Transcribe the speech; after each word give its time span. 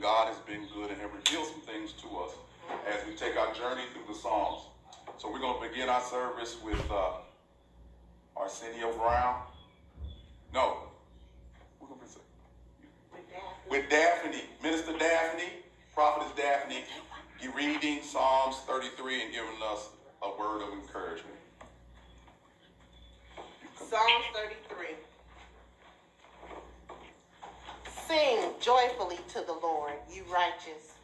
God 0.00 0.28
has 0.28 0.38
been 0.38 0.66
good 0.74 0.90
and 0.90 0.98
have 1.00 1.12
revealed 1.12 1.46
some 1.46 1.60
things 1.60 1.92
to 2.00 2.08
us 2.18 2.32
as 2.88 3.06
we 3.06 3.14
take 3.14 3.36
our 3.36 3.52
journey 3.52 3.82
through 3.92 4.12
the 4.12 4.18
Psalms. 4.18 4.62
So 5.18 5.30
we're 5.30 5.40
going 5.40 5.62
to 5.62 5.68
begin 5.68 5.90
our 5.90 6.00
service 6.00 6.56
with 6.64 6.80
uh, 6.90 7.18
Arsenio 8.34 8.96
Brown. 8.96 9.42
No. 10.54 10.78
We're 11.80 11.88
going 11.88 12.00
to 12.00 12.06
with 13.68 13.90
Daphne, 13.90 14.42
Minister 14.62 14.96
Daphne, 14.98 15.52
Prophetess 15.94 16.32
Daphne, 16.34 16.82
reading 17.54 18.02
Psalms 18.02 18.56
33 18.66 19.24
and 19.24 19.32
giving 19.32 19.50
us 19.70 19.90
a 20.22 20.30
word 20.30 20.62
of 20.62 20.72
encouragement. 20.72 21.36
Psalms 23.76 24.24
33. 24.34 25.09
Sing 28.10 28.50
joyfully 28.60 29.20
to 29.34 29.40
the 29.46 29.56
Lord, 29.62 29.92
you 30.12 30.24
righteous. 30.24 30.94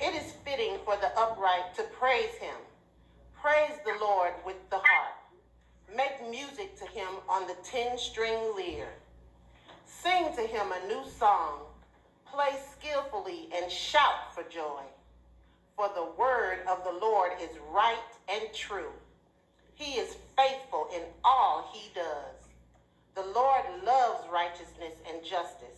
It 0.00 0.14
is 0.14 0.32
fitting 0.46 0.78
for 0.82 0.96
the 0.96 1.14
upright 1.14 1.74
to 1.76 1.82
praise 1.82 2.32
him. 2.40 2.54
Praise 3.38 3.78
the 3.84 4.02
Lord 4.02 4.32
with 4.46 4.56
the 4.70 4.78
harp. 4.82 5.14
Make 5.94 6.30
music 6.30 6.74
to 6.78 6.86
him 6.86 7.08
on 7.28 7.46
the 7.48 7.56
ten 7.62 7.98
string 7.98 8.38
lyre. 8.56 8.94
Sing 9.84 10.34
to 10.36 10.40
him 10.40 10.68
a 10.72 10.88
new 10.88 11.02
song. 11.18 11.58
Play 12.24 12.58
skillfully 12.72 13.50
and 13.54 13.70
shout 13.70 14.34
for 14.34 14.42
joy. 14.44 14.80
For 15.76 15.90
the 15.94 16.08
word 16.16 16.60
of 16.66 16.82
the 16.82 16.98
Lord 16.98 17.32
is 17.42 17.50
right 17.70 17.98
and 18.26 18.44
true. 18.54 18.92
He 19.74 20.00
is 20.00 20.16
faithful 20.34 20.88
in 20.96 21.02
all 21.22 21.70
he 21.74 21.90
does. 21.94 22.38
The 23.14 23.30
Lord 23.38 23.64
loves 23.84 24.26
righteousness 24.32 24.94
and 25.12 25.22
justice. 25.22 25.77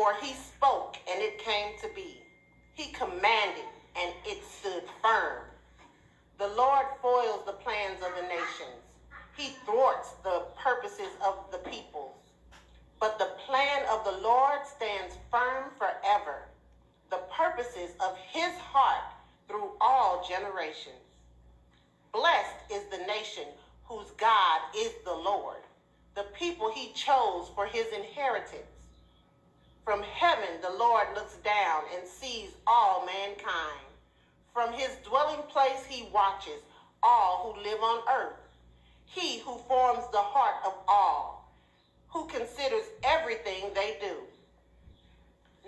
For 0.00 0.14
he 0.14 0.32
spoke 0.32 0.96
and 1.12 1.20
it 1.20 1.36
came 1.36 1.76
to 1.82 1.88
be. 1.94 2.22
He 2.72 2.90
commanded 2.90 3.66
and 3.94 4.14
it 4.24 4.42
stood 4.42 4.84
firm. 5.02 5.44
The 6.38 6.48
Lord 6.48 6.86
foils 7.02 7.44
the 7.44 7.52
plans 7.52 8.02
of 8.02 8.14
the 8.16 8.26
nations. 8.26 8.80
He 9.36 9.52
thwarts 9.66 10.12
the 10.24 10.44
purposes 10.56 11.12
of 11.22 11.34
the 11.52 11.58
peoples. 11.58 12.16
But 12.98 13.18
the 13.18 13.28
plan 13.46 13.82
of 13.90 14.02
the 14.06 14.22
Lord 14.22 14.60
stands 14.64 15.18
firm 15.30 15.64
forever 15.76 16.48
the 17.10 17.20
purposes 17.36 17.90
of 18.00 18.16
his 18.32 18.56
heart 18.56 19.12
through 19.48 19.72
all 19.82 20.26
generations. 20.26 21.04
Blessed 22.10 22.56
is 22.72 22.84
the 22.90 23.04
nation 23.04 23.44
whose 23.84 24.10
God 24.16 24.60
is 24.74 24.92
the 25.04 25.12
Lord, 25.12 25.60
the 26.14 26.24
people 26.38 26.70
he 26.70 26.90
chose 26.94 27.50
for 27.54 27.66
his 27.66 27.88
inheritance. 27.92 28.69
From 29.84 30.02
heaven, 30.02 30.60
the 30.62 30.70
Lord 30.70 31.08
looks 31.14 31.36
down 31.36 31.82
and 31.96 32.06
sees 32.06 32.50
all 32.66 33.06
mankind. 33.06 33.86
From 34.52 34.72
his 34.72 34.90
dwelling 35.04 35.42
place, 35.48 35.84
he 35.88 36.08
watches 36.12 36.60
all 37.02 37.54
who 37.54 37.62
live 37.62 37.80
on 37.80 38.02
earth. 38.08 38.36
He 39.06 39.40
who 39.40 39.58
forms 39.68 40.04
the 40.12 40.18
heart 40.18 40.56
of 40.64 40.74
all, 40.86 41.52
who 42.08 42.26
considers 42.26 42.84
everything 43.02 43.70
they 43.74 43.96
do. 44.00 44.14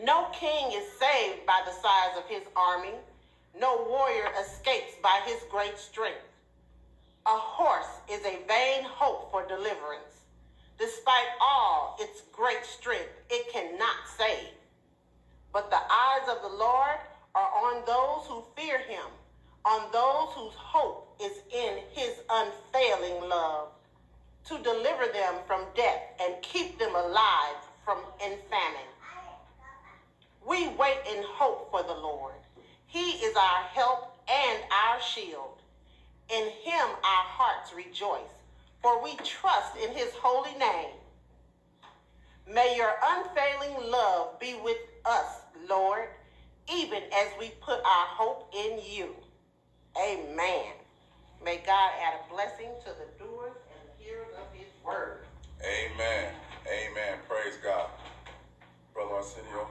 No 0.04 0.26
king 0.32 0.72
is 0.72 0.86
saved 0.98 1.46
by 1.46 1.62
the 1.64 1.72
size 1.72 2.16
of 2.16 2.28
his 2.28 2.42
army. 2.56 2.94
No 3.58 3.86
warrior 3.88 4.30
escapes 4.40 4.94
by 5.02 5.20
his 5.26 5.40
great 5.50 5.78
strength. 5.78 6.24
A 7.26 7.36
horse 7.36 8.00
is 8.10 8.20
a 8.24 8.40
vain 8.48 8.84
hope 8.84 9.30
for 9.30 9.46
deliverance. 9.46 10.21
Despite 10.82 11.28
all 11.40 11.96
its 12.00 12.22
great 12.32 12.64
strength, 12.64 13.14
it 13.30 13.52
cannot 13.52 13.98
save. 14.18 14.48
But 15.52 15.70
the 15.70 15.76
eyes 15.76 16.28
of 16.28 16.42
the 16.42 16.56
Lord 16.56 16.98
are 17.36 17.50
on 17.66 17.84
those 17.86 18.26
who 18.26 18.42
fear 18.56 18.78
him, 18.78 19.04
on 19.64 19.92
those 19.92 20.34
whose 20.34 20.54
hope 20.56 21.14
is 21.22 21.38
in 21.54 21.78
his 21.92 22.18
unfailing 22.28 23.28
love, 23.28 23.68
to 24.46 24.58
deliver 24.58 25.06
them 25.12 25.36
from 25.46 25.66
death 25.76 26.00
and 26.20 26.42
keep 26.42 26.80
them 26.80 26.96
alive 26.96 27.62
from 27.84 27.98
in 28.20 28.36
famine. 28.50 28.90
We 30.44 30.66
wait 30.66 30.98
in 31.08 31.22
hope 31.22 31.70
for 31.70 31.84
the 31.84 31.94
Lord. 31.94 32.34
He 32.88 33.12
is 33.24 33.36
our 33.36 33.62
help 33.72 34.16
and 34.28 34.58
our 34.72 35.00
shield. 35.00 35.62
In 36.28 36.42
him 36.64 36.88
our 37.04 37.24
hearts 37.38 37.72
rejoice, 37.72 38.41
for 38.82 39.02
we 39.02 39.14
trust 39.16 39.76
in 39.76 39.94
his 39.94 40.10
holy 40.14 40.58
name. 40.58 40.90
May 42.46 42.76
your 42.76 42.92
unfailing 43.02 43.90
love 43.90 44.38
be 44.40 44.56
with 44.62 44.78
us, 45.04 45.40
Lord, 45.68 46.08
even 46.72 47.02
as 47.14 47.28
we 47.38 47.50
put 47.60 47.78
our 47.78 48.06
hope 48.06 48.52
in 48.54 48.80
you. 48.84 49.14
Amen. 49.96 50.72
May 51.44 51.62
God 51.64 51.90
add 52.02 52.14
a 52.20 52.32
blessing 52.32 52.70
to 52.84 52.90
the 52.90 53.24
doers 53.24 53.52
and 53.70 53.90
hearers 53.98 54.34
of 54.36 54.52
his 54.58 54.68
word. 54.84 55.24
Amen. 55.60 56.32
Amen. 56.66 57.18
Praise 57.28 57.56
God. 57.62 57.86
Brother 58.94 59.14
Arsenio. 59.14 59.68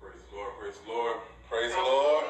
Praise 0.00 0.22
the 0.30 0.36
Lord. 0.86 1.16
Praise 1.48 1.72
the 1.72 1.78
Lord. 1.78 2.24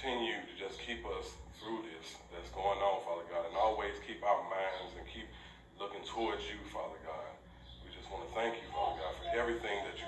continue 0.00 0.40
to 0.48 0.54
just 0.56 0.80
keep 0.80 1.04
us 1.20 1.36
through 1.60 1.84
this 1.84 2.16
that's 2.32 2.48
going 2.56 2.80
on, 2.80 3.04
Father 3.04 3.28
God, 3.28 3.44
and 3.44 3.52
always 3.52 3.92
keep 4.08 4.24
our 4.24 4.40
minds 4.48 4.96
and 4.96 5.04
keep 5.04 5.28
looking 5.76 6.00
towards 6.08 6.40
you, 6.48 6.56
Father 6.72 6.96
God. 7.04 7.28
We 7.84 7.92
just 7.92 8.08
want 8.08 8.24
to 8.24 8.32
thank 8.32 8.56
you, 8.56 8.64
Father 8.72 8.96
God, 8.96 9.12
for 9.20 9.28
everything 9.36 9.76
that 9.84 9.99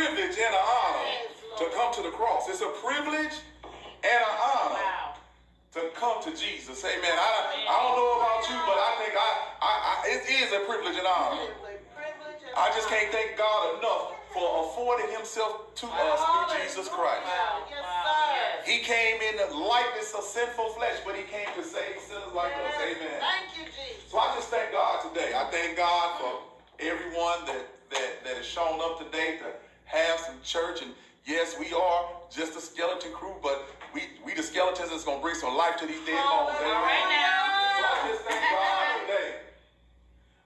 privilege 0.00 0.36
and 0.40 0.54
an 0.56 0.64
honor 0.64 1.08
to 1.60 1.64
come 1.76 1.92
to 1.92 2.00
the 2.02 2.08
cross. 2.16 2.48
It's 2.48 2.62
a 2.64 2.72
privilege 2.80 3.36
and 4.00 4.20
an 4.24 4.36
honor 4.40 4.80
Wow. 4.80 5.12
to 5.76 5.80
come 5.92 6.24
to 6.24 6.32
Jesus. 6.32 6.80
Amen. 6.84 7.12
I, 7.12 7.68
I 7.68 7.76
don't 7.84 7.96
know 8.00 8.16
about 8.16 8.40
you, 8.48 8.56
but 8.64 8.80
I 8.80 8.90
think 8.96 9.12
I, 9.12 9.30
I, 9.60 9.72
I 9.84 9.94
it 10.08 10.22
is 10.24 10.48
a 10.56 10.64
privilege 10.64 10.96
and 10.96 11.04
honor. 11.06 11.52
I 12.56 12.72
just 12.74 12.88
can't 12.88 13.12
thank 13.12 13.36
God 13.36 13.78
enough 13.78 14.16
for 14.32 14.64
affording 14.64 15.12
himself 15.12 15.74
to 15.76 15.86
us 15.86 16.18
through 16.24 16.48
Jesus 16.64 16.88
Christ. 16.88 17.28
He 18.64 18.78
came 18.80 19.20
in 19.20 19.36
the 19.36 19.52
likeness 19.52 20.14
of 20.16 20.24
sinful 20.24 20.70
flesh, 20.80 20.96
but 21.04 21.14
he 21.14 21.24
came 21.28 21.48
to 21.60 21.62
save 21.62 22.00
sinners 22.08 22.32
like 22.34 22.52
us. 22.56 22.72
Amen. 22.80 23.20
Thank 23.20 23.52
you, 23.58 23.64
Jesus. 23.68 24.08
So 24.10 24.16
I 24.18 24.32
just 24.34 24.48
thank 24.48 24.72
God 24.72 25.04
today. 25.12 25.32
I 25.36 25.44
thank 25.50 25.76
God 25.76 26.20
for 26.20 26.32
everyone 26.80 27.44
that, 27.46 27.68
that, 27.90 28.24
that 28.24 28.36
has 28.40 28.46
shown 28.46 28.80
up 28.80 28.98
today 28.98 29.38
to 29.44 29.50
have 29.90 30.20
some 30.20 30.36
church. 30.44 30.82
And 30.82 30.92
yes, 31.26 31.56
we 31.58 31.72
are 31.72 32.04
just 32.30 32.56
a 32.56 32.60
skeleton 32.60 33.12
crew, 33.12 33.34
but 33.42 33.66
we, 33.92 34.02
we 34.24 34.34
the 34.34 34.42
skeletons 34.42 34.90
that's 34.90 35.04
going 35.04 35.18
to 35.18 35.22
bring 35.22 35.34
some 35.34 35.56
life 35.56 35.76
to 35.78 35.86
these 35.86 36.00
dead 36.06 36.22
bones. 36.30 36.54
Amen. 36.60 36.82
Right 36.82 37.08
now. 37.10 37.50
So 37.76 37.86
I 37.86 38.08
just 38.08 38.22
thank 38.22 38.42
God 38.54 39.00
today. 39.06 39.30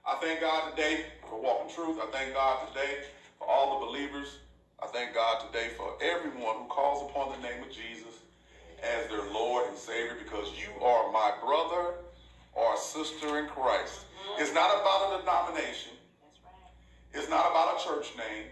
I 0.05 0.15
thank 0.21 0.41
God 0.41 0.75
today 0.75 1.05
for 1.29 1.41
Walk 1.41 1.69
in 1.69 1.75
Truth. 1.75 1.99
I 2.01 2.07
thank 2.11 2.33
God 2.33 2.67
today 2.73 3.05
for 3.37 3.47
all 3.47 3.79
the 3.79 3.85
believers. 3.85 4.39
I 4.81 4.87
thank 4.87 5.13
God 5.13 5.45
today 5.51 5.69
for 5.77 5.93
everyone 6.01 6.55
who 6.57 6.65
calls 6.67 7.09
upon 7.09 7.39
the 7.39 7.47
name 7.47 7.63
of 7.63 7.69
Jesus 7.71 8.19
as 8.83 9.07
their 9.09 9.23
Lord 9.31 9.69
and 9.69 9.77
Savior 9.77 10.15
because 10.21 10.49
you 10.57 10.83
are 10.83 11.11
my 11.11 11.31
brother 11.43 11.95
or 12.53 12.77
sister 12.77 13.39
in 13.39 13.47
Christ. 13.47 14.05
It's 14.37 14.53
not 14.53 14.69
about 14.81 15.15
a 15.15 15.19
denomination. 15.21 15.93
It's 17.13 17.29
not 17.29 17.51
about 17.51 17.79
a 17.79 17.83
church 17.83 18.11
name. 18.17 18.45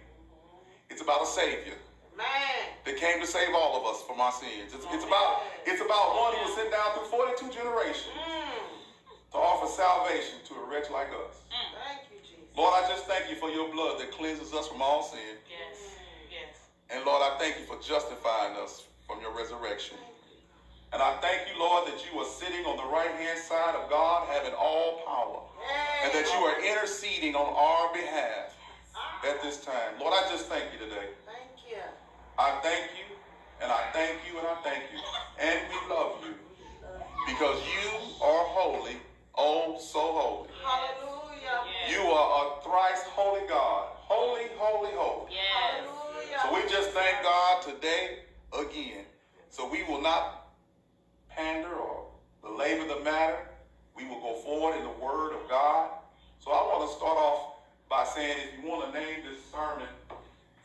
It's 0.94 1.02
about 1.02 1.24
a 1.24 1.26
Savior. 1.26 1.74
Man. 2.14 2.70
That 2.86 3.02
came 3.02 3.18
to 3.18 3.26
save 3.26 3.50
all 3.58 3.82
of 3.82 3.84
us 3.90 4.06
from 4.06 4.22
our 4.22 4.30
sins. 4.30 4.78
It's, 4.78 4.86
it's 4.94 5.02
about 5.02 5.42
it's 5.66 5.82
about 5.82 6.14
one 6.14 6.38
who 6.38 6.46
was 6.46 6.54
sent 6.54 6.70
down 6.70 6.94
through 6.94 7.10
42 7.10 7.50
generations 7.50 8.14
mm. 8.14 9.34
to 9.34 9.38
offer 9.42 9.66
salvation 9.66 10.38
to 10.46 10.54
a 10.54 10.70
wretch 10.70 10.94
like 10.94 11.10
us. 11.26 11.42
Mm. 11.50 11.74
Thank 11.82 12.14
you, 12.14 12.22
Jesus. 12.22 12.46
Lord, 12.54 12.78
I 12.78 12.86
just 12.86 13.10
thank 13.10 13.26
you 13.26 13.42
for 13.42 13.50
your 13.50 13.74
blood 13.74 14.06
that 14.06 14.14
cleanses 14.14 14.54
us 14.54 14.70
from 14.70 14.86
all 14.86 15.02
sin. 15.02 15.34
Yes. 15.50 15.98
Yes. 16.30 16.62
And 16.94 17.02
Lord, 17.10 17.26
I 17.26 17.42
thank 17.42 17.58
you 17.58 17.66
for 17.66 17.82
justifying 17.82 18.54
us 18.62 18.86
from 19.10 19.18
your 19.18 19.34
resurrection. 19.34 19.98
And 20.94 21.02
I 21.02 21.18
thank 21.26 21.50
you, 21.50 21.58
Lord, 21.58 21.90
that 21.90 22.06
you 22.06 22.22
are 22.22 22.30
sitting 22.38 22.70
on 22.70 22.78
the 22.78 22.86
right 22.86 23.18
hand 23.18 23.42
side 23.42 23.74
of 23.74 23.90
God, 23.90 24.30
having 24.30 24.54
all 24.54 25.02
power, 25.10 25.42
and 26.06 26.14
that 26.14 26.30
you 26.30 26.38
are 26.46 26.62
interceding 26.62 27.34
on 27.34 27.50
our 27.50 27.90
behalf 27.98 28.53
at 29.28 29.42
this 29.42 29.58
time. 29.64 30.00
Lord, 30.00 30.14
I 30.14 30.30
just 30.30 30.48
thank 30.48 30.66
you 30.74 30.80
today. 30.80 31.08
Thank 31.26 31.70
you. 31.70 31.78
I 32.38 32.60
thank 32.62 32.92
you, 32.98 33.16
and 33.62 33.72
I 33.72 33.90
thank 33.94 34.18
you, 34.28 34.38
and 34.38 34.48
I 34.48 34.56
thank 34.64 34.84
you. 34.92 35.00
And 35.40 35.60
we 35.70 35.96
love 35.96 36.24
you 36.24 36.34
because 37.28 37.60
you 37.64 37.90
are 38.22 38.46
holy, 38.46 38.98
oh 39.36 39.78
so 39.80 40.00
holy. 40.00 40.50
Hallelujah. 40.64 41.90
You 41.90 42.10
are 42.12 42.48
a 42.60 42.64
thrice 42.64 43.04
holy 43.04 43.48
God. 43.48 43.88
Holy, 43.96 44.48
holy, 44.58 44.92
holy. 44.94 45.32
Yes. 45.32 45.86
Hallelujah. 45.86 46.40
So 46.44 46.54
we 46.54 46.70
just 46.70 46.90
thank 46.92 47.24
God 47.24 47.62
today 47.62 48.20
again. 48.58 49.06
So 49.50 49.70
we 49.70 49.84
will 49.84 50.02
not 50.02 50.48
pander 51.30 51.74
or 51.74 52.08
belabor 52.42 52.88
the 52.88 53.00
matter. 53.04 53.48
We 53.96 54.06
will 54.06 54.20
go 54.20 54.36
forward 54.42 54.78
in 54.78 54.84
the 54.84 55.04
word 55.04 55.34
of 55.34 55.48
God. 55.50 55.90
So 56.40 56.52
I 56.52 56.62
want 56.64 56.90
to 56.90 56.96
start 56.96 57.18
off 57.18 57.53
by 57.94 58.04
saying 58.06 58.38
if 58.50 58.64
you 58.64 58.68
want 58.68 58.92
to 58.92 59.00
name 59.00 59.20
this 59.22 59.40
sermon, 59.52 59.88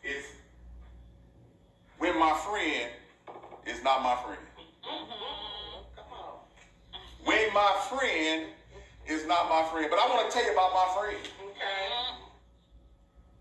it's 0.02 0.28
When 1.98 2.18
My 2.18 2.32
Friend 2.32 2.88
is 3.66 3.84
Not 3.84 4.02
My 4.02 4.16
Friend. 4.24 4.40
Come 4.82 6.08
on. 6.10 6.38
When 7.24 7.52
my 7.52 7.76
friend 7.90 8.46
is 9.06 9.26
not 9.26 9.50
my 9.50 9.62
friend. 9.70 9.88
But 9.90 9.98
I 9.98 10.08
want 10.08 10.30
to 10.30 10.34
tell 10.34 10.46
you 10.46 10.52
about 10.54 10.72
my 10.72 10.88
friend. 10.96 11.18
Okay. 11.50 11.88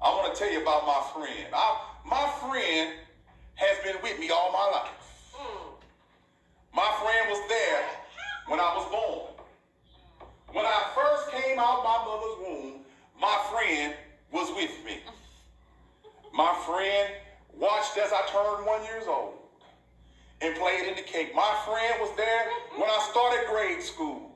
I 0.02 0.10
want 0.10 0.36
to 0.36 0.38
tell 0.38 0.52
you 0.52 0.62
about 0.62 0.86
my 0.86 1.02
friend. 1.14 1.48
I, 1.54 1.82
my 2.06 2.28
friend 2.42 2.94
has 3.56 3.78
been 3.86 4.02
with 4.04 4.20
me 4.20 4.30
all 4.32 4.52
my 4.52 4.70
life. 4.80 5.32
Mm. 5.34 5.80
My 6.76 6.92
friend 7.02 7.30
was 7.30 7.50
there 7.50 7.86
when 8.48 8.60
I 8.60 8.76
was 8.76 8.92
born. 8.92 9.48
When 10.52 10.66
I 10.66 10.84
first 10.94 11.32
came 11.32 11.58
out 11.58 11.86
my 11.86 12.04
mother's 12.06 12.38
womb, 12.42 12.87
my 13.20 13.38
friend 13.52 13.94
was 14.32 14.50
with 14.56 14.72
me. 14.86 15.00
My 16.34 16.54
friend 16.66 17.14
watched 17.58 17.98
as 17.98 18.12
I 18.12 18.22
turned 18.32 18.66
one 18.66 18.84
years 18.84 19.06
old 19.08 19.34
and 20.42 20.56
played 20.56 20.88
in 20.88 20.96
the 20.96 21.02
cake. 21.02 21.34
My 21.34 21.56
friend 21.66 21.96
was 22.00 22.16
there 22.16 22.46
when 22.78 22.90
I 22.90 23.08
started 23.10 23.48
grade 23.50 23.82
school. 23.82 24.32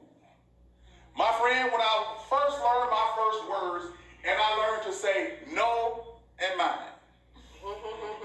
My 1.16 1.32
friend, 1.40 1.72
when 1.72 1.82
I 1.82 2.18
first 2.30 2.58
learned 2.58 2.90
my 2.90 3.08
first 3.18 3.50
words, 3.50 3.86
and 4.24 4.38
I 4.40 4.58
learned 4.58 4.84
to 4.84 4.94
say 4.94 5.34
no 5.54 6.18
and 6.40 6.58
mine. 6.58 6.92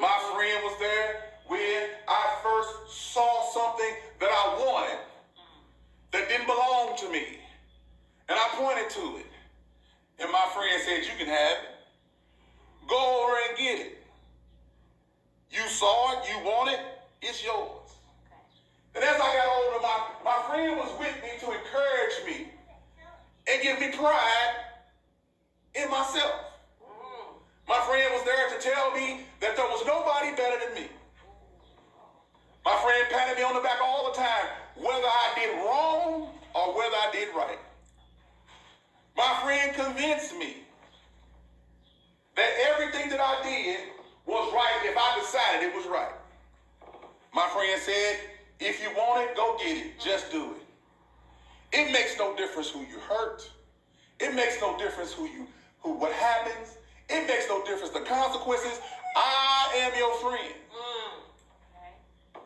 My 0.00 0.16
friend 0.32 0.62
was 0.62 0.78
there 0.78 1.22
when 1.48 1.90
I 2.08 2.36
first 2.42 3.12
saw 3.12 3.52
something 3.52 3.94
that 4.20 4.30
I 4.30 4.64
wanted 4.64 4.98
that 6.12 6.28
didn't 6.28 6.46
belong 6.46 6.96
to 6.98 7.10
me. 7.10 7.40
And 8.28 8.38
I 8.38 8.48
pointed 8.56 8.90
to 8.90 9.18
it. 9.18 9.35
And 10.18 10.32
my 10.32 10.46
friend 10.54 10.82
said, 10.84 11.04
You 11.04 11.18
can 11.18 11.28
have 11.28 11.58
it. 11.58 11.76
Go 12.88 13.24
over 13.24 13.36
and 13.48 13.58
get 13.58 13.86
it. 13.86 13.96
You 15.50 15.62
saw 15.68 16.20
it, 16.20 16.28
you 16.28 16.36
want 16.44 16.70
it, 16.70 16.80
it's 17.22 17.44
yours. 17.44 17.90
And 18.94 19.04
as 19.04 19.16
I 19.16 19.34
got 19.34 19.48
older, 19.48 19.82
my, 19.82 19.98
my 20.24 20.42
friend 20.48 20.76
was 20.76 20.90
with 20.98 21.14
me 21.22 21.30
to 21.40 21.46
encourage 21.46 22.16
me 22.26 22.48
and 23.48 23.62
give 23.62 23.80
me 23.80 23.96
pride 23.96 24.54
in 25.74 25.90
myself. 25.90 26.46
My 27.68 27.80
friend 27.88 28.10
was 28.12 28.24
there 28.24 28.58
to 28.58 28.62
tell 28.62 28.92
me 28.92 29.20
that 29.40 29.56
there 29.56 29.66
was 29.66 29.84
nobody 29.86 30.30
better 30.36 30.56
than 30.64 30.82
me. 30.82 30.88
My 32.64 32.76
friend 32.82 33.06
patted 33.10 33.36
me 33.36 33.44
on 33.44 33.54
the 33.54 33.60
back 33.60 33.78
all 33.82 34.10
the 34.10 34.16
time, 34.16 34.48
whether 34.76 35.06
I 35.06 35.32
did 35.36 35.54
wrong 35.64 36.30
or 36.54 36.76
whether 36.76 36.96
I 36.96 37.10
did 37.12 37.28
right. 37.34 37.58
My 39.16 39.38
friend 39.42 39.74
convinced 39.74 40.36
me 40.36 40.56
that 42.36 42.50
everything 42.70 43.08
that 43.10 43.20
I 43.20 43.42
did 43.42 43.80
was 44.26 44.52
right 44.52 44.80
if 44.84 44.96
I 44.96 45.18
decided 45.18 45.68
it 45.68 45.74
was 45.74 45.86
right. 45.86 46.12
My 47.32 47.48
friend 47.48 47.80
said, 47.80 48.18
if 48.60 48.82
you 48.82 48.88
want 48.90 49.28
it, 49.28 49.36
go 49.36 49.56
get 49.58 49.78
it. 49.78 50.00
Just 50.00 50.30
do 50.30 50.52
it. 50.52 51.78
It 51.78 51.92
makes 51.92 52.18
no 52.18 52.36
difference 52.36 52.68
who 52.68 52.80
you 52.80 52.98
hurt. 53.08 53.50
It 54.20 54.34
makes 54.34 54.60
no 54.60 54.76
difference 54.78 55.12
who 55.12 55.24
you 55.24 55.46
who 55.80 55.92
what 55.92 56.12
happens. 56.12 56.76
It 57.08 57.26
makes 57.26 57.46
no 57.48 57.64
difference 57.64 57.92
the 57.92 58.00
consequences. 58.00 58.80
I 59.14 59.72
am 59.76 59.98
your 59.98 60.14
friend. 60.16 60.54
Mm. 60.72 62.40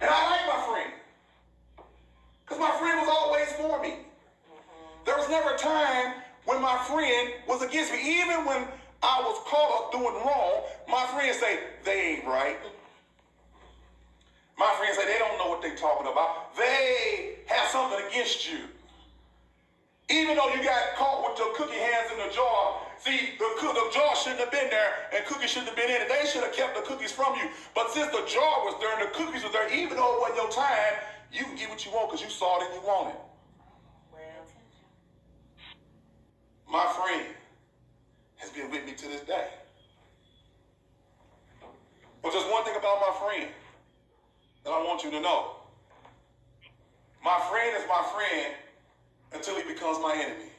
And 0.00 0.10
I 0.10 0.30
like 0.30 0.46
my 0.46 0.66
friend. 0.66 0.92
Because 2.44 2.58
my 2.58 2.70
friend 2.78 3.00
was 3.00 3.08
always 3.08 3.52
for 3.52 3.82
me. 3.82 4.07
There 5.08 5.16
was 5.16 5.30
never 5.30 5.56
a 5.56 5.56
time 5.56 6.20
when 6.44 6.60
my 6.60 6.76
friend 6.84 7.32
was 7.48 7.64
against 7.64 7.96
me. 7.96 8.20
Even 8.20 8.44
when 8.44 8.68
I 9.00 9.24
was 9.24 9.40
caught 9.48 9.72
up 9.72 9.88
doing 9.88 10.20
wrong, 10.20 10.68
my 10.84 11.00
friends 11.16 11.40
say, 11.40 11.64
they 11.82 12.20
ain't 12.20 12.26
right. 12.28 12.60
My 14.58 14.68
friends 14.76 15.00
say 15.00 15.08
they 15.08 15.16
don't 15.16 15.38
know 15.40 15.48
what 15.48 15.62
they're 15.62 15.80
talking 15.80 16.12
about. 16.12 16.54
They 16.60 17.40
have 17.46 17.72
something 17.72 18.04
against 18.04 18.52
you. 18.52 18.68
Even 20.12 20.36
though 20.36 20.52
you 20.52 20.60
got 20.62 20.92
caught 21.00 21.24
with 21.24 21.38
your 21.40 21.56
cookie 21.56 21.80
hands 21.80 22.12
in 22.12 22.28
the 22.28 22.28
jar, 22.28 22.76
see, 23.00 23.32
the, 23.40 23.48
the 23.64 23.88
jar 23.88 24.12
shouldn't 24.12 24.44
have 24.44 24.52
been 24.52 24.68
there 24.68 25.08
and 25.16 25.24
cookies 25.24 25.48
shouldn't 25.48 25.72
have 25.72 25.76
been 25.80 25.88
in 25.88 26.04
it. 26.04 26.08
They 26.12 26.28
should 26.28 26.44
have 26.44 26.52
kept 26.52 26.76
the 26.76 26.84
cookies 26.84 27.12
from 27.12 27.32
you. 27.40 27.48
But 27.74 27.96
since 27.96 28.12
the 28.12 28.28
jar 28.28 28.60
was 28.68 28.76
there 28.76 28.92
and 28.92 29.08
the 29.08 29.12
cookies 29.16 29.40
were 29.40 29.56
there, 29.56 29.72
even 29.72 29.96
though 29.96 30.20
it 30.20 30.20
wasn't 30.20 30.36
your 30.36 30.52
time, 30.52 31.00
you 31.32 31.48
can 31.48 31.56
get 31.56 31.70
what 31.70 31.80
you 31.86 31.92
want 31.96 32.12
because 32.12 32.20
you 32.20 32.28
saw 32.28 32.60
it 32.60 32.68
and 32.68 32.74
you 32.76 32.84
want 32.84 33.16
it. 33.16 33.20
My 36.70 36.84
friend 36.84 37.26
has 38.36 38.50
been 38.50 38.70
with 38.70 38.84
me 38.84 38.92
to 38.92 39.08
this 39.08 39.22
day. 39.22 39.48
But 42.22 42.32
there's 42.32 42.50
one 42.52 42.62
thing 42.64 42.76
about 42.76 43.00
my 43.00 43.14
friend 43.24 43.48
that 44.64 44.70
I 44.70 44.84
want 44.84 45.02
you 45.02 45.10
to 45.12 45.20
know. 45.20 45.56
My 47.24 47.40
friend 47.50 47.74
is 47.74 47.84
my 47.88 48.04
friend 48.14 48.54
until 49.32 49.56
he 49.56 49.62
becomes 49.62 49.98
my 49.98 50.12
enemy. 50.14 50.52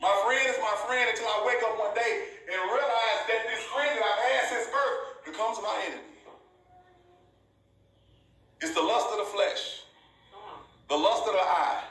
My 0.00 0.14
friend 0.26 0.46
is 0.46 0.58
my 0.60 0.76
friend 0.86 1.08
until 1.08 1.26
I 1.26 1.44
wake 1.46 1.62
up 1.64 1.78
one 1.78 1.94
day 1.94 2.24
and 2.52 2.56
realize 2.70 3.20
that 3.32 3.40
this 3.48 3.64
friend 3.72 3.90
that 3.96 4.04
I've 4.04 4.24
had 4.30 4.48
since 4.50 4.66
birth 4.68 5.24
becomes 5.24 5.58
my 5.62 5.84
enemy. 5.88 6.02
It's 8.60 8.74
the 8.74 8.82
lust 8.82 9.06
of 9.10 9.18
the 9.18 9.32
flesh, 9.32 9.82
the 10.88 10.96
lust 10.96 11.26
of 11.26 11.32
the 11.32 11.40
eye, 11.40 11.82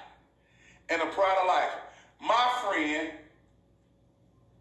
and 0.90 1.02
the 1.02 1.08
pride 1.08 1.38
of 1.42 1.48
life. 1.48 1.87
My 2.20 2.50
friend 2.64 3.12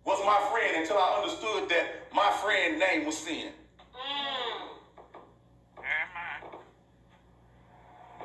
was 0.04 0.24
my 0.24 0.38
friend 0.50 0.76
until 0.76 0.98
I 0.98 1.20
understood 1.22 1.68
that 1.68 2.12
my 2.14 2.30
friend 2.42 2.78
name 2.78 3.06
was 3.06 3.18
sin. 3.18 3.52
Mm. 3.94 4.68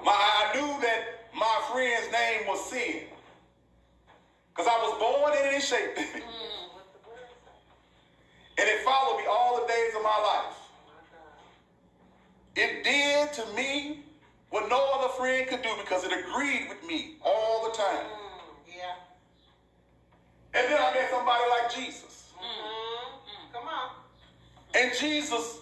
My, 0.03 0.11
I 0.11 0.53
knew 0.53 0.81
that 0.81 1.29
my 1.35 1.61
friend's 1.71 2.11
name 2.11 2.47
was 2.47 2.69
sin. 2.69 3.03
Because 4.49 4.67
I 4.67 4.77
was 4.77 4.99
born 4.99 5.33
in 5.33 5.49
it 5.49 5.53
and 5.55 5.63
shaped 5.63 5.97
in 5.97 6.03
it. 6.03 6.23
Mm. 6.23 6.23
And 8.57 8.69
it 8.69 8.83
followed 8.83 9.17
me 9.17 9.23
all 9.27 9.59
the 9.59 9.65
days 9.65 9.95
of 9.95 10.03
my 10.03 10.09
life. 10.09 10.55
It 12.55 12.83
did 12.83 13.33
to 13.33 13.53
me 13.55 14.03
what 14.51 14.69
no 14.69 14.91
other 14.99 15.07
friend 15.13 15.47
could 15.47 15.63
do 15.63 15.69
because 15.81 16.03
it 16.03 16.11
agreed 16.11 16.67
with 16.69 16.85
me 16.85 17.15
all 17.25 17.71
the 17.71 17.75
time. 17.75 18.05
And 20.53 20.67
then 20.67 20.79
I 20.81 20.93
met 20.93 21.09
somebody 21.09 21.43
like 21.49 21.73
Jesus. 21.73 22.33
Mm-hmm. 22.37 23.53
Come 23.53 23.67
on. 23.67 23.89
And 24.75 24.91
Jesus 24.99 25.59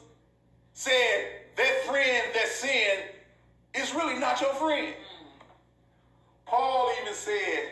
said, 0.74 1.39
that 1.58 1.84
friend 1.86 2.24
that 2.34 2.48
sinned 2.48 3.03
is 3.75 3.93
really 3.93 4.17
not 4.17 4.39
your 4.41 4.53
friend. 4.53 4.93
Paul 6.46 6.91
even 7.01 7.13
said 7.13 7.72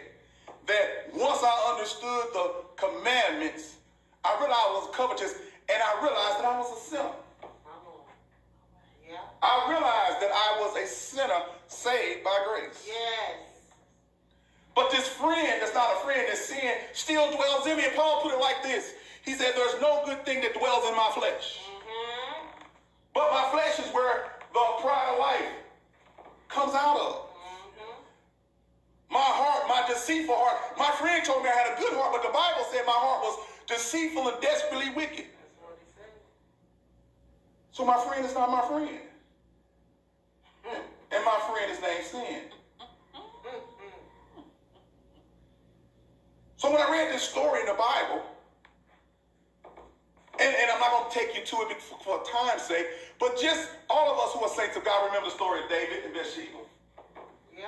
that 0.68 1.10
once 1.16 1.40
I 1.42 1.74
understood 1.74 2.26
the 2.34 2.52
commandments, 2.76 3.78
I 4.24 4.34
realized 4.40 4.60
I 4.60 4.72
was 4.74 4.96
covetous 4.96 5.34
and 5.70 5.82
I 5.82 6.04
realized 6.04 6.40
that 6.40 6.46
I 6.46 6.58
was 6.60 6.78
a 6.78 6.90
sinner. 6.90 7.12
Yeah. 9.10 9.18
I 9.42 9.70
realized 9.70 10.22
that 10.22 10.32
I 10.34 10.60
was 10.60 10.78
a 10.78 10.86
sinner 10.86 11.42
saved 11.68 12.24
by 12.24 12.38
grace. 12.48 12.86
Yes. 12.86 13.57
But 14.78 14.92
this 14.92 15.08
friend 15.08 15.58
that's 15.60 15.74
not 15.74 15.90
a 15.90 16.06
friend 16.06 16.22
that's 16.28 16.46
sin 16.46 16.76
still 16.94 17.32
dwells 17.36 17.66
in 17.66 17.78
me. 17.78 17.86
And 17.86 17.96
Paul 17.96 18.22
put 18.22 18.32
it 18.32 18.40
like 18.40 18.62
this. 18.62 18.94
He 19.26 19.34
said, 19.34 19.54
There's 19.56 19.82
no 19.82 20.04
good 20.06 20.24
thing 20.24 20.40
that 20.42 20.54
dwells 20.54 20.88
in 20.88 20.96
my 20.96 21.10
flesh. 21.16 21.66
Mm-hmm. 21.66 22.62
But 23.12 23.32
my 23.32 23.50
flesh 23.50 23.80
is 23.80 23.92
where 23.92 24.38
the 24.54 24.66
pride 24.80 25.14
of 25.14 25.18
life 25.18 25.50
comes 26.48 26.76
out 26.76 26.96
of. 26.96 27.14
Mm-hmm. 27.26 27.98
My 29.10 29.26
heart, 29.26 29.68
my 29.68 29.82
deceitful 29.92 30.36
heart. 30.38 30.78
My 30.78 30.92
friend 31.02 31.26
told 31.26 31.42
me 31.42 31.50
I 31.50 31.54
had 31.54 31.74
a 31.76 31.82
good 31.82 31.94
heart, 31.98 32.14
but 32.14 32.22
the 32.22 32.30
Bible 32.30 32.62
said 32.72 32.86
my 32.86 32.94
heart 32.94 33.24
was 33.24 33.40
deceitful 33.66 34.30
and 34.30 34.40
desperately 34.44 34.94
wicked. 34.94 35.26
That's 35.26 35.58
what 35.58 35.74
he 35.82 35.90
said. 35.98 36.14
So 37.72 37.84
my 37.84 37.98
friend 38.06 38.24
is 38.24 38.36
not 38.36 38.52
my 38.52 38.62
friend. 38.70 39.02
And 41.10 41.26
my 41.26 41.40
friend 41.50 41.72
is 41.72 41.82
named 41.82 42.06
Sin. 42.06 42.57
So 46.58 46.72
when 46.72 46.82
I 46.82 46.92
read 46.92 47.14
this 47.14 47.22
story 47.22 47.62
in 47.62 47.68
the 47.68 47.74
Bible, 47.74 48.24
and, 50.40 50.56
and 50.56 50.72
I'm 50.72 50.80
not 50.80 50.92
going 50.92 51.12
to 51.12 51.20
take 51.20 51.36
you 51.38 51.46
to 51.46 51.56
it 51.70 51.82
for, 51.82 52.00
for 52.00 52.24
time's 52.32 52.64
sake, 52.64 52.88
but 53.20 53.40
just 53.40 53.70
all 53.90 54.12
of 54.12 54.18
us 54.20 54.34
who 54.34 54.42
are 54.42 54.50
saints 54.50 54.76
of 54.76 54.84
God 54.84 55.06
remember 55.06 55.30
the 55.30 55.36
story 55.36 55.64
of 55.64 55.70
David 55.70 56.06
and 56.06 56.14
Bathsheba. 56.14 56.58
Yeah. 57.56 57.66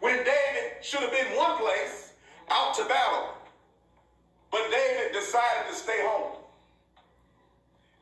When 0.00 0.16
David 0.16 0.82
should 0.82 1.00
have 1.00 1.12
been 1.12 1.36
one 1.36 1.56
place, 1.58 2.12
out 2.50 2.74
to 2.74 2.84
battle. 2.84 3.28
But 4.50 4.70
David 4.70 5.12
decided 5.12 5.70
to 5.70 5.74
stay 5.74 6.00
home. 6.02 6.36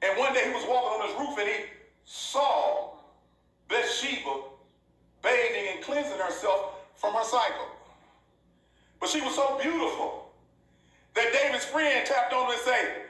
And 0.02 0.18
one 0.18 0.32
day 0.34 0.46
he 0.46 0.50
was 0.50 0.64
walking 0.68 1.00
on 1.00 1.08
his 1.08 1.18
roof 1.18 1.38
and 1.38 1.48
he 1.48 1.70
saw 2.04 2.94
Bathsheba 3.68 4.42
bathing 5.22 5.74
and 5.74 5.84
cleansing 5.84 6.18
herself 6.18 6.74
from 6.96 7.14
her 7.14 7.24
cycle. 7.24 7.66
But 9.00 9.08
she 9.08 9.20
was 9.22 9.34
so 9.34 9.58
beautiful 9.58 10.30
that 11.14 11.32
David's 11.32 11.64
friend 11.64 12.06
tapped 12.06 12.32
on 12.34 12.46
her 12.46 12.52
and 12.52 12.62
said, 12.62 13.02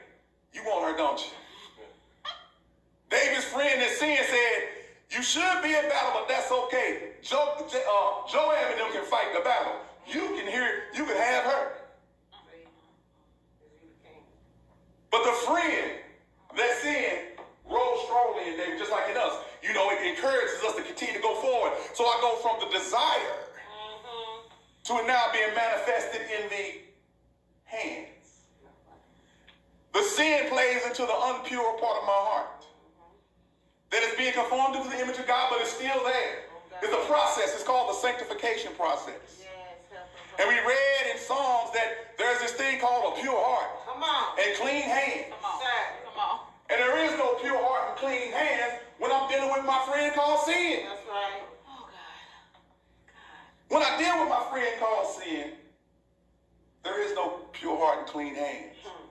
You 0.53 0.63
want 0.63 0.89
her, 0.89 0.97
don't 0.97 1.19
you? 1.19 1.31
David's 3.11 3.43
friend 3.45 3.81
that 3.81 3.89
sinned 3.89 4.25
said, 4.25 4.69
You 5.09 5.21
should 5.21 5.61
be 5.61 5.75
in 5.75 5.89
battle, 5.89 6.11
but 6.13 6.29
that's 6.29 6.49
okay. 6.49 7.19
Jo- 7.21 7.59
uh, 7.59 8.31
Joab 8.31 8.71
and 8.71 8.79
them 8.79 8.91
can 8.93 9.03
fight 9.03 9.35
the 9.35 9.41
battle. 9.41 9.73
You 10.07 10.21
can 10.39 10.47
hear, 10.47 10.87
you 10.95 11.05
can 11.05 11.17
have 11.17 11.43
her. 11.43 11.71
See? 12.49 12.63
Is 12.63 13.71
he 13.79 13.87
the 13.87 14.09
king? 14.09 14.23
But 15.11 15.23
the 15.25 15.35
friend 15.45 15.91
that 16.55 16.71
sinned 16.81 17.37
rose 17.69 17.99
strongly 18.05 18.51
in 18.51 18.57
David, 18.57 18.79
just 18.79 18.91
like 18.91 19.09
in 19.11 19.17
us. 19.17 19.43
You 19.61 19.73
know, 19.73 19.91
it 19.91 20.01
encourages 20.07 20.63
us 20.65 20.75
to 20.75 20.83
continue 20.83 21.15
to 21.15 21.21
go 21.21 21.35
forward. 21.35 21.73
So 21.93 22.05
I 22.05 22.17
go 22.21 22.35
from 22.41 22.63
the 22.63 22.77
desire. 22.77 23.40
To 24.85 24.93
it 24.97 25.07
now 25.07 25.25
being 25.33 25.53
manifested 25.55 26.21
in 26.21 26.49
the 26.49 26.65
hands. 27.63 28.07
The 29.93 30.03
sin 30.03 30.47
plays 30.49 30.83
into 30.87 31.03
the 31.03 31.13
unpure 31.13 31.79
part 31.79 31.97
of 32.01 32.05
my 32.07 32.21
heart. 32.31 32.65
That 33.91 34.03
is 34.03 34.15
being 34.17 34.33
conformed 34.33 34.75
to 34.81 34.89
the 34.89 34.99
image 35.03 35.19
of 35.19 35.27
God, 35.27 35.49
but 35.51 35.59
it's 35.61 35.73
still 35.75 35.99
there. 36.05 36.47
It's 36.81 36.93
a 36.93 37.05
process. 37.11 37.53
It's 37.53 37.63
called 37.63 37.89
the 37.91 37.99
sanctification 37.99 38.71
process. 38.73 39.19
Yes. 39.37 39.45
help 39.91 40.07
us, 40.07 40.39
And 40.39 40.47
we 40.47 40.55
read 40.63 41.03
in 41.11 41.19
Psalms 41.19 41.69
that 41.75 42.15
there's 42.17 42.39
this 42.39 42.53
thing 42.53 42.79
called 42.79 43.13
a 43.13 43.21
pure 43.21 43.35
heart 43.35 43.69
Come 43.85 44.01
on. 44.01 44.39
and 44.39 44.49
clean 44.57 44.81
hands. 44.87 45.29
Come 45.29 45.43
on. 45.45 45.59
Come 46.07 46.17
on. 46.17 46.39
And 46.71 46.79
there 46.79 46.97
is 47.05 47.11
no 47.19 47.35
pure 47.43 47.59
heart 47.59 47.91
and 47.91 47.97
clean 47.99 48.31
hands 48.31 48.79
when 48.97 49.11
I'm 49.11 49.29
dealing 49.29 49.51
with 49.51 49.65
my 49.67 49.83
friend 49.85 50.15
called 50.15 50.39
sin. 50.47 50.87
That's 50.87 51.05
right. 51.05 51.43
When 53.71 53.81
I 53.81 53.95
deal 53.95 54.19
with 54.19 54.27
my 54.27 54.43
friend 54.51 54.67
called 54.83 55.07
sin, 55.15 55.55
there 56.83 57.01
is 57.07 57.15
no 57.15 57.47
pure 57.55 57.77
heart 57.79 57.99
and 57.99 58.07
clean 58.07 58.35
hands. 58.35 58.75
Hmm. 58.83 59.07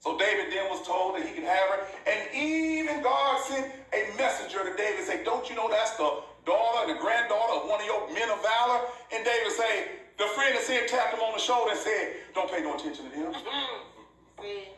So 0.00 0.18
David 0.18 0.50
then 0.50 0.66
was 0.68 0.84
told 0.84 1.14
that 1.14 1.22
he 1.22 1.30
could 1.30 1.46
have 1.46 1.68
her. 1.70 1.78
And 2.10 2.34
even 2.34 3.04
God 3.04 3.38
sent 3.46 3.70
a 3.94 4.10
messenger 4.18 4.66
to 4.66 4.74
David 4.76 4.98
and 4.98 5.06
say, 5.06 5.22
don't 5.22 5.48
you 5.48 5.54
know 5.54 5.70
that's 5.70 5.94
the 5.94 6.10
daughter, 6.44 6.92
the 6.92 6.98
granddaughter 6.98 7.62
of 7.62 7.70
one 7.70 7.78
of 7.78 7.86
your 7.86 8.10
men 8.12 8.28
of 8.34 8.42
valor? 8.42 8.82
And 9.14 9.24
David 9.24 9.52
say, 9.52 9.86
the 10.18 10.26
friend 10.34 10.58
that 10.58 10.64
said 10.66 10.88
tapped 10.88 11.14
him 11.14 11.20
on 11.20 11.32
the 11.32 11.40
shoulder 11.40 11.70
and 11.70 11.78
said, 11.78 12.34
don't 12.34 12.50
pay 12.50 12.62
no 12.62 12.74
attention 12.74 13.06
to 13.06 13.14
him. 13.14 13.30
Mm-hmm. 13.30 14.42
See? 14.42 14.74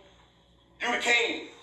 You 0.84 0.92
the 0.92 1.00
king. 1.00 1.55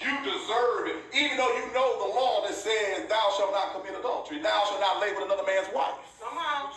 Mm-hmm. 0.00 0.24
You 0.24 0.32
deserve 0.32 0.88
it. 0.88 1.14
Even 1.14 1.36
though 1.36 1.52
you 1.56 1.72
know 1.72 2.08
the 2.08 2.14
law 2.14 2.46
that 2.46 2.54
says 2.54 3.08
thou 3.08 3.30
shalt 3.36 3.52
not 3.52 3.74
commit 3.74 3.98
adultery. 3.98 4.40
Thou 4.40 4.64
shalt 4.66 4.80
not 4.80 5.00
lay 5.00 5.12
with 5.12 5.24
another 5.24 5.44
man's 5.46 5.68
wife. 5.74 5.94
Come 6.22 6.38
on. 6.38 6.72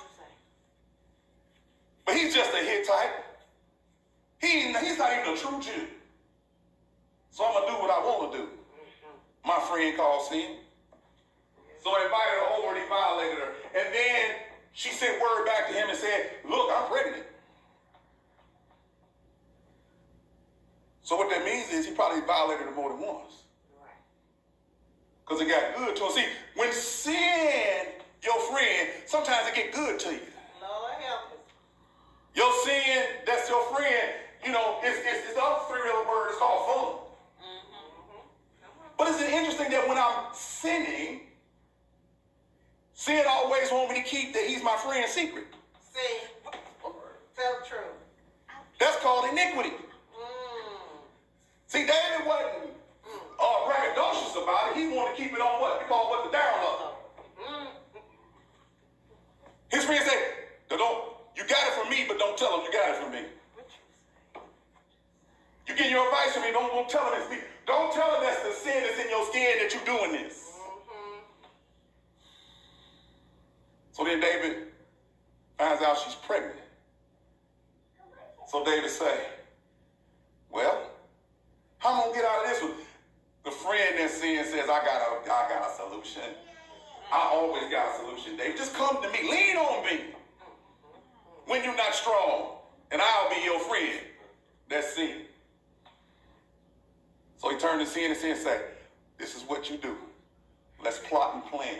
But 2.06 2.16
he's 2.16 2.34
just 2.36 2.54
a 2.54 2.58
Hittite. 2.58 3.12
He, 4.42 4.74
he's 4.74 4.98
not 4.98 5.14
even 5.14 5.34
a 5.34 5.38
true 5.38 5.62
Jew. 5.62 5.88
So 7.32 7.46
I'm 7.46 7.54
going 7.54 7.68
to 7.68 7.74
do 7.74 7.82
what 7.82 7.90
I 7.90 8.00
want 8.00 8.32
to 8.32 8.38
do. 8.40 8.48
My 9.46 9.60
friend 9.60 9.96
called 9.96 10.28
sin. 10.28 10.58
So 11.82 11.90
I 11.92 12.04
invited 12.06 12.40
her 12.40 12.48
over 12.58 12.76
and 12.76 12.84
he 12.84 12.90
violated 12.90 13.40
her. 13.40 13.52
And 13.76 13.94
then 13.94 14.36
she 14.74 14.90
sent 14.90 15.22
word 15.22 15.46
back 15.46 15.68
to 15.70 15.74
him 15.74 15.90
and 15.90 15.98
said, 15.98 16.30
look, 16.48 16.70
I'm 16.72 16.90
pregnant. 16.92 17.24
So 21.04 21.18
what 21.18 21.30
that 21.30 21.44
means 21.44 21.70
is 21.72 21.83
he 21.83 21.83
probably 21.96 22.22
violated 22.26 22.68
it 22.68 22.76
more 22.76 22.90
than 22.90 23.00
once. 23.00 23.44
Because 25.26 25.42
it 25.42 25.48
got 25.48 25.76
good 25.78 25.96
to 25.96 26.04
him. 26.04 26.12
See, 26.12 26.26
when 26.56 26.72
sin, 26.74 27.88
your 28.22 28.40
friend, 28.52 28.90
sometimes 29.06 29.48
it 29.48 29.56
get 29.56 29.74
good 29.74 30.00
to 30.00 30.10
you. 30.12 30.20
Lord 30.62 30.94
help 31.00 31.32
us. 31.32 31.38
Your 32.36 32.52
sin, 32.66 33.06
that's 33.26 33.50
your 33.50 33.64
friend, 33.74 34.10
you 34.46 34.52
know, 34.52 34.80
it's, 34.84 34.98
it's, 35.00 35.28
it's 35.28 35.36
the 35.36 35.42
other 35.42 35.62
three 35.70 35.80
little 35.80 36.02
word, 36.02 36.08
mm-hmm. 36.08 36.30
it's 36.30 36.40
called 36.40 36.68
fun. 36.68 37.04
But 38.98 39.08
isn't 39.08 39.28
it 39.28 39.34
interesting 39.34 39.70
that 39.72 39.88
when 39.88 39.98
I'm 39.98 40.34
sinning, 40.34 41.22
sin 42.94 43.24
always 43.28 43.72
want 43.72 43.90
me 43.90 44.02
to 44.02 44.08
keep 44.08 44.34
that 44.34 44.44
he's 44.44 44.64
my 44.64 44.76
friend 44.78 45.10
secret. 45.10 45.46
See? 45.94 46.00
Tell 47.36 47.60
the 47.62 47.68
truth. 47.68 47.82
That's 48.80 48.98
called 49.02 49.30
iniquity. 49.32 49.72
See, 51.74 51.88
David 51.88 52.28
wasn't 52.28 52.70
uh, 53.42 53.66
braggadocious 53.66 54.38
about 54.44 54.70
it. 54.70 54.78
He 54.78 54.96
wanted 54.96 55.18
to 55.18 55.24
keep 55.24 55.34
it 55.34 55.42
on 55.42 55.60
what? 55.60 55.82
We 55.82 55.88
call 55.88 56.08
what 56.08 56.24
the 56.24 56.38
down 56.38 56.62
low. 56.62 56.94
Mm. 57.42 57.68
His 59.72 59.84
friend 59.84 60.06
said, 60.06 60.20
don't, 60.70 61.04
you 61.36 61.42
got 61.48 61.66
it 61.66 61.74
from 61.74 61.90
me, 61.90 62.06
but 62.08 62.20
don't 62.20 62.38
tell 62.38 62.60
him 62.60 62.62
you 62.64 62.72
got 62.72 62.90
it 62.92 63.02
from 63.02 63.12
me. 63.12 63.24
You 65.68 65.76
get 65.76 65.90
your 65.90 66.06
advice 66.06 66.34
from 66.34 66.44
me, 66.44 66.52
don't, 66.52 66.72
don't 66.72 66.88
tell 66.88 67.12
him 67.12 67.20
it's 67.20 67.32
me. 67.32 67.38
Don't 67.66 67.92
tell 67.92 68.18
him 68.18 68.22
that's 68.22 68.44
the 68.44 68.54
sin 68.54 68.84
that's 68.84 69.04
in 69.04 69.10
your 69.10 69.26
skin 69.26 69.58
that 69.58 69.74
you're 69.74 69.98
doing 69.98 70.12
this. 70.12 70.54
So 73.94 74.04
then 74.04 74.20
David 74.20 74.68
finds 75.58 75.82
out 75.82 75.98
she's 75.98 76.14
pregnant. 76.14 76.60
So 78.46 78.64
David 78.64 78.92
say, 78.92 79.26
well, 80.52 80.93
how 81.84 81.92
am 81.92 82.00
I 82.00 82.02
gonna 82.04 82.16
get 82.16 82.26
out 82.26 82.46
of 82.46 82.50
this 82.50 82.62
one? 82.64 82.74
The 83.44 83.52
friend 83.52 84.00
that 84.00 84.10
sin 84.10 84.46
says, 84.46 84.70
I 84.70 84.86
got 84.86 85.02
a, 85.02 85.32
I 85.32 85.50
got 85.50 85.70
a 85.70 85.76
solution. 85.76 86.24
I 87.12 87.30
always 87.34 87.70
got 87.70 87.94
a 87.94 88.00
solution, 88.00 88.38
David. 88.38 88.58
Just 88.58 88.74
come 88.74 89.04
to 89.04 89.10
me. 89.12 89.20
Lean 89.30 89.58
on 89.58 89.86
me 89.86 90.02
when 91.46 91.64
you're 91.64 91.76
not 91.76 91.94
strong, 91.94 92.56
and 92.92 93.02
I'll 93.02 93.30
be 93.30 93.44
your 93.44 93.60
friend. 93.60 94.00
That's 94.70 94.96
sin. 94.96 95.24
So 97.38 97.50
he 97.52 97.58
turned 97.58 97.82
to 97.82 97.86
sin 97.86 98.12
and 98.12 98.20
sin 98.20 98.38
said, 98.38 98.64
This 99.18 99.36
is 99.36 99.44
what 99.44 99.70
you 99.70 99.78
do. 99.78 99.98
Let's 100.84 101.00
plot 101.00 101.36
and 101.36 101.46
plan 101.46 101.80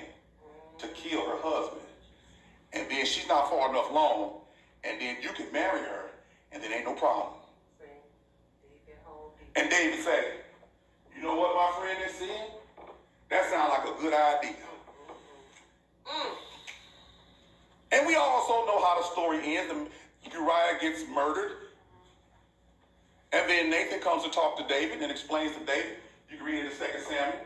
to 0.80 0.88
kill 0.90 1.26
her 1.26 1.38
husband. 1.42 1.82
and 2.74 2.90
then 2.90 3.06
she's 3.06 3.28
not 3.28 3.50
far 3.50 3.70
enough 3.70 3.90
along, 3.92 4.42
and 4.84 5.00
then 5.00 5.18
you 5.22 5.30
can 5.30 5.52
marry 5.54 5.82
her, 5.82 6.12
and 6.52 6.62
then 6.62 6.74
ain't 6.74 6.86
no 6.86 6.94
problem. 6.94 7.34
And 9.56 9.70
David 9.70 10.00
said, 10.04 10.26
you 11.16 11.22
know 11.22 11.36
what 11.36 11.56
my 11.56 11.80
friend 11.80 12.00
is 12.08 12.16
saying? 12.16 12.50
That 13.30 13.50
sounds 13.50 13.70
like 13.70 13.98
a 13.98 14.02
good 14.02 14.14
idea. 14.14 14.56
Mm. 16.06 16.36
And 17.92 18.08
we 18.08 18.16
also 18.16 18.66
know 18.66 18.84
how 18.84 19.00
the 19.00 19.06
story 19.12 19.58
ends. 19.58 19.74
Uriah 20.32 20.80
gets 20.82 21.04
murdered. 21.14 21.52
And 23.32 23.50
then 23.50 23.70
Nathan 23.70 24.00
comes 24.00 24.24
to 24.24 24.30
talk 24.30 24.58
to 24.58 24.68
David 24.68 25.02
and 25.02 25.12
explains 25.12 25.56
to 25.56 25.66
David. 25.66 25.98
You 26.30 26.38
can 26.38 26.46
read 26.46 26.66
it 26.66 26.66
in 26.66 26.72
2 26.72 26.78
Samuel. 27.08 27.40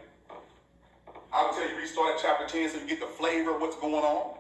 I 1.34 1.44
will 1.44 1.54
tell 1.54 1.70
you, 1.70 1.76
restart 1.76 2.16
at 2.16 2.22
chapter 2.22 2.48
10 2.48 2.70
so 2.70 2.80
you 2.80 2.88
get 2.88 3.00
the 3.00 3.06
flavor 3.06 3.56
of 3.56 3.62
what's 3.62 3.76
going 3.78 4.04
on. 4.04 4.38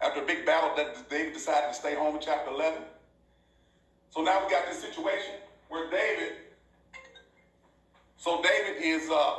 After 0.00 0.22
a 0.22 0.26
big 0.26 0.46
battle, 0.46 0.70
that 0.76 1.10
David 1.10 1.32
decided 1.32 1.68
to 1.68 1.74
stay 1.74 1.94
home 1.94 2.14
in 2.14 2.20
chapter 2.20 2.50
11. 2.50 2.82
So 4.10 4.22
now 4.22 4.44
we 4.44 4.50
got 4.50 4.66
this 4.66 4.80
situation 4.80 5.34
where 5.68 5.90
David, 5.90 6.34
so 8.18 8.42
David 8.42 8.82
is 8.82 9.08
uh, 9.08 9.36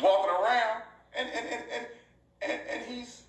walking 0.00 0.30
around 0.30 0.82
and, 1.16 1.28
and, 1.28 1.46
and, 1.46 1.62
and, 1.74 1.86
and, 2.42 2.60
and 2.70 2.82
he's, 2.86 3.22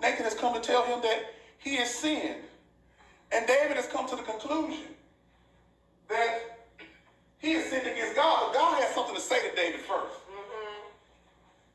Nathan 0.00 0.24
has 0.24 0.34
come 0.34 0.52
to 0.52 0.60
tell 0.60 0.84
him 0.84 1.00
that 1.02 1.34
he 1.58 1.76
has 1.76 1.94
sinned. 1.94 2.42
And 3.30 3.46
David 3.46 3.76
has 3.76 3.86
come 3.86 4.08
to 4.08 4.16
the 4.16 4.22
conclusion 4.22 4.94
that 6.08 6.66
he 7.38 7.52
has 7.52 7.66
sinned 7.66 7.86
against 7.86 8.16
God, 8.16 8.50
but 8.52 8.58
God 8.58 8.82
has 8.82 8.92
something 8.94 9.14
to 9.14 9.20
say 9.20 9.48
to 9.48 9.54
David 9.54 9.80
1st 9.80 9.86
mm-hmm. 9.86 10.88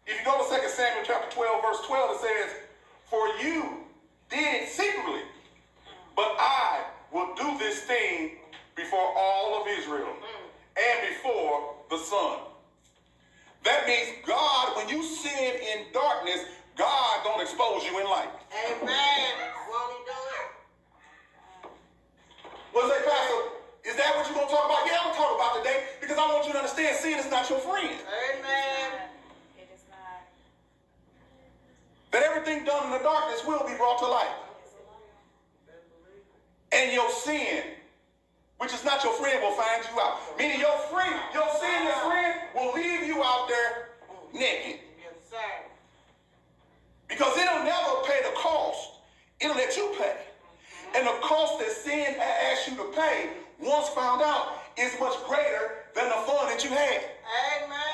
If 0.08 0.20
you 0.20 0.26
go 0.26 0.44
to 0.44 0.62
2 0.62 0.70
Samuel 0.70 1.04
chapter 1.06 1.34
12, 1.36 1.62
verse 1.64 1.88
12, 1.88 2.12
it 2.12 2.22
says, 2.22 2.56
For 3.10 3.28
you 3.42 3.78
did 4.30 4.68
secretly, 4.68 5.22
but 6.16 6.36
I 6.38 6.84
will 7.14 7.34
do 7.36 7.58
this 7.58 7.80
thing 7.82 8.32
before 8.78 9.12
all 9.18 9.60
of 9.62 9.68
Israel 9.68 10.14
mm. 10.14 10.48
and 10.78 11.10
before 11.10 11.76
the 11.90 11.98
sun. 11.98 12.38
That 13.66 13.88
means 13.88 14.24
God, 14.26 14.78
when 14.78 14.88
you 14.88 15.04
sin 15.04 15.56
in 15.60 15.92
darkness, 15.92 16.46
God 16.78 17.24
don't 17.24 17.42
expose 17.42 17.84
you 17.84 18.00
in 18.00 18.06
light. 18.06 18.30
Amen. 18.54 19.34
Won't 19.68 19.92
he 19.92 20.02
do 20.06 20.20
it? 20.38 20.48
What's 22.72 22.94
that, 22.94 23.04
Pastor? 23.04 23.58
Is 23.84 23.96
that 23.98 24.16
what 24.16 24.28
you're 24.28 24.36
gonna 24.36 24.52
talk 24.52 24.66
about? 24.70 24.86
Yeah, 24.86 25.00
I'm 25.02 25.12
gonna 25.12 25.18
talk 25.18 25.36
about 25.36 25.64
today 25.64 25.84
because 26.00 26.18
I 26.18 26.28
want 26.28 26.46
you 26.46 26.54
to 26.54 26.60
understand 26.60 26.96
sin 26.98 27.18
is 27.18 27.32
not 27.32 27.50
your 27.50 27.60
friend. 27.60 27.90
Amen. 27.90 28.92
It 29.58 29.70
is 29.74 29.82
not. 29.90 30.22
That 32.12 32.24
everything 32.24 32.64
done 32.64 32.86
in 32.86 32.92
the 32.92 33.00
darkness 33.00 33.44
will 33.46 33.66
be 33.66 33.76
brought 33.76 33.98
to 34.00 34.08
light. 34.08 34.36
And 36.72 36.92
your 36.94 37.10
sin, 37.10 37.64
which 38.58 38.74
is 38.74 38.84
not 38.84 39.04
your 39.04 39.14
friend, 39.14 39.42
will 39.42 39.52
find 39.52 39.84
you 39.92 40.00
out. 40.02 40.20
Meaning 40.38 40.60
your 40.60 40.78
friend, 40.90 41.16
your 41.34 41.48
sinless 41.60 42.00
friend 42.06 42.42
will 42.56 42.74
leave 42.74 43.08
you 43.08 43.24
out 43.24 43.48
there 43.48 43.90
naked. 44.34 44.82
Yes, 44.98 45.14
sir. 45.30 45.38
Because 47.08 47.38
it'll 47.38 47.64
never 47.64 48.02
pay 48.06 48.20
the 48.24 48.36
cost. 48.36 49.02
It'll 49.40 49.56
let 49.56 49.76
you 49.78 49.94
pay. 49.98 50.18
And 50.96 51.06
the 51.06 51.18
cost 51.22 51.60
that 51.60 51.72
sin 51.72 52.16
asked 52.20 52.70
you 52.70 52.76
to 52.78 52.92
pay, 52.96 53.30
once 53.60 53.90
found 53.90 54.22
out, 54.22 54.60
is 54.78 54.94
much 55.00 55.16
greater 55.28 55.86
than 55.96 56.10
the 56.10 56.16
fun 56.26 56.48
that 56.50 56.64
you 56.64 56.70
had. 56.70 57.02
Amen. 57.64 57.87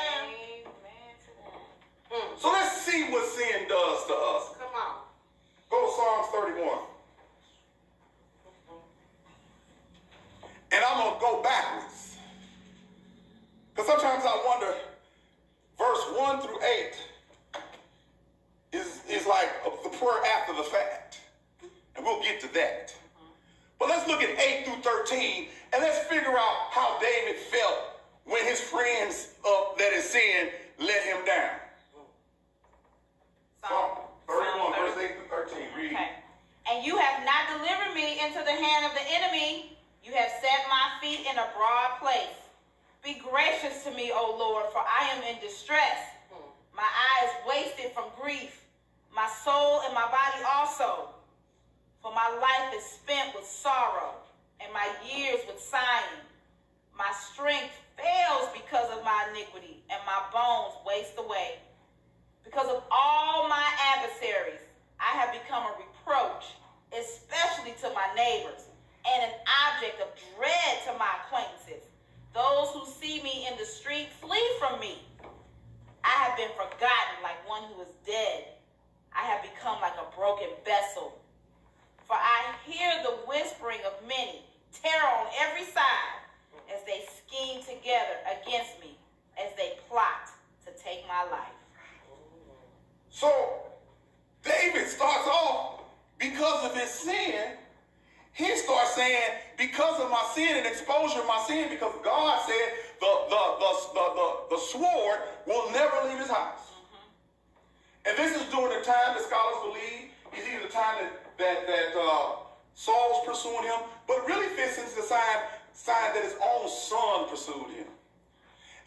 The, 104.54 104.62
sword 104.62 105.20
will 105.46 105.72
never 105.72 106.08
leave 106.08 106.20
his 106.20 106.30
house. 106.30 106.74
Mm-hmm. 106.74 108.10
And 108.10 108.18
this 108.18 108.36
is 108.40 108.52
during 108.52 108.78
the 108.78 108.86
time 108.86 109.18
that 109.18 109.24
scholars 109.26 109.60
believe 109.66 110.14
is 110.38 110.48
either 110.50 110.68
the 110.68 110.74
time 110.74 111.02
that, 111.02 111.12
that, 111.38 111.68
that 111.68 112.00
uh, 112.00 112.44
Saul's 112.76 113.26
pursuing 113.26 113.64
him, 113.64 113.82
but 114.08 114.26
really 114.28 114.48
fits 114.56 114.78
into 114.78 114.96
the 114.96 115.04
sign, 115.04 115.38
sign 115.74 116.14
that 116.14 116.24
his 116.24 116.36
own 116.42 116.70
son 116.70 117.30
pursued 117.30 117.70
him. 117.76 117.88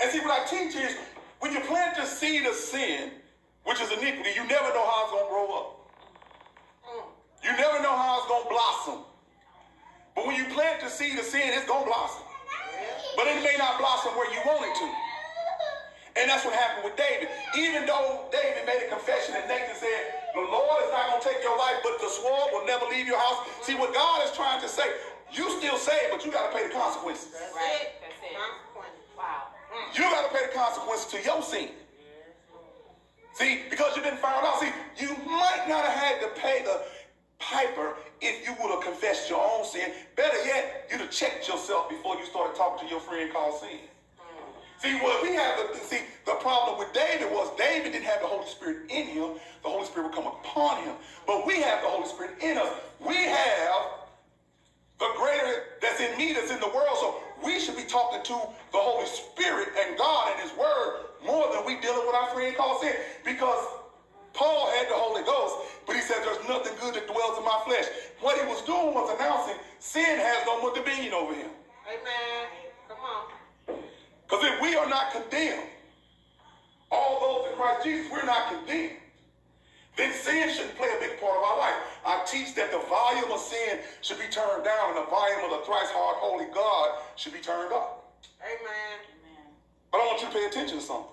And 0.00 0.10
see, 0.10 0.20
what 0.20 0.30
I 0.30 0.44
teach 0.46 0.76
is 0.76 0.96
when 1.40 1.52
you 1.52 1.60
plant 1.60 1.96
the 1.96 2.04
seed 2.04 2.44
of 2.46 2.54
sin, 2.54 3.10
which 3.64 3.80
is 3.80 3.90
iniquity, 3.90 4.30
you 4.34 4.46
never 4.46 4.68
know 4.74 4.86
how 4.86 5.02
it's 5.04 5.12
going 5.12 5.24
to 5.24 5.30
grow 5.30 5.48
up. 5.54 5.68
Mm. 6.86 7.04
You 7.44 7.52
never 7.56 7.82
know 7.82 7.96
how 7.96 8.18
it's 8.18 8.28
going 8.28 8.42
to 8.42 8.48
blossom. 8.48 8.98
But 10.14 10.26
when 10.26 10.36
you 10.36 10.44
plant 10.54 10.80
the 10.80 10.88
seed 10.88 11.18
of 11.18 11.24
sin, 11.24 11.42
it's 11.44 11.66
going 11.66 11.84
to 11.84 11.90
blossom. 11.90 12.22
But 13.16 13.26
it 13.28 13.42
may 13.42 13.56
not 13.58 13.78
blossom 13.78 14.12
where 14.16 14.30
you 14.32 14.40
want 14.44 14.64
it 14.64 14.74
to. 14.76 15.05
And 16.16 16.30
that's 16.30 16.44
what 16.44 16.54
happened 16.56 16.84
with 16.84 16.96
David. 16.96 17.28
Even 17.56 17.84
though 17.84 18.24
David 18.32 18.64
made 18.64 18.82
a 18.84 18.88
confession 18.88 19.36
and 19.36 19.44
Nathan 19.46 19.76
said, 19.76 20.32
the 20.32 20.40
Lord 20.40 20.80
is 20.84 20.90
not 20.92 21.12
going 21.12 21.20
to 21.20 21.28
take 21.28 21.40
your 21.44 21.56
life, 21.56 21.76
but 21.84 22.00
the 22.00 22.08
sword 22.08 22.52
will 22.52 22.64
never 22.64 22.84
leave 22.88 23.06
your 23.06 23.20
house. 23.20 23.44
See, 23.62 23.74
what 23.74 23.92
God 23.92 24.24
is 24.24 24.32
trying 24.32 24.60
to 24.60 24.68
say, 24.68 24.84
you 25.32 25.50
still 25.60 25.76
saved, 25.76 26.12
but 26.12 26.24
you 26.24 26.32
got 26.32 26.50
to 26.50 26.56
pay 26.56 26.68
the 26.68 26.72
consequences. 26.72 27.32
That's 27.32 27.52
right. 27.52 27.88
That's 28.00 28.20
it. 28.24 28.36
Wow. 29.16 29.52
You 29.94 30.02
got 30.02 30.30
to 30.30 30.36
pay 30.36 30.46
the 30.46 30.52
consequences 30.52 31.06
to 31.12 31.22
your 31.24 31.42
sin. 31.42 31.68
See, 33.34 33.62
because 33.68 33.94
you've 33.94 34.04
been 34.04 34.16
found 34.16 34.46
out. 34.46 34.60
See, 34.60 34.72
you 34.96 35.08
might 35.26 35.66
not 35.68 35.84
have 35.84 35.92
had 35.92 36.20
to 36.22 36.28
pay 36.40 36.62
the 36.64 36.80
piper 37.38 37.94
if 38.22 38.46
you 38.46 38.54
would 38.62 38.70
have 38.72 38.82
confessed 38.82 39.28
your 39.28 39.40
own 39.40 39.64
sin. 39.64 39.92
Better 40.16 40.42
yet, 40.44 40.88
you'd 40.90 41.00
have 41.00 41.10
checked 41.10 41.46
yourself 41.46 41.90
before 41.90 42.16
you 42.16 42.24
started 42.24 42.56
talking 42.56 42.88
to 42.88 42.90
your 42.90 43.00
friend 43.00 43.30
called 43.30 43.60
sin. 43.60 43.78
See, 44.78 44.94
what 45.00 45.22
we 45.22 45.34
have, 45.34 45.58
see, 45.82 46.00
the 46.26 46.34
problem 46.34 46.78
with 46.78 46.92
David 46.92 47.30
was 47.30 47.50
David 47.56 47.92
didn't 47.92 48.04
have 48.04 48.20
the 48.20 48.26
Holy 48.26 48.46
Spirit 48.46 48.90
in 48.90 49.06
him. 49.06 49.40
The 49.62 49.68
Holy 49.68 49.86
Spirit 49.86 50.08
would 50.08 50.14
come 50.14 50.26
upon 50.26 50.82
him. 50.84 50.94
But 51.26 51.46
we 51.46 51.60
have 51.62 51.82
the 51.82 51.88
Holy 51.88 52.08
Spirit 52.08 52.42
in 52.42 52.58
us. 52.58 52.68
We 53.00 53.16
have 53.16 53.82
the 54.98 55.08
greater 55.16 55.80
that's 55.80 56.00
in 56.00 56.16
me 56.18 56.32
that's 56.32 56.50
in 56.50 56.60
the 56.60 56.68
world. 56.68 56.96
So 57.00 57.16
we 57.44 57.58
should 57.58 57.76
be 57.76 57.84
talking 57.84 58.22
to 58.24 58.36
the 58.72 58.78
Holy 58.78 59.06
Spirit 59.06 59.68
and 59.80 59.96
God 59.96 60.32
and 60.32 60.40
his 60.42 60.56
word 60.58 61.06
more 61.24 61.52
than 61.52 61.64
we 61.64 61.80
dealing 61.80 62.06
with 62.06 62.14
our 62.14 62.28
friend 62.34 62.56
called 62.56 62.80
sin. 62.82 62.94
Because 63.24 63.64
Paul 64.34 64.68
had 64.76 64.88
the 64.88 64.94
Holy 64.94 65.24
Ghost, 65.24 65.72
but 65.86 65.96
he 65.96 66.02
said 66.02 66.20
there's 66.20 66.46
nothing 66.48 66.76
good 66.80 66.94
that 66.94 67.06
dwells 67.08 67.38
in 67.38 67.44
my 67.44 67.60
flesh. 67.64 67.86
What 68.20 68.38
he 68.38 68.44
was 68.46 68.60
doing 68.62 68.92
was 68.92 69.08
announcing 69.16 69.56
sin 69.78 70.18
has 70.20 70.44
no 70.44 70.60
more 70.60 70.74
dominion 70.74 71.14
over 71.14 71.32
him. 71.32 71.48
Amen. 71.88 72.44
Come 72.88 73.00
on. 73.00 73.35
Because 74.26 74.44
if 74.44 74.60
we 74.60 74.74
are 74.74 74.88
not 74.88 75.12
condemned, 75.12 75.68
all 76.90 77.20
those 77.20 77.52
in 77.52 77.58
Christ 77.58 77.84
Jesus, 77.84 78.10
we're 78.10 78.24
not 78.24 78.48
condemned. 78.48 78.96
Then 79.96 80.12
sin 80.12 80.50
shouldn't 80.50 80.76
play 80.76 80.88
a 80.94 81.00
big 81.00 81.20
part 81.20 81.38
of 81.38 81.44
our 81.44 81.58
life. 81.58 81.74
I 82.04 82.24
teach 82.26 82.54
that 82.56 82.70
the 82.70 82.78
volume 82.88 83.30
of 83.32 83.40
sin 83.40 83.78
should 84.02 84.18
be 84.18 84.28
turned 84.30 84.64
down 84.64 84.90
and 84.90 84.98
the 84.98 85.10
volume 85.10 85.44
of 85.44 85.58
the 85.58 85.66
thrice 85.66 85.88
hard 85.88 86.16
holy 86.18 86.46
God 86.52 86.98
should 87.16 87.32
be 87.32 87.40
turned 87.40 87.72
up. 87.72 88.20
Amen. 88.42 88.98
But 89.90 89.98
I 89.98 90.06
want 90.06 90.20
you 90.20 90.28
to 90.28 90.34
pay 90.34 90.44
attention 90.46 90.78
to 90.78 90.84
something. 90.84 91.10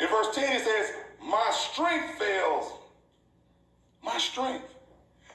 In 0.00 0.08
verse 0.08 0.34
10 0.34 0.56
it 0.56 0.64
says, 0.64 0.92
My 1.20 1.50
strength 1.52 2.18
fails. 2.18 2.72
My 4.02 4.18
strength. 4.18 4.64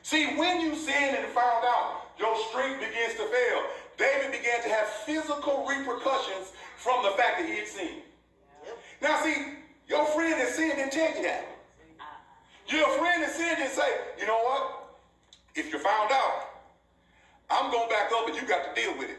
See, 0.04 0.38
when 0.38 0.62
you 0.62 0.76
sin 0.76 1.16
and 1.16 1.26
found 1.28 1.66
out, 1.66 2.02
your 2.18 2.36
strength 2.50 2.80
begins 2.80 3.14
to 3.14 3.26
fail. 3.28 3.62
David 4.00 4.32
began 4.32 4.64
to 4.64 4.70
have 4.70 4.88
physical 5.06 5.68
repercussions 5.68 6.54
from 6.78 7.04
the 7.04 7.12
fact 7.12 7.40
that 7.40 7.46
he 7.46 7.58
had 7.58 7.68
sinned. 7.68 8.02
Now, 9.02 9.22
see, 9.22 9.36
your 9.90 10.06
friend 10.06 10.40
that 10.40 10.48
sinned 10.48 10.78
didn't 10.78 10.94
tell 10.94 11.16
you 11.16 11.24
that. 11.24 11.46
Your 12.70 12.88
friend 12.98 13.22
that 13.22 13.32
sinned 13.32 13.58
didn't 13.58 13.74
say, 13.74 13.90
you 14.18 14.26
know 14.26 14.40
what? 14.42 14.96
If 15.54 15.74
you 15.74 15.80
found 15.80 16.12
out, 16.14 16.46
I'm 17.50 17.72
going 17.72 17.90
back 17.90 18.10
up 18.14 18.28
and 18.28 18.36
you 18.36 18.48
got 18.48 18.74
to 18.74 18.82
deal 18.82 18.98
with 18.98 19.10
it. 19.10 19.18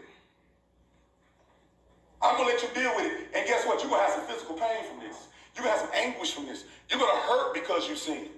I'm 2.23 2.37
going 2.37 2.49
to 2.49 2.55
let 2.55 2.62
you 2.62 2.69
deal 2.75 2.95
with 2.97 3.07
it. 3.07 3.37
And 3.37 3.47
guess 3.47 3.66
what? 3.66 3.81
You're 3.81 3.90
going 3.90 4.01
to 4.01 4.07
have 4.07 4.14
some 4.14 4.27
physical 4.27 4.55
pain 4.55 4.85
from 4.88 5.01
this. 5.01 5.29
You're 5.55 5.64
going 5.64 5.77
to 5.77 5.81
have 5.81 5.90
some 5.90 5.95
anguish 5.95 6.33
from 6.33 6.47
this. 6.47 6.64
You're 6.88 7.01
going 7.01 7.14
to 7.14 7.23
hurt 7.23 7.53
because 7.53 7.88
you 7.88 7.97
sinned. 7.97 8.31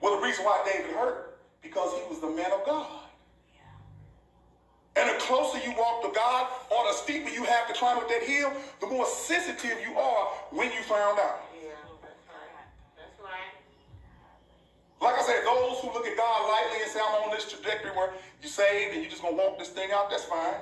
Well, 0.00 0.20
the 0.20 0.26
reason 0.26 0.44
why 0.44 0.62
David 0.64 0.94
hurt, 0.94 1.38
because 1.62 1.92
he 1.94 2.08
was 2.08 2.20
the 2.20 2.30
man 2.30 2.52
of 2.52 2.64
God. 2.66 3.01
And 4.94 5.08
the 5.08 5.14
closer 5.24 5.58
you 5.58 5.74
walk 5.76 6.02
to 6.02 6.12
God, 6.14 6.48
or 6.70 6.84
the 6.88 6.92
steeper 6.92 7.30
you 7.30 7.44
have 7.44 7.66
to 7.68 7.74
climb 7.74 7.96
up 7.96 8.08
that 8.08 8.22
hill, 8.22 8.52
the 8.80 8.86
more 8.86 9.06
sensitive 9.06 9.78
you 9.80 9.96
are 9.98 10.26
when 10.50 10.70
you 10.70 10.82
found 10.82 11.18
out. 11.18 11.40
Yeah, 11.56 11.70
that's 12.02 12.20
right. 12.28 12.66
That's 12.96 13.18
right. 13.24 13.52
Like 15.00 15.18
I 15.18 15.22
said, 15.24 15.44
those 15.46 15.80
who 15.80 15.88
look 15.94 16.06
at 16.06 16.16
God 16.16 16.48
lightly 16.48 16.82
and 16.82 16.90
say, 16.90 17.00
I'm 17.00 17.24
on 17.24 17.30
this 17.34 17.50
trajectory 17.50 17.90
where 17.92 18.12
you 18.42 18.48
saved 18.48 18.92
and 18.92 19.00
you're 19.02 19.10
just 19.10 19.22
going 19.22 19.34
to 19.34 19.42
walk 19.42 19.58
this 19.58 19.70
thing 19.70 19.90
out, 19.92 20.10
that's 20.10 20.24
fine. 20.24 20.60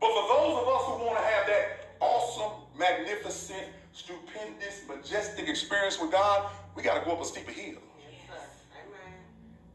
But 0.00 0.10
for 0.10 0.26
those 0.34 0.58
of 0.58 0.66
us 0.66 0.82
who 0.86 1.06
want 1.06 1.18
to 1.18 1.24
have 1.24 1.46
that 1.46 1.94
awesome, 2.00 2.66
magnificent, 2.76 3.68
stupendous, 3.92 4.82
majestic 4.88 5.48
experience 5.48 6.00
with 6.00 6.10
God, 6.10 6.50
we 6.74 6.82
got 6.82 6.98
to 6.98 7.04
go 7.04 7.12
up 7.12 7.22
a 7.22 7.24
steeper 7.24 7.52
hill. 7.52 7.78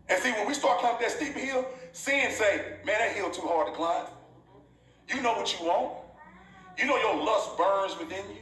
And 0.10 0.24
see, 0.24 0.32
when 0.32 0.48
we 0.48 0.54
start 0.54 0.80
climbing 0.80 1.02
that 1.02 1.12
steep 1.12 1.34
hill, 1.34 1.68
sin 1.92 2.32
say, 2.32 2.78
man, 2.86 3.00
that 3.00 3.12
hill 3.12 3.30
too 3.30 3.42
hard 3.42 3.68
to 3.68 3.74
climb. 3.74 4.08
You 5.10 5.22
know 5.22 5.34
what 5.34 5.60
you 5.60 5.66
want. 5.66 6.06
You 6.78 6.86
know 6.86 6.98
your 6.98 7.24
lust 7.24 7.58
burns 7.58 7.98
within 7.98 8.24
you. 8.30 8.42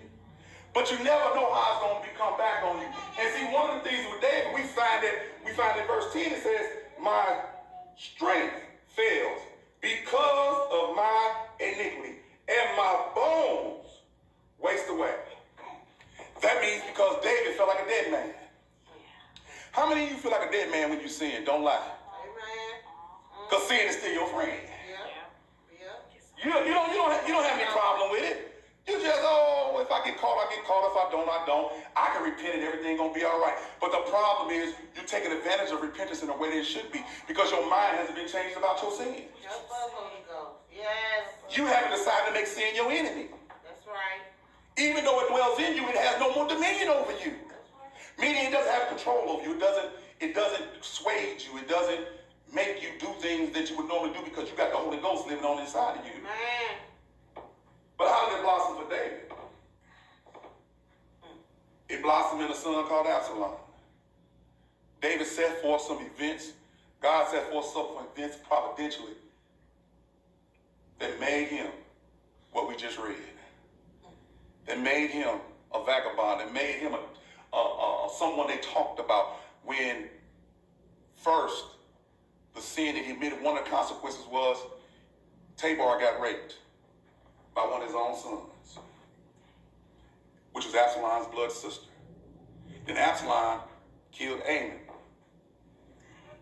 But 0.74 0.92
you 0.92 0.98
never 0.98 1.34
know 1.34 1.54
how 1.54 1.72
it's 1.72 1.82
going 1.82 2.04
to 2.04 2.20
come 2.20 2.38
back 2.38 2.64
on 2.64 2.82
you. 2.82 2.88
And 3.20 3.34
see, 3.34 3.46
one 3.54 3.70
of 3.70 3.84
the 3.84 3.90
things 3.90 4.06
with 4.12 4.22
David, 4.22 4.54
we 4.54 4.62
find 4.62 5.04
that 5.04 5.16
we 5.46 5.52
find 5.54 5.80
in 5.80 5.88
verse 5.88 6.12
10, 6.12 6.34
it 6.34 6.44
says, 6.44 6.66
My 7.02 7.40
strength 7.96 8.56
fails 8.88 9.42
because 9.82 10.68
of 10.72 10.96
my 10.96 11.36
iniquity, 11.60 12.20
and 12.50 12.78
my 12.78 13.06
bones 13.16 13.88
waste 14.60 14.90
away. 14.90 15.16
That 16.42 16.62
means 16.62 16.84
because 16.92 17.24
David 17.24 17.56
felt 17.56 17.70
like 17.70 17.86
a 17.86 17.90
dead 17.90 18.12
man. 18.12 18.34
How 19.76 19.84
many 19.92 20.08
of 20.08 20.10
you 20.12 20.16
feel 20.16 20.32
like 20.32 20.48
a 20.48 20.52
dead 20.52 20.72
man 20.72 20.88
when 20.90 21.02
you 21.04 21.12
sin? 21.12 21.44
Don't 21.44 21.60
lie. 21.60 21.76
Amen. 21.76 22.80
Because 23.44 23.68
sin 23.68 23.84
is 23.92 24.00
still 24.00 24.14
your 24.16 24.32
friend. 24.32 24.56
Yeah. 24.56 25.04
Yeah. 25.76 25.92
You, 26.40 26.48
you, 26.64 26.72
don't, 26.72 26.88
you, 26.88 26.96
don't 26.96 27.12
have, 27.12 27.28
you 27.28 27.36
don't 27.36 27.44
have 27.44 27.60
any 27.60 27.68
problem 27.76 28.08
with 28.16 28.24
it. 28.24 28.56
You 28.88 28.96
just, 29.04 29.20
oh, 29.20 29.76
if 29.84 29.92
I 29.92 30.00
get 30.08 30.16
caught, 30.16 30.40
I 30.40 30.48
get 30.48 30.64
caught. 30.64 30.88
If 30.88 30.96
I 30.96 31.12
don't, 31.12 31.28
I 31.28 31.44
don't. 31.44 31.68
I 31.92 32.08
can 32.16 32.24
repent 32.24 32.56
and 32.56 32.64
everything 32.64 32.96
going 32.96 33.12
to 33.12 33.20
be 33.20 33.28
all 33.28 33.36
right. 33.44 33.60
But 33.84 33.92
the 33.92 34.08
problem 34.08 34.48
is 34.56 34.80
you're 34.96 35.04
taking 35.04 35.36
advantage 35.36 35.76
of 35.76 35.84
repentance 35.84 36.24
in 36.24 36.32
a 36.32 36.38
way 36.38 36.56
that 36.56 36.64
it 36.64 36.70
should 36.72 36.88
be 36.96 37.04
because 37.28 37.52
your 37.52 37.68
mind 37.68 38.00
hasn't 38.00 38.16
been 38.16 38.32
changed 38.32 38.56
about 38.56 38.80
your 38.80 38.96
sin. 38.96 39.28
Help 39.44 39.68
us, 39.76 39.92
Holy 39.92 40.24
Ghost. 40.24 40.56
Yes. 40.72 41.36
You 41.52 41.68
haven't 41.68 41.92
decided 41.92 42.32
to 42.32 42.34
make 42.34 42.48
sin 42.48 42.72
your 42.80 42.88
enemy. 42.96 43.28
That's 43.68 43.84
right. 43.92 44.24
Even 44.80 45.04
though 45.04 45.20
it 45.20 45.28
dwells 45.28 45.60
in 45.60 45.76
you, 45.76 45.84
it 45.92 46.00
has 46.00 46.16
no 46.16 46.32
more 46.32 46.48
dominion 46.48 46.96
over 46.96 47.12
you. 47.20 47.36
Meaning 48.20 48.46
it 48.46 48.52
doesn't 48.52 48.72
have 48.72 48.90
control 48.90 49.30
over 49.30 49.44
you. 49.44 49.56
It 49.56 49.60
doesn't, 49.60 49.90
it 50.20 50.36
doesn't 50.36 50.64
sway 50.82 51.38
you. 51.40 51.58
It 51.58 51.68
doesn't 51.68 52.02
make 52.54 52.82
you 52.82 52.90
do 53.00 53.08
things 53.20 53.54
that 53.54 53.70
you 53.70 53.78
would 53.78 53.88
normally 53.88 54.14
do 54.14 54.24
because 54.24 54.50
you 54.50 54.56
got 54.56 54.72
the 54.72 54.78
Holy 54.78 54.98
Ghost 54.98 55.28
living 55.28 55.44
on 55.44 55.60
inside 55.60 56.00
of 56.00 56.06
you. 56.06 56.24
Man. 56.24 57.44
But 57.98 58.10
how 58.10 58.30
did 58.30 58.40
it 58.40 58.44
blossom 58.44 58.84
for 58.84 58.90
David? 58.90 59.20
It 61.88 62.02
blossomed 62.02 62.42
in 62.42 62.52
a 62.52 62.56
son 62.56 62.88
called 62.88 63.08
Absalom. 63.08 63.52
David 65.02 65.28
set 65.28 65.62
forth 65.62 65.82
some 65.82 66.00
events. 66.02 66.54
God 67.02 67.30
set 67.30 67.50
forth 67.52 67.66
some 67.68 67.88
events 68.12 68.38
providentially 68.48 69.14
that 71.00 71.20
made 71.20 71.48
him 71.48 71.68
what 72.52 72.68
we 72.68 72.76
just 72.76 72.98
read. 72.98 73.18
That 74.66 74.80
made 74.80 75.12
him 75.12 75.38
a 75.74 75.86
vagabond. 75.86 76.40
That 76.40 76.54
made 76.54 76.80
him 76.80 76.94
a, 76.94 77.00
a, 77.56 78.06
a, 78.06 78.10
someone 78.18 78.48
they 78.48 78.58
talked 78.58 79.00
about 79.00 79.38
when 79.64 80.06
first 81.16 81.66
the 82.54 82.62
sin 82.62 82.96
that 82.96 83.04
he 83.04 83.12
admitted. 83.12 83.42
One 83.42 83.58
of 83.58 83.66
the 83.66 83.70
consequences 83.70 84.26
was 84.32 84.58
Tamar 85.58 86.00
got 86.00 86.20
raped 86.22 86.58
by 87.56 87.62
one 87.62 87.82
of 87.82 87.88
his 87.88 87.96
own 87.96 88.16
sons, 88.16 88.80
which 90.54 90.66
was 90.66 90.76
Absalom's 90.76 91.28
blood 91.28 91.52
sister. 91.52 91.86
Then 92.86 92.98
Absalom 92.98 93.62
killed 94.12 94.42
Amnon. 94.48 94.80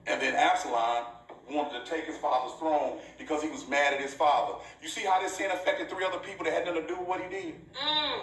And 0.06 0.21
then 0.21 0.36
Absalom 0.36 1.06
wanted 1.49 1.86
to 1.86 1.89
take 1.89 2.06
his 2.06 2.17
father's 2.17 2.58
throne 2.60 2.99
because 3.17 3.41
he 3.41 3.49
was 3.49 3.67
mad 3.67 3.93
at 3.93 4.02
his 4.02 4.13
father. 4.13 4.58
You 4.82 4.89
see 4.89 5.02
how 5.02 5.21
this 5.21 5.38
sin 5.38 5.52
affected 5.52 5.89
three 5.89 6.04
other 6.04 6.19
people 6.19 6.45
that 6.45 6.54
had 6.54 6.65
nothing 6.65 6.82
to 6.82 6.88
do 6.88 6.99
with 6.99 7.08
what 7.08 7.21
he 7.21 7.30
did? 7.30 7.56
Mm. 7.73 8.21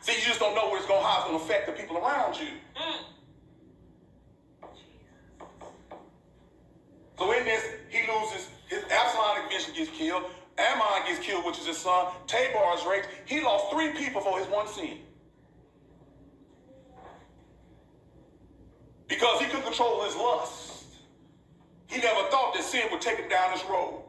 See, 0.00 0.12
you 0.12 0.26
just 0.26 0.40
don't 0.40 0.54
know 0.54 0.68
where 0.68 0.78
it's 0.78 0.86
going, 0.86 1.02
how 1.02 1.18
it's 1.18 1.24
going 1.26 1.38
to 1.38 1.44
affect 1.44 1.66
the 1.66 1.72
people 1.72 1.98
around 1.98 2.38
you. 2.38 2.48
Mm. 2.76 3.04
So 7.18 7.32
in 7.32 7.44
this, 7.44 7.62
he 7.90 8.00
loses 8.10 8.48
his 8.68 8.82
Absalom 8.90 9.44
eventually 9.46 9.76
gets 9.76 9.90
killed. 9.90 10.24
Amnon 10.56 11.06
gets 11.06 11.18
killed, 11.18 11.44
which 11.44 11.58
is 11.58 11.66
his 11.66 11.78
son. 11.78 12.12
Tamar 12.26 12.76
is 12.76 12.84
raped. 12.86 13.08
He 13.26 13.42
lost 13.42 13.72
three 13.72 13.92
people 13.92 14.20
for 14.20 14.38
his 14.38 14.46
one 14.48 14.68
sin. 14.68 14.98
Because 19.08 19.40
he 19.40 19.46
could 19.46 19.64
control 19.64 20.04
his 20.04 20.14
lust. 20.14 20.84
He 21.88 22.00
never 22.00 22.28
thought 22.30 22.54
that 22.54 22.62
sin 22.62 22.82
would 22.92 23.00
take 23.00 23.18
him 23.18 23.28
down 23.28 23.52
this 23.52 23.64
road. 23.64 24.04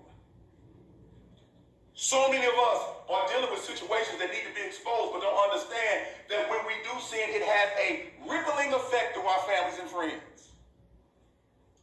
So 2.01 2.17
many 2.31 2.41
of 2.41 2.57
us 2.57 2.81
are 3.13 3.27
dealing 3.29 3.53
with 3.53 3.61
situations 3.61 4.17
that 4.17 4.33
need 4.33 4.41
to 4.49 4.55
be 4.57 4.65
exposed, 4.65 5.13
but 5.13 5.21
don't 5.21 5.37
understand 5.37 6.09
that 6.33 6.49
when 6.49 6.65
we 6.65 6.73
do 6.81 6.97
sin, 6.97 7.29
it 7.29 7.45
has 7.45 7.69
a 7.77 8.09
rippling 8.25 8.73
effect 8.73 9.13
to 9.13 9.21
our 9.21 9.37
families 9.45 9.77
and 9.77 9.85
friends. 9.85 10.49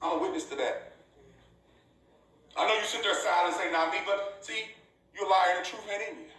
I'm 0.02 0.18
a 0.18 0.20
witness 0.20 0.50
to 0.50 0.56
that. 0.56 0.98
I 2.58 2.66
know 2.66 2.74
you 2.74 2.82
sit 2.82 3.06
there 3.06 3.14
silent 3.14 3.54
and 3.54 3.62
say, 3.62 3.70
not 3.70 3.94
me, 3.94 3.98
but 4.04 4.42
see, 4.42 4.74
you're 5.14 5.22
a 5.24 5.30
liar 5.30 5.54
and 5.54 5.64
the 5.64 5.70
truth 5.70 5.86
ain't 5.86 6.02
in 6.02 6.26
you. 6.26 6.30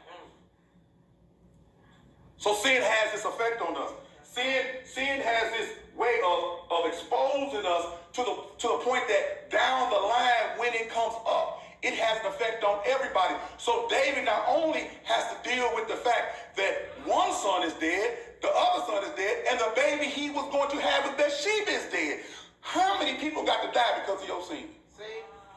So 2.35 2.55
sin 2.55 2.83
has 2.83 3.15
this 3.15 3.23
effect 3.23 3.63
on 3.63 3.79
us. 3.79 3.95
Sin, 4.27 4.83
sin 4.83 5.23
has 5.23 5.55
this 5.55 5.69
way 5.95 6.19
of, 6.27 6.67
of 6.67 6.83
exposing 6.83 7.63
us 7.63 7.95
to 8.11 8.27
the 8.27 8.35
to 8.59 8.67
the 8.75 8.79
point 8.83 9.07
that 9.07 9.49
down 9.49 9.89
the 9.89 9.95
line 9.95 10.59
when 10.59 10.73
it 10.73 10.91
comes 10.91 11.15
up, 11.23 11.63
it 11.81 11.93
has 11.95 12.19
an 12.21 12.27
effect 12.27 12.63
on 12.63 12.79
everybody. 12.85 13.35
So 13.57 13.87
David 13.89 14.25
not 14.25 14.43
only 14.47 14.89
has 15.05 15.23
to 15.31 15.49
deal 15.49 15.69
with 15.75 15.87
the 15.87 15.95
fact 15.95 16.55
that 16.57 16.91
one 17.05 17.31
son 17.33 17.63
is 17.63 17.73
dead, 17.73 18.17
the 18.41 18.49
other 18.49 18.83
son 18.85 19.03
is 19.03 19.11
dead, 19.15 19.45
and 19.49 19.59
the 19.59 19.71
baby 19.75 20.05
he 20.05 20.29
was 20.29 20.47
going 20.51 20.69
to 20.71 20.77
have 20.79 21.05
with 21.05 21.17
Bathsheba 21.17 21.71
is 21.71 21.85
dead. 21.91 22.19
How 22.61 22.99
many 22.99 23.17
people 23.17 23.45
got 23.45 23.63
to 23.63 23.71
die 23.71 24.01
because 24.01 24.21
of 24.21 24.27
your 24.27 24.43
sin? 24.43 24.65
See? 24.97 25.03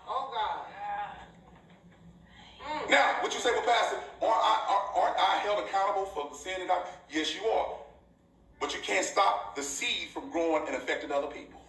Oh, 0.06 0.30
God. 0.32 0.66
Mm. 2.62 2.90
Now, 2.90 3.16
what 3.20 3.34
you 3.34 3.40
say, 3.40 3.50
well, 3.50 3.62
Pastor, 3.62 3.96
aren't 4.20 4.34
I, 4.36 4.66
aren't- 4.70 4.96
aren't 4.96 5.18
I 5.18 5.36
held 5.42 5.64
accountable 5.66 6.06
for 6.06 6.28
the 6.30 6.36
sin 6.38 6.66
that 6.66 6.70
I? 6.72 6.82
Yes, 7.10 7.34
you 7.34 7.42
are. 7.48 7.74
But 8.60 8.72
you 8.74 8.80
can't 8.80 9.04
stop 9.04 9.56
the 9.56 9.62
seed 9.62 10.10
from 10.14 10.30
growing 10.30 10.66
and 10.68 10.76
affecting 10.76 11.10
other 11.10 11.26
people. 11.26 11.61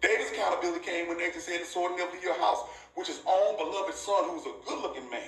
David's 0.00 0.30
accountability 0.30 0.84
came 0.84 1.08
when 1.08 1.18
Nathan 1.18 1.40
said, 1.40 1.60
the 1.60 1.66
sword 1.66 1.92
never 1.96 2.12
leave 2.12 2.22
your 2.22 2.38
house, 2.38 2.60
which 2.94 3.08
his 3.08 3.20
own 3.26 3.56
beloved 3.56 3.94
son, 3.94 4.24
who 4.24 4.34
was 4.34 4.46
a 4.46 4.68
good-looking 4.68 5.10
man. 5.10 5.22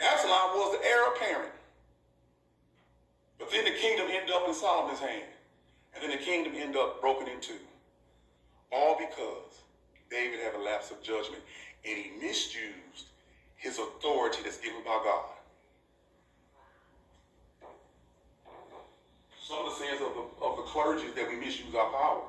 Absalom 0.00 0.56
was 0.58 0.78
the 0.78 0.86
heir 0.86 1.08
apparent. 1.12 1.52
But 3.38 3.50
then 3.50 3.64
the 3.64 3.70
kingdom 3.70 4.06
ended 4.10 4.34
up 4.34 4.46
in 4.46 4.54
Solomon's 4.54 5.00
hand. 5.00 5.24
And 5.94 6.02
then 6.02 6.10
the 6.10 6.24
kingdom 6.24 6.52
ended 6.56 6.76
up 6.76 7.00
broken 7.00 7.28
in 7.28 7.40
two. 7.40 7.54
All 8.70 8.96
because 8.98 9.62
David 10.10 10.40
had 10.40 10.54
a 10.54 10.62
lapse 10.62 10.90
of 10.90 11.02
judgment 11.02 11.42
and 11.84 11.98
he 11.98 12.10
misused 12.20 13.06
his 13.56 13.78
authority 13.78 14.38
that's 14.44 14.58
given 14.58 14.82
by 14.84 15.00
God. 15.04 15.24
Some 19.42 19.64
of 19.64 19.66
the 19.66 19.84
sins 19.84 20.00
of 20.02 20.14
the, 20.14 20.44
of 20.44 20.56
the 20.56 20.62
clergy 20.64 21.06
that 21.16 21.28
we 21.28 21.36
misuse 21.36 21.74
our 21.74 21.90
power. 21.90 22.22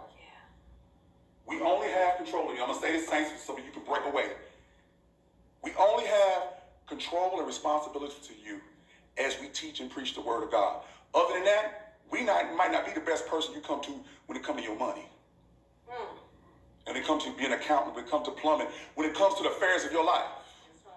We 1.49 1.59
only 1.61 1.87
have 1.87 2.17
control. 2.17 2.47
I'm 2.49 2.57
going 2.57 2.73
to 2.73 2.79
say 2.79 2.91
this, 2.91 3.09
saints, 3.09 3.31
so 3.43 3.57
you 3.57 3.71
can 3.73 3.83
break 3.83 4.05
away. 4.05 4.27
We 5.63 5.71
only 5.79 6.05
have 6.05 6.43
control 6.87 7.39
and 7.39 7.47
responsibility 7.47 8.15
to 8.27 8.33
you 8.47 8.61
as 9.17 9.35
we 9.41 9.47
teach 9.47 9.79
and 9.79 9.89
preach 9.89 10.13
the 10.13 10.21
word 10.21 10.43
of 10.43 10.51
God. 10.51 10.83
Other 11.15 11.33
than 11.33 11.45
that, 11.45 11.95
we 12.11 12.23
not, 12.23 12.55
might 12.55 12.71
not 12.71 12.85
be 12.85 12.93
the 12.93 13.01
best 13.01 13.27
person 13.27 13.53
you 13.55 13.61
come 13.61 13.81
to 13.81 13.91
when 14.27 14.37
it 14.37 14.43
comes 14.43 14.59
to 14.59 14.63
your 14.63 14.77
money. 14.77 15.07
Mm. 15.89 16.05
When 16.85 16.95
it 16.95 17.05
comes 17.05 17.23
to 17.23 17.31
being 17.33 17.51
an 17.51 17.59
accountant, 17.59 17.95
when 17.95 18.05
it 18.05 18.11
comes 18.11 18.27
to 18.27 18.31
plumbing, 18.31 18.67
when 18.93 19.09
it 19.09 19.15
comes 19.15 19.35
to 19.35 19.43
the 19.43 19.49
affairs 19.49 19.83
of 19.85 19.91
your 19.91 20.05
life. 20.05 20.29
Right. 20.85 20.93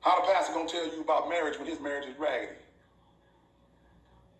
How 0.00 0.20
the 0.20 0.32
pastor 0.32 0.52
gonna 0.52 0.68
tell 0.68 0.84
you 0.84 1.00
about 1.00 1.28
marriage 1.28 1.58
when 1.58 1.68
his 1.68 1.80
marriage 1.80 2.08
is 2.08 2.18
raggedy? 2.18 2.54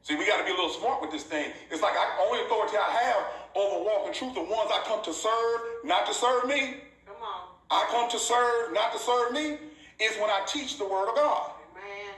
See, 0.07 0.15
we 0.15 0.25
got 0.25 0.39
to 0.39 0.45
be 0.47 0.55
a 0.55 0.55
little 0.55 0.71
smart 0.71 1.03
with 1.03 1.11
this 1.11 1.25
thing. 1.25 1.51
It's 1.69 1.83
like 1.83 1.99
I, 1.99 2.07
only 2.23 2.39
authority 2.47 2.79
I 2.79 2.95
have 2.95 3.27
over 3.59 3.83
Walk 3.83 4.07
in 4.07 4.15
Truth, 4.15 4.39
the 4.39 4.47
ones 4.47 4.71
I 4.71 4.79
come 4.87 5.03
to 5.03 5.13
serve, 5.13 5.83
not 5.83 6.07
to 6.07 6.15
serve 6.15 6.47
me. 6.47 6.79
Come 7.11 7.19
on. 7.19 7.51
I 7.75 7.91
come 7.91 8.09
to 8.15 8.19
serve, 8.19 8.71
not 8.71 8.95
to 8.95 9.01
serve 9.03 9.33
me, 9.35 9.59
is 9.99 10.15
when 10.23 10.31
I 10.31 10.47
teach 10.47 10.79
the 10.79 10.87
word 10.87 11.11
of 11.11 11.19
God. 11.19 11.59
Amen. 11.75 12.15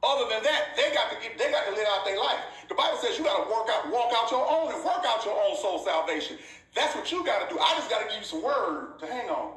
Other 0.00 0.32
than 0.32 0.48
that, 0.48 0.80
they 0.80 0.88
got 0.96 1.12
to 1.12 1.20
get, 1.20 1.36
they 1.36 1.52
got 1.52 1.68
to 1.68 1.76
live 1.76 1.84
out 1.92 2.08
their 2.08 2.16
life. 2.16 2.40
The 2.72 2.74
Bible 2.74 2.96
says 3.04 3.18
you 3.18 3.24
got 3.28 3.44
to 3.44 3.52
work 3.52 3.68
out, 3.68 3.92
walk 3.92 4.16
out 4.16 4.32
your 4.32 4.40
own 4.40 4.72
and 4.72 4.80
work 4.80 5.04
out 5.04 5.20
your 5.28 5.36
own 5.36 5.60
soul 5.60 5.84
salvation. 5.84 6.40
That's 6.72 6.96
what 6.96 7.12
you 7.12 7.20
got 7.20 7.44
to 7.46 7.52
do. 7.52 7.60
I 7.60 7.76
just 7.76 7.90
got 7.90 8.00
to 8.00 8.08
give 8.08 8.16
you 8.16 8.24
some 8.24 8.40
word 8.40 8.96
to 9.00 9.04
hang 9.04 9.28
on. 9.28 9.52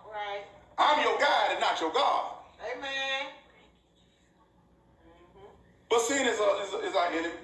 All 0.00 0.08
right. 0.08 0.48
I'm 0.80 1.04
your 1.04 1.20
guide 1.20 1.52
and 1.52 1.60
not 1.60 1.76
your 1.76 1.92
God. 1.92 2.40
Amen. 2.72 3.36
But 5.88 6.00
sin 6.02 6.26
is, 6.26 6.38
a, 6.38 6.62
is, 6.64 6.74
a, 6.74 6.88
is 6.88 6.96
our 6.96 7.06
enemy. 7.12 7.34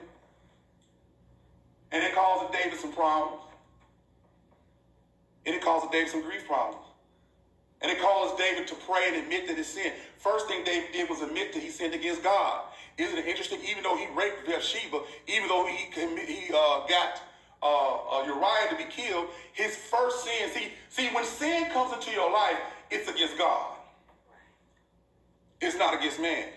And 1.92 2.02
it 2.02 2.14
causes 2.14 2.56
David 2.56 2.78
some 2.78 2.92
problems. 2.92 3.42
And 5.44 5.54
it 5.54 5.62
causes 5.62 5.88
David 5.90 6.10
some 6.10 6.22
grief 6.22 6.46
problems. 6.46 6.86
And 7.82 7.90
it 7.90 8.00
calls 8.00 8.38
David 8.38 8.68
to 8.68 8.74
pray 8.86 9.08
and 9.08 9.16
admit 9.16 9.48
that 9.48 9.56
he 9.56 9.62
sin. 9.64 9.92
First 10.18 10.46
thing 10.46 10.62
David 10.64 10.92
did 10.92 11.10
was 11.10 11.20
admit 11.20 11.52
that 11.52 11.62
he 11.62 11.68
sinned 11.68 11.94
against 11.94 12.22
God. 12.22 12.62
Isn't 12.96 13.18
it 13.18 13.26
interesting? 13.26 13.58
Even 13.68 13.82
though 13.82 13.96
he 13.96 14.06
raped 14.16 14.46
Bathsheba, 14.46 15.00
even 15.26 15.48
though 15.48 15.66
he, 15.66 15.90
he 16.24 16.52
uh, 16.54 16.86
got 16.86 17.20
uh, 17.60 18.20
uh, 18.20 18.24
Uriah 18.24 18.70
to 18.70 18.76
be 18.76 18.84
killed, 18.84 19.26
his 19.52 19.74
first 19.74 20.24
sin, 20.24 20.50
see, 20.54 20.72
see, 20.90 21.08
when 21.12 21.24
sin 21.24 21.70
comes 21.70 21.92
into 21.92 22.12
your 22.12 22.30
life, 22.32 22.58
it's 22.90 23.08
against 23.08 23.36
God. 23.36 23.76
It's 25.60 25.76
not 25.76 25.94
against 25.94 26.20
man. 26.20 26.48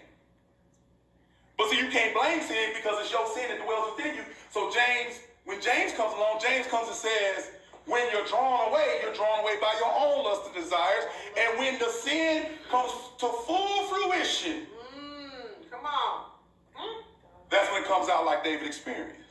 But 1.58 1.70
see, 1.70 1.78
you 1.78 1.90
can't 1.90 2.14
blame 2.14 2.42
sin 2.42 2.72
because 2.76 3.00
it's 3.02 3.12
your 3.12 3.28
sin 3.34 3.50
that 3.50 3.64
dwells 3.64 3.96
within 3.96 4.16
you. 4.16 4.24
So 4.52 4.72
James, 4.72 5.20
when 5.46 5.62
James 5.62 5.94
comes 5.94 6.14
along, 6.14 6.40
James 6.42 6.68
comes 6.68 6.88
and 6.88 6.98
says, 6.98 7.52
when 7.86 8.02
you're 8.12 8.26
drawn 8.26 8.72
away, 8.72 9.00
you're 9.04 9.14
drawn 9.14 9.40
away 9.40 9.56
by 9.62 9.74
your 9.80 9.94
own 9.94 10.26
lust 10.26 10.42
and 10.48 10.56
desires. 10.56 11.04
And 11.38 11.60
when 11.60 11.80
the 11.80 11.90
sin 11.90 12.48
comes 12.70 12.92
to 13.20 13.28
full 13.46 13.88
fruition, 13.88 14.66
mm, 14.98 15.70
come 15.70 15.86
on. 15.86 16.26
Hmm? 16.74 17.02
That's 17.50 17.72
when 17.72 17.84
it 17.84 17.88
comes 17.88 18.10
out 18.10 18.26
like 18.26 18.44
David 18.44 18.68
experienced. 18.68 19.22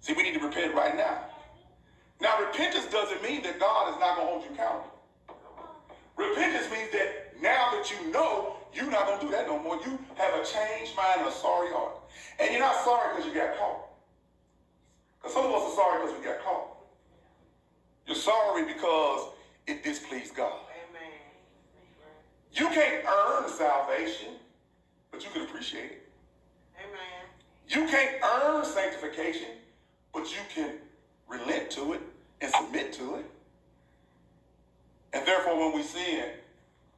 See, 0.00 0.14
we 0.14 0.22
need 0.22 0.34
to 0.34 0.40
repent 0.40 0.74
right 0.74 0.96
now. 0.96 1.24
Now, 2.20 2.40
repentance 2.40 2.86
doesn't 2.86 3.22
mean 3.22 3.42
that 3.42 3.60
God 3.60 3.92
is 3.92 4.00
not 4.00 4.16
going 4.16 4.26
to 4.26 4.32
hold 4.32 4.44
you 4.44 4.54
accountable. 4.54 4.90
Repentance 6.16 6.70
means 6.70 6.90
that 6.92 7.34
now 7.42 7.70
that 7.72 7.90
you 7.90 8.10
know, 8.10 8.56
you're 8.74 8.90
not 8.90 9.06
going 9.06 9.20
to 9.20 9.26
do 9.26 9.32
that 9.32 9.46
no 9.46 9.58
more. 9.58 9.76
You 9.76 9.98
have 10.16 10.34
a 10.34 10.44
changed 10.44 10.96
mind 10.96 11.20
and 11.20 11.28
a 11.28 11.32
sorry 11.32 11.68
heart. 11.70 11.96
And 12.40 12.50
you're 12.50 12.60
not 12.60 12.84
sorry 12.84 13.14
because 13.14 13.26
you 13.26 13.34
got 13.34 13.56
caught. 13.56 13.86
Because 15.20 15.34
some 15.34 15.46
of 15.46 15.52
us 15.54 15.72
are 15.72 15.76
sorry 15.76 16.02
because 16.02 16.18
we 16.18 16.24
got 16.24 16.42
caught. 16.42 16.76
You're 18.06 18.16
sorry 18.16 18.64
because 18.66 19.30
it 19.66 19.82
displeased 19.82 20.34
God. 20.34 20.60
Amen. 20.88 21.12
You 22.52 22.68
can't 22.68 23.04
earn 23.06 23.48
salvation, 23.48 24.34
but 25.10 25.24
you 25.24 25.30
can 25.30 25.42
appreciate 25.42 25.84
it. 25.84 26.08
Amen. 26.78 27.24
You 27.68 27.88
can't 27.88 28.22
earn 28.22 28.64
sanctification, 28.64 29.48
but 30.12 30.30
you 30.30 30.40
can 30.54 30.74
relent 31.28 31.70
to 31.70 31.94
it 31.94 32.00
and 32.40 32.52
submit 32.52 32.92
to 32.94 33.16
it. 33.16 33.26
And 35.14 35.26
therefore, 35.26 35.58
when 35.58 35.76
we 35.76 35.82
sin, 35.82 36.30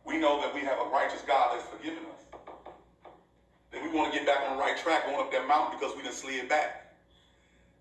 we 0.06 0.16
know 0.16 0.40
that 0.40 0.54
we 0.54 0.60
have 0.60 0.78
a 0.78 0.88
righteous 0.88 1.20
God 1.26 1.58
that's 1.58 1.68
forgiven 1.68 2.04
us. 2.14 2.40
Then 3.72 3.82
we 3.82 3.94
want 3.94 4.12
to 4.12 4.18
get 4.18 4.26
back 4.26 4.48
on 4.48 4.56
the 4.56 4.62
right 4.62 4.78
track, 4.78 5.04
going 5.06 5.18
up 5.18 5.32
that 5.32 5.48
mountain 5.48 5.78
because 5.78 5.96
we 5.96 6.02
didn't 6.02 6.14
slid 6.14 6.48
back. 6.48 6.94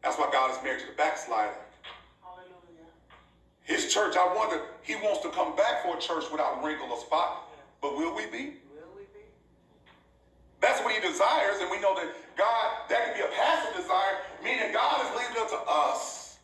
That's 0.01 0.17
why 0.17 0.29
God 0.31 0.51
is 0.51 0.57
married 0.63 0.81
to 0.81 0.88
the 0.88 0.93
backslider. 0.93 1.53
Hallelujah. 2.21 2.89
His 3.63 3.93
church, 3.93 4.15
I 4.17 4.33
wonder, 4.35 4.61
he 4.81 4.95
wants 4.95 5.21
to 5.21 5.29
come 5.29 5.55
back 5.55 5.83
for 5.83 5.97
a 5.97 6.01
church 6.01 6.25
without 6.31 6.63
wrinkle 6.63 6.88
or 6.91 6.99
spot. 6.99 7.43
But 7.81 7.95
will 7.95 8.15
we 8.15 8.25
be? 8.25 8.57
Will 8.73 8.89
we 8.97 9.05
be? 9.13 9.25
That's 10.61 10.81
what 10.83 10.93
he 10.93 10.99
desires, 10.99 11.61
and 11.61 11.69
we 11.69 11.79
know 11.79 11.95
that 11.95 12.09
God, 12.35 12.89
that 12.89 13.05
can 13.05 13.13
be 13.13 13.21
a 13.21 13.31
passive 13.38 13.75
desire, 13.75 14.17
meaning 14.43 14.73
God 14.73 15.05
is 15.05 15.11
leaving 15.17 15.38
it 15.38 15.41
up 15.41 15.49
to 15.49 15.61
us 15.69 16.38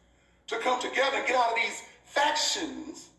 to 0.48 0.58
come 0.60 0.80
together 0.80 1.18
and 1.18 1.28
get 1.28 1.36
out 1.36 1.50
of 1.50 1.56
these 1.56 1.84
factions 2.06 3.11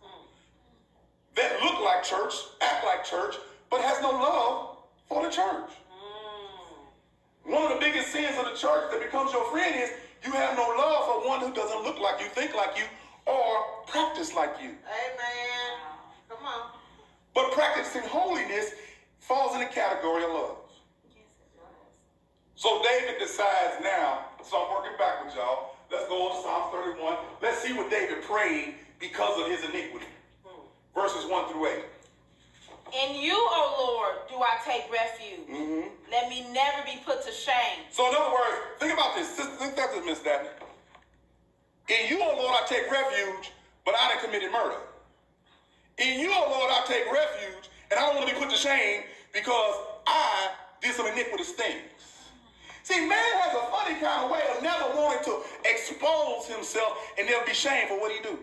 that 1.35 1.61
look 1.63 1.81
like 1.81 2.03
church, 2.03 2.35
act 2.61 2.85
like 2.85 3.05
church, 3.05 3.37
but 3.71 3.81
has 3.81 4.01
no 4.03 4.11
love 4.11 4.77
for 5.09 5.25
the 5.25 5.31
church. 5.31 5.71
Mm. 5.89 7.53
One 7.53 7.73
of 7.73 7.79
the 7.79 7.85
biggest 7.85 8.13
sins 8.13 8.37
of 8.39 8.45
the 8.45 8.57
church 8.57 8.91
that 8.93 9.01
becomes 9.03 9.33
your 9.33 9.51
friend 9.51 9.75
is 9.75 9.91
you 10.25 10.33
have 10.33 10.57
no 10.57 10.69
love 10.79 11.05
for 11.07 11.29
one 11.29 11.41
who 11.41 11.53
doesn't 11.55 11.83
look 11.83 11.99
like 11.99 12.21
you, 12.21 12.27
think 12.27 12.55
like 12.55 12.77
you, 12.77 12.85
or 13.27 13.85
practice 13.87 14.35
like 14.35 14.55
you. 14.63 14.71
Amen. 14.71 15.73
Come 16.29 16.45
on. 16.45 16.71
But 17.35 17.53
practicing 17.53 18.03
holiness 18.03 18.73
falls 19.19 19.55
in 19.55 19.61
the 19.61 19.67
category 19.67 20.25
of 20.25 20.31
love. 20.31 20.57
So 22.55 22.83
David 22.85 23.19
decides 23.19 23.83
now, 23.83 24.27
so 24.45 24.65
I'm 24.65 24.71
working 24.71 24.97
backwards, 24.99 25.35
y'all. 25.35 25.77
Let's 25.91 26.09
go 26.09 26.29
on 26.29 26.37
to 26.37 26.43
Psalm 26.43 26.95
31. 26.97 27.17
Let's 27.43 27.59
see 27.59 27.73
what 27.73 27.91
David 27.91 28.23
prayed 28.23 28.75
because 29.01 29.41
of 29.41 29.51
his 29.51 29.65
iniquity. 29.69 30.07
Verses 30.95 31.25
1 31.31 31.53
through 31.53 31.67
8. 31.67 31.85
In 32.93 33.23
you, 33.23 33.37
O 33.37 33.63
Lord, 33.81 34.29
do 34.29 34.37
I 34.37 34.61
take 34.65 34.93
refuge. 34.93 35.49
Mm-hmm. 35.49 35.89
Let 36.11 36.29
me 36.29 36.47
never 36.53 36.85
be 36.85 37.01
put 37.07 37.25
to 37.25 37.33
shame. 37.33 37.89
So, 37.91 38.09
in 38.09 38.15
other 38.15 38.33
words, 38.33 38.61
think 38.79 38.93
about 38.93 39.15
this. 39.15 39.29
Think 39.31 39.73
about 39.73 39.93
this, 39.93 40.05
Miss 40.05 40.21
Daphne. 40.21 40.51
In 41.89 42.09
you, 42.09 42.23
O 42.23 42.37
Lord, 42.37 42.55
I 42.63 42.67
take 42.67 42.91
refuge, 42.91 43.53
but 43.85 43.95
I 43.95 44.09
done 44.09 44.25
committed 44.25 44.53
murder. 44.53 44.77
In 45.99 46.21
you, 46.21 46.31
O 46.33 46.47
Lord, 46.51 46.71
I 46.71 46.85
take 46.87 47.11
refuge, 47.11 47.71
and 47.91 47.99
I 47.99 48.07
don't 48.07 48.17
want 48.17 48.29
to 48.29 48.35
be 48.35 48.41
put 48.41 48.51
to 48.51 48.57
shame 48.57 49.03
because 49.33 49.75
I 50.07 50.51
did 50.83 50.95
some 50.95 51.07
iniquitous 51.07 51.53
things. 51.53 51.81
See, 52.83 53.01
man 53.07 53.33
has 53.41 53.55
a 53.55 53.71
funny 53.71 53.95
kind 54.01 54.25
of 54.25 54.31
way 54.31 54.43
of 54.55 54.63
never 54.63 54.85
wanting 54.97 55.25
to 55.25 55.41
expose 55.65 56.47
himself 56.47 56.99
and 57.17 57.27
never 57.27 57.47
be 57.47 57.55
shamed 57.55 57.89
for 57.89 58.01
what 58.01 58.11
he 58.13 58.21
do. 58.23 58.39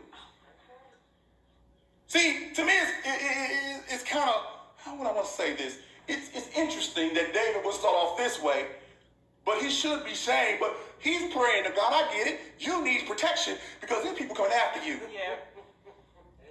See, 2.10 2.50
to 2.56 2.66
me, 2.66 2.74
it's, 2.74 2.92
it, 3.06 3.22
it, 3.22 3.84
it's 3.88 4.04
kind 4.04 4.28
of, 4.28 4.44
how 4.78 4.98
would 4.98 5.06
I 5.06 5.14
want 5.14 5.28
to 5.28 5.32
say 5.32 5.56
this? 5.56 5.78
It's, 6.08 6.36
it's 6.36 6.50
interesting 6.58 7.14
that 7.14 7.36
David 7.36 7.64
would 7.64 7.76
start 7.76 7.94
off 7.94 8.18
this 8.18 8.42
way, 8.42 8.66
but 9.46 9.62
he 9.62 9.70
should 9.70 10.04
be 10.04 10.16
shamed. 10.16 10.60
But 10.60 10.76
he's 10.98 11.32
praying 11.32 11.66
to 11.66 11.70
God, 11.70 11.94
I 11.94 12.12
get 12.12 12.26
it. 12.26 12.40
You 12.58 12.84
need 12.84 13.06
protection 13.06 13.58
because 13.80 14.04
there's 14.04 14.18
people 14.18 14.36
coming 14.36 14.54
after 14.54 14.84
you. 14.84 14.98
Yeah. 15.14 15.36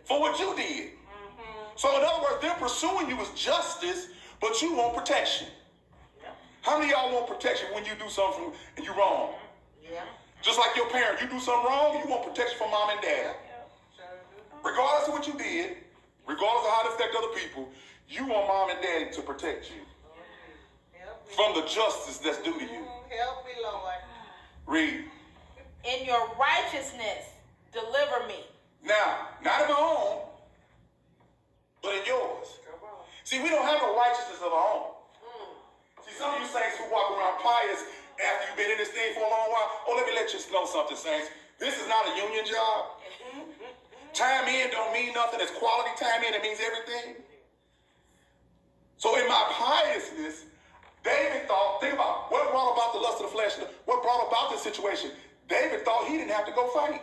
For 0.05 0.21
what 0.21 0.39
you 0.39 0.55
did. 0.55 0.93
Mm-hmm. 0.93 1.73
So, 1.75 1.89
in 1.99 2.05
other 2.05 2.23
words, 2.23 2.41
they're 2.41 2.55
pursuing 2.55 3.11
you 3.11 3.17
with 3.17 3.35
justice, 3.35 4.07
but 4.41 4.63
you 4.63 4.77
want 4.77 4.97
protection. 4.97 5.49
Yeah. 6.23 6.29
How 6.63 6.79
many 6.79 6.93
y'all 6.93 7.13
want 7.13 7.27
protection 7.27 7.67
when 7.75 7.85
you 7.85 7.93
do 7.99 8.09
something 8.09 8.53
and 8.77 8.87
you're 8.87 8.95
wrong? 8.95 9.33
Yeah. 9.83 10.05
Just 10.41 10.57
like 10.57 10.77
your 10.77 10.89
parent, 10.89 11.21
you 11.21 11.27
do 11.27 11.41
something 11.41 11.67
wrong, 11.67 12.01
you 12.01 12.09
want 12.09 12.23
protection 12.23 12.57
from 12.59 12.71
mom 12.71 12.91
and 12.91 13.01
dad 13.03 13.35
regardless 14.71 15.09
of 15.09 15.15
what 15.15 15.27
you 15.27 15.35
did, 15.35 15.77
regardless 16.27 16.65
of 16.65 16.71
how 16.73 16.81
it 16.85 16.95
affected 16.95 17.17
other 17.17 17.35
people, 17.35 17.69
you 18.09 18.27
want 18.27 18.47
mom 18.49 18.71
and 18.71 18.81
daddy 18.83 19.11
to 19.13 19.23
protect 19.23 19.71
you 19.71 19.83
from 21.37 21.55
the 21.55 21.63
justice 21.69 22.19
that's 22.19 22.39
due 22.39 22.57
to 22.57 22.65
you. 22.65 22.85
Mm, 22.85 23.09
help 23.17 23.45
me, 23.45 23.53
Lord. 23.63 24.01
Read. 24.67 25.05
In 25.85 26.05
your 26.05 26.29
righteousness, 26.37 27.33
deliver 27.73 28.27
me. 28.27 28.45
Now, 28.85 29.29
not 29.45 29.63
in 29.63 29.69
my 29.69 29.79
own, 29.79 30.25
but 31.83 31.95
in 31.97 32.05
yours. 32.07 32.49
See, 33.25 33.43
we 33.43 33.49
don't 33.49 33.65
have 33.65 33.83
a 33.83 33.93
righteousness 33.93 34.41
of 34.41 34.53
our 34.53 34.67
own. 34.73 34.89
Mm. 35.21 35.53
See, 36.05 36.17
some 36.17 36.35
of 36.35 36.41
you 36.41 36.49
saints 36.49 36.81
who 36.81 36.89
walk 36.93 37.13
around 37.13 37.41
pious 37.45 37.85
after 38.17 38.49
you've 38.49 38.57
been 38.57 38.73
in 38.73 38.79
this 38.79 38.89
thing 38.89 39.13
for 39.15 39.21
a 39.21 39.31
long 39.31 39.49
while. 39.53 39.69
Oh, 39.89 39.95
let 39.97 40.09
me 40.09 40.17
let 40.17 40.33
you 40.33 40.41
know 40.53 40.65
something, 40.65 40.97
saints. 40.97 41.29
This 41.61 41.77
is 41.77 41.89
not 41.89 42.09
a 42.09 42.13
union 42.17 42.47
job. 42.47 42.98
Time 44.19 44.49
in 44.49 44.69
don't 44.73 44.93
mean 44.93 45.15
nothing. 45.15 45.39
It's 45.41 45.53
quality 45.53 45.91
time 45.95 46.25
in. 46.25 46.35
It 46.35 46.43
means 46.43 46.59
everything. 46.59 47.23
So 48.97 49.17
in 49.17 49.29
my 49.29 49.47
piousness, 49.53 50.47
David 51.05 51.47
thought, 51.47 51.81
think 51.81 51.95
about 51.95 52.27
what 52.33 52.51
brought 52.51 52.73
about 52.73 52.95
the 52.95 52.99
lust 52.99 53.23
of 53.23 53.31
the 53.31 53.33
flesh, 53.33 53.53
what 53.85 54.03
brought 54.03 54.27
about 54.27 54.51
this 54.51 54.63
situation. 54.63 55.13
David 55.49 55.85
thought 55.85 56.09
he 56.09 56.19
didn't 56.19 56.33
have 56.33 56.47
to 56.47 56.53
go 56.53 56.67
fight. 56.71 57.01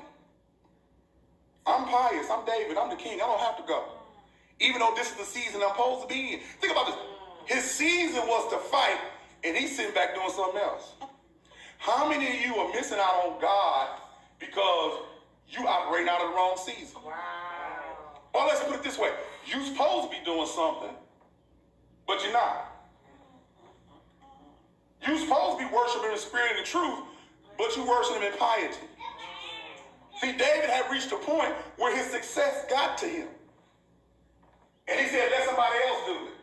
I'm 1.66 1.86
pious. 1.86 2.28
I'm 2.30 2.46
David. 2.46 2.76
I'm 2.76 2.90
the 2.90 2.98
king. 2.98 3.22
I 3.22 3.26
don't 3.28 3.40
have 3.40 3.56
to 3.58 3.64
go. 3.64 3.86
Even 4.60 4.82
though 4.82 4.92
this 4.94 5.12
is 5.12 5.16
the 5.16 5.24
season 5.24 5.62
I'm 5.64 5.70
supposed 5.70 6.10
to 6.10 6.14
be 6.14 6.34
in. 6.34 6.40
Think 6.60 6.74
about 6.74 6.88
this. 6.88 6.96
His 7.46 7.64
season 7.64 8.28
was 8.28 8.52
to 8.52 8.58
fight, 8.58 9.00
and 9.46 9.56
he's 9.56 9.74
sitting 9.74 9.94
back 9.94 10.16
doing 10.16 10.32
something 10.32 10.60
else. 10.60 10.96
How 11.78 12.10
many 12.10 12.28
of 12.28 12.46
you 12.46 12.56
are 12.58 12.74
missing 12.74 13.00
out 13.00 13.24
on 13.26 13.40
God 13.40 14.02
because 14.38 15.00
you 15.50 15.68
operating 15.68 16.10
out 16.10 16.22
of 16.22 16.32
the 16.32 16.36
wrong 16.36 16.58
season? 16.58 17.02
Wow. 17.06 17.14
Or 18.34 18.48
let's 18.48 18.64
put 18.64 18.76
it 18.76 18.84
this 18.84 18.98
way. 18.98 19.12
You're 19.46 19.64
supposed 19.64 20.12
to 20.12 20.18
be 20.18 20.24
doing 20.26 20.48
something, 20.48 20.90
but 22.08 22.22
you're 22.24 22.34
not. 22.34 22.72
You're 25.06 25.20
supposed 25.20 25.60
to 25.60 25.68
be 25.68 25.74
worshiping 25.74 26.12
the 26.12 26.18
spirit 26.18 26.52
and 26.58 26.66
the 26.66 26.68
truth, 26.68 27.00
but 27.58 27.76
you 27.78 27.88
worship 27.88 28.18
him 28.18 28.24
in 28.24 28.38
piety. 28.38 28.76
See, 30.20 30.32
David 30.32 30.70
had 30.70 30.90
reached 30.92 31.12
a 31.12 31.18
point 31.18 31.54
where 31.78 31.96
his 31.96 32.08
success 32.08 32.66
got 32.70 32.98
to 33.00 33.06
him. 33.06 33.28
And 34.88 35.00
he 35.00 35.08
said, 35.08 35.30
let 35.32 35.46
somebody 35.46 35.76
else 35.88 36.06
do 36.06 36.14
it. 36.14 36.34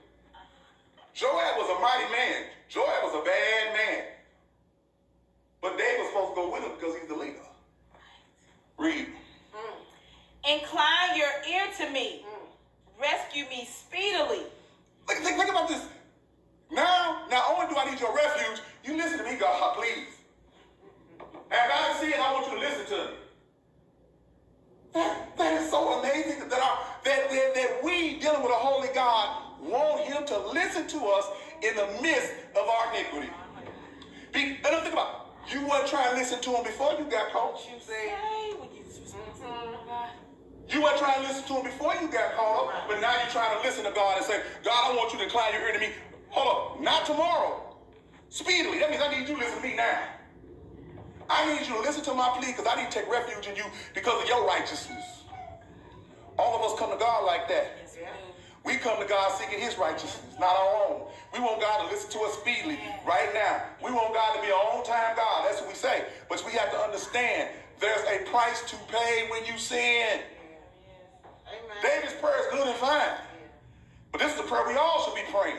Joab 1.14 1.57
was 1.59 1.70
a 1.76 1.80
mighty 1.80 2.11
man. 2.12 2.44
Joab 2.68 3.03
was 3.05 3.14
a 3.14 3.24
bad 3.24 3.74
man. 3.74 4.05
But 5.61 5.78
David 5.78 6.00
was 6.00 6.09
supposed 6.09 6.30
to 6.30 6.34
go 6.36 6.53
with 6.53 6.62
him 6.62 6.72
because 6.78 6.96
he's 6.98 7.09
the 7.09 7.14
leader. 7.14 7.51
Read. 8.83 9.07
Mm. 9.55 10.57
Incline 10.57 11.16
your 11.16 11.28
ear 11.49 11.66
to 11.78 11.91
me. 11.91 12.24
Mm. 12.26 13.01
Rescue 13.01 13.45
me 13.49 13.68
speedily. 13.70 14.43
Think, 15.07 15.20
think, 15.20 15.37
think 15.37 15.51
about 15.51 15.68
this. 15.68 15.87
Now, 16.70 17.26
not 17.30 17.45
only 17.51 17.72
do 17.72 17.78
I 17.78 17.91
need 17.91 18.01
your 18.01 18.14
refuge, 18.14 18.61
you 18.85 18.97
listen 18.97 19.18
to 19.18 19.24
me, 19.24 19.37
God, 19.39 19.76
please. 19.76 20.09
And 21.20 21.68
God 21.68 22.01
said, 22.01 22.14
I 22.14 22.33
want 22.33 22.47
you 22.51 22.55
to 22.55 22.61
listen 22.61 22.87
to 22.87 23.05
me. 23.05 23.16
That, 24.95 25.37
that 25.37 25.62
is 25.62 25.70
so 25.70 26.01
amazing 26.01 26.49
that, 26.49 26.59
our, 26.59 26.78
that, 27.05 27.30
that, 27.30 27.55
that 27.55 27.80
we, 27.85 28.18
dealing 28.18 28.43
with 28.43 28.51
a 28.51 28.55
holy 28.55 28.89
God, 28.95 29.43
want 29.62 30.01
him 30.03 30.26
to 30.26 30.39
listen 30.49 30.89
to 30.89 31.07
us 31.07 31.26
in 31.62 31.76
the 31.76 31.89
midst 32.03 32.33
of 32.57 32.68
our 32.68 32.95
iniquity. 32.95 33.30
Be, 34.33 34.57
and 34.57 34.83
think 34.83 34.93
about 34.93 35.14
it. 35.14 35.22
You 35.51 35.66
weren't 35.66 35.86
trying 35.86 36.11
to 36.12 36.16
listen 36.16 36.40
to 36.40 36.51
him 36.51 36.64
before 36.64 36.93
you 36.99 37.05
got 37.05 37.32
caught. 37.32 37.61
You 37.66 37.80
say, 37.80 38.14
you 40.68 40.82
weren't 40.82 40.99
trying 40.99 41.22
to 41.22 41.28
listen 41.28 41.45
to 41.49 41.55
him 41.55 41.64
before 41.64 41.95
you 42.01 42.09
got 42.09 42.34
caught 42.34 42.68
up, 42.68 42.88
but 42.88 43.01
now 43.01 43.12
you're 43.20 43.30
trying 43.30 43.59
to 43.59 43.62
listen 43.66 43.84
to 43.84 43.90
God 43.90 44.16
and 44.18 44.26
say, 44.26 44.40
God, 44.64 44.93
I 44.93 44.97
want 44.97 45.12
you 45.12 45.18
to 45.18 45.24
incline 45.24 45.53
your 45.53 45.62
ear 45.66 45.72
to 45.74 45.78
me. 45.80 45.88
Hold 46.30 46.78
up, 46.78 46.82
not 46.82 47.05
tomorrow. 47.05 47.76
Speedily. 48.30 48.78
That 48.78 48.90
means 48.90 49.03
I 49.03 49.11
need 49.11 49.28
you 49.28 49.34
to 49.34 49.40
listen 49.40 49.61
to 49.61 49.62
me 49.62 49.76
now. 49.76 49.99
I 51.28 51.53
need 51.53 51.66
you 51.66 51.74
to 51.74 51.80
listen 51.80 52.03
to 52.05 52.14
my 52.14 52.28
plea 52.38 52.53
because 52.53 52.66
I 52.66 52.76
need 52.80 52.90
to 52.90 53.01
take 53.01 53.11
refuge 53.11 53.47
in 53.47 53.57
you 53.57 53.64
because 53.95 54.22
of 54.22 54.28
your 54.28 54.47
righteousness. 54.47 55.05
All 56.38 56.57
of 56.57 56.72
us 56.72 56.78
come 56.78 56.90
to 56.90 56.97
God 56.97 57.26
like 57.26 57.49
that. 57.49 57.82
We 58.64 58.76
come 58.76 59.00
to 59.00 59.08
God 59.08 59.32
seeking 59.38 59.58
his 59.58 59.76
righteousness, 59.76 60.36
not 60.38 60.54
our 60.54 60.86
own. 60.86 61.02
We 61.34 61.40
want 61.40 61.60
God 61.60 61.84
to 61.84 61.92
listen 61.92 62.10
to 62.12 62.20
us 62.20 62.38
speedily 62.38 62.78
right 63.06 63.30
now. 63.34 63.62
We 63.82 63.90
want 63.90 64.14
God 64.14 64.36
to 64.36 64.42
be 64.42 64.52
our 64.52 64.72
own 64.72 64.84
time 64.84 65.16
God. 65.16 65.46
That's 65.46 65.60
what 65.60 65.68
we 65.68 65.74
say. 65.74 66.04
But 66.28 66.42
we 66.46 66.52
have 66.52 66.70
to 66.70 66.78
understand 66.78 67.50
there's 67.80 68.04
a 68.06 68.24
price 68.30 68.62
to 68.70 68.76
pay 68.88 69.26
when 69.30 69.44
you 69.44 69.58
sin. 69.58 70.20
Amen. 71.48 71.76
David's 71.82 72.14
prayer 72.14 72.38
is 72.38 72.46
good 72.52 72.68
and 72.68 72.76
fine. 72.76 73.18
But 74.12 74.20
this 74.20 74.32
is 74.32 74.40
the 74.40 74.46
prayer 74.46 74.66
we 74.68 74.74
all 74.74 75.04
should 75.04 75.16
be 75.16 75.32
praying. 75.32 75.56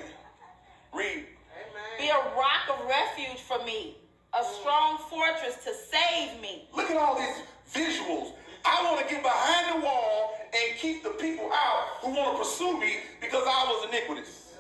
Read. 0.94 1.26
Amen. 1.28 1.98
Be 2.00 2.10
a 2.10 2.38
rock 2.38 2.70
of 2.70 2.88
refuge 2.88 3.42
for 3.42 3.64
me 3.66 3.98
a 4.34 4.44
strong 4.60 4.98
fortress 4.98 5.64
to 5.64 5.72
save 5.74 6.42
me. 6.42 6.68
Look 6.76 6.90
at 6.90 6.98
all 6.98 7.18
these 7.18 7.44
visuals. 7.72 8.34
I 8.66 8.84
want 8.84 9.08
to 9.08 9.14
get 9.14 9.24
behind 9.24 9.76
the 9.82 9.86
wall 9.86 10.36
and 10.54 10.80
keep 10.80 11.04
the 11.04 11.10
people 11.12 11.50
out 11.52 12.00
who 12.02 12.10
want 12.12 12.38
to 12.38 12.44
pursue 12.44 12.80
me 12.80 12.98
because 13.22 13.44
I 13.46 13.66
was 13.68 13.90
iniquitous. 13.90 14.54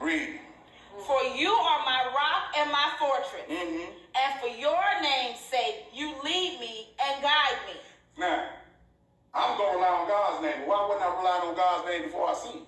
Read. 0.00 0.40
For 1.06 1.22
you 1.36 1.50
are 1.50 1.84
my 1.84 2.04
rock 2.14 2.54
and 2.58 2.70
my 2.70 2.92
fortress. 2.98 3.42
Mm-hmm. 3.48 3.92
And 4.14 4.40
for 4.40 4.48
your 4.48 4.82
name's 5.02 5.40
sake, 5.40 5.86
you 5.92 6.14
lead 6.22 6.60
me 6.60 6.88
and 7.04 7.22
guide 7.22 7.58
me. 7.66 7.80
Now, 8.18 8.44
I'm 9.34 9.56
going 9.56 9.72
to 9.72 9.76
rely 9.78 9.88
on 9.88 10.08
God's 10.08 10.42
name. 10.42 10.66
Why 10.66 10.86
wouldn't 10.86 11.04
I 11.04 11.16
rely 11.16 11.48
on 11.48 11.56
God's 11.56 11.88
name 11.88 12.02
before 12.04 12.28
I 12.28 12.32
it? 12.32 12.62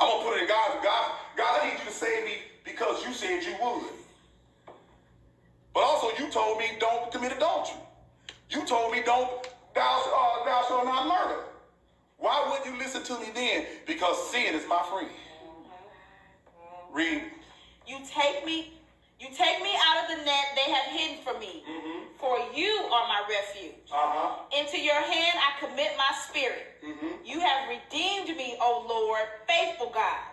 I'm 0.00 0.08
going 0.08 0.22
to 0.22 0.28
put 0.30 0.36
it 0.38 0.42
in 0.42 0.48
God's. 0.48 0.84
God, 0.84 1.12
God, 1.36 1.60
I 1.60 1.68
need 1.68 1.78
you 1.78 1.84
to 1.84 1.92
save 1.92 2.24
me 2.24 2.38
because 2.64 3.04
you 3.04 3.12
said 3.12 3.42
you 3.42 3.54
would. 3.62 3.99
But 5.72 5.80
also 5.80 6.08
you 6.18 6.30
told 6.30 6.58
me 6.58 6.66
don't 6.78 7.12
commit 7.12 7.32
adultery. 7.32 7.76
You 8.50 8.66
told 8.66 8.92
me 8.92 9.02
don't 9.04 9.30
thou, 9.74 10.02
uh, 10.06 10.44
thou 10.44 10.64
shalt 10.68 10.84
not 10.84 11.06
murder. 11.06 11.44
Why 12.18 12.46
wouldn't 12.48 12.66
you 12.66 12.78
listen 12.78 13.02
to 13.04 13.20
me 13.20 13.30
then? 13.34 13.66
Because 13.86 14.30
sin 14.30 14.54
is 14.54 14.66
my 14.68 14.82
friend. 14.90 15.08
Read. 16.92 17.22
You 17.86 17.98
take 18.06 18.44
me, 18.44 18.74
you 19.18 19.28
take 19.28 19.62
me 19.62 19.70
out 19.86 20.04
of 20.04 20.18
the 20.18 20.24
net 20.24 20.44
they 20.54 20.72
have 20.72 20.86
hidden 20.92 21.24
for 21.24 21.38
me. 21.38 21.62
Mm-hmm. 21.68 22.18
For 22.18 22.36
you 22.54 22.70
are 22.92 23.06
my 23.08 23.22
refuge. 23.28 23.74
Uh-huh. 23.90 24.42
Into 24.58 24.78
your 24.78 25.00
hand 25.00 25.38
I 25.38 25.66
commit 25.66 25.92
my 25.96 26.14
spirit. 26.28 26.66
Mm-hmm. 26.84 27.24
You 27.24 27.40
have 27.40 27.68
redeemed 27.68 28.36
me, 28.36 28.56
O 28.60 28.84
Lord, 28.88 29.22
faithful 29.48 29.90
God. 29.94 30.29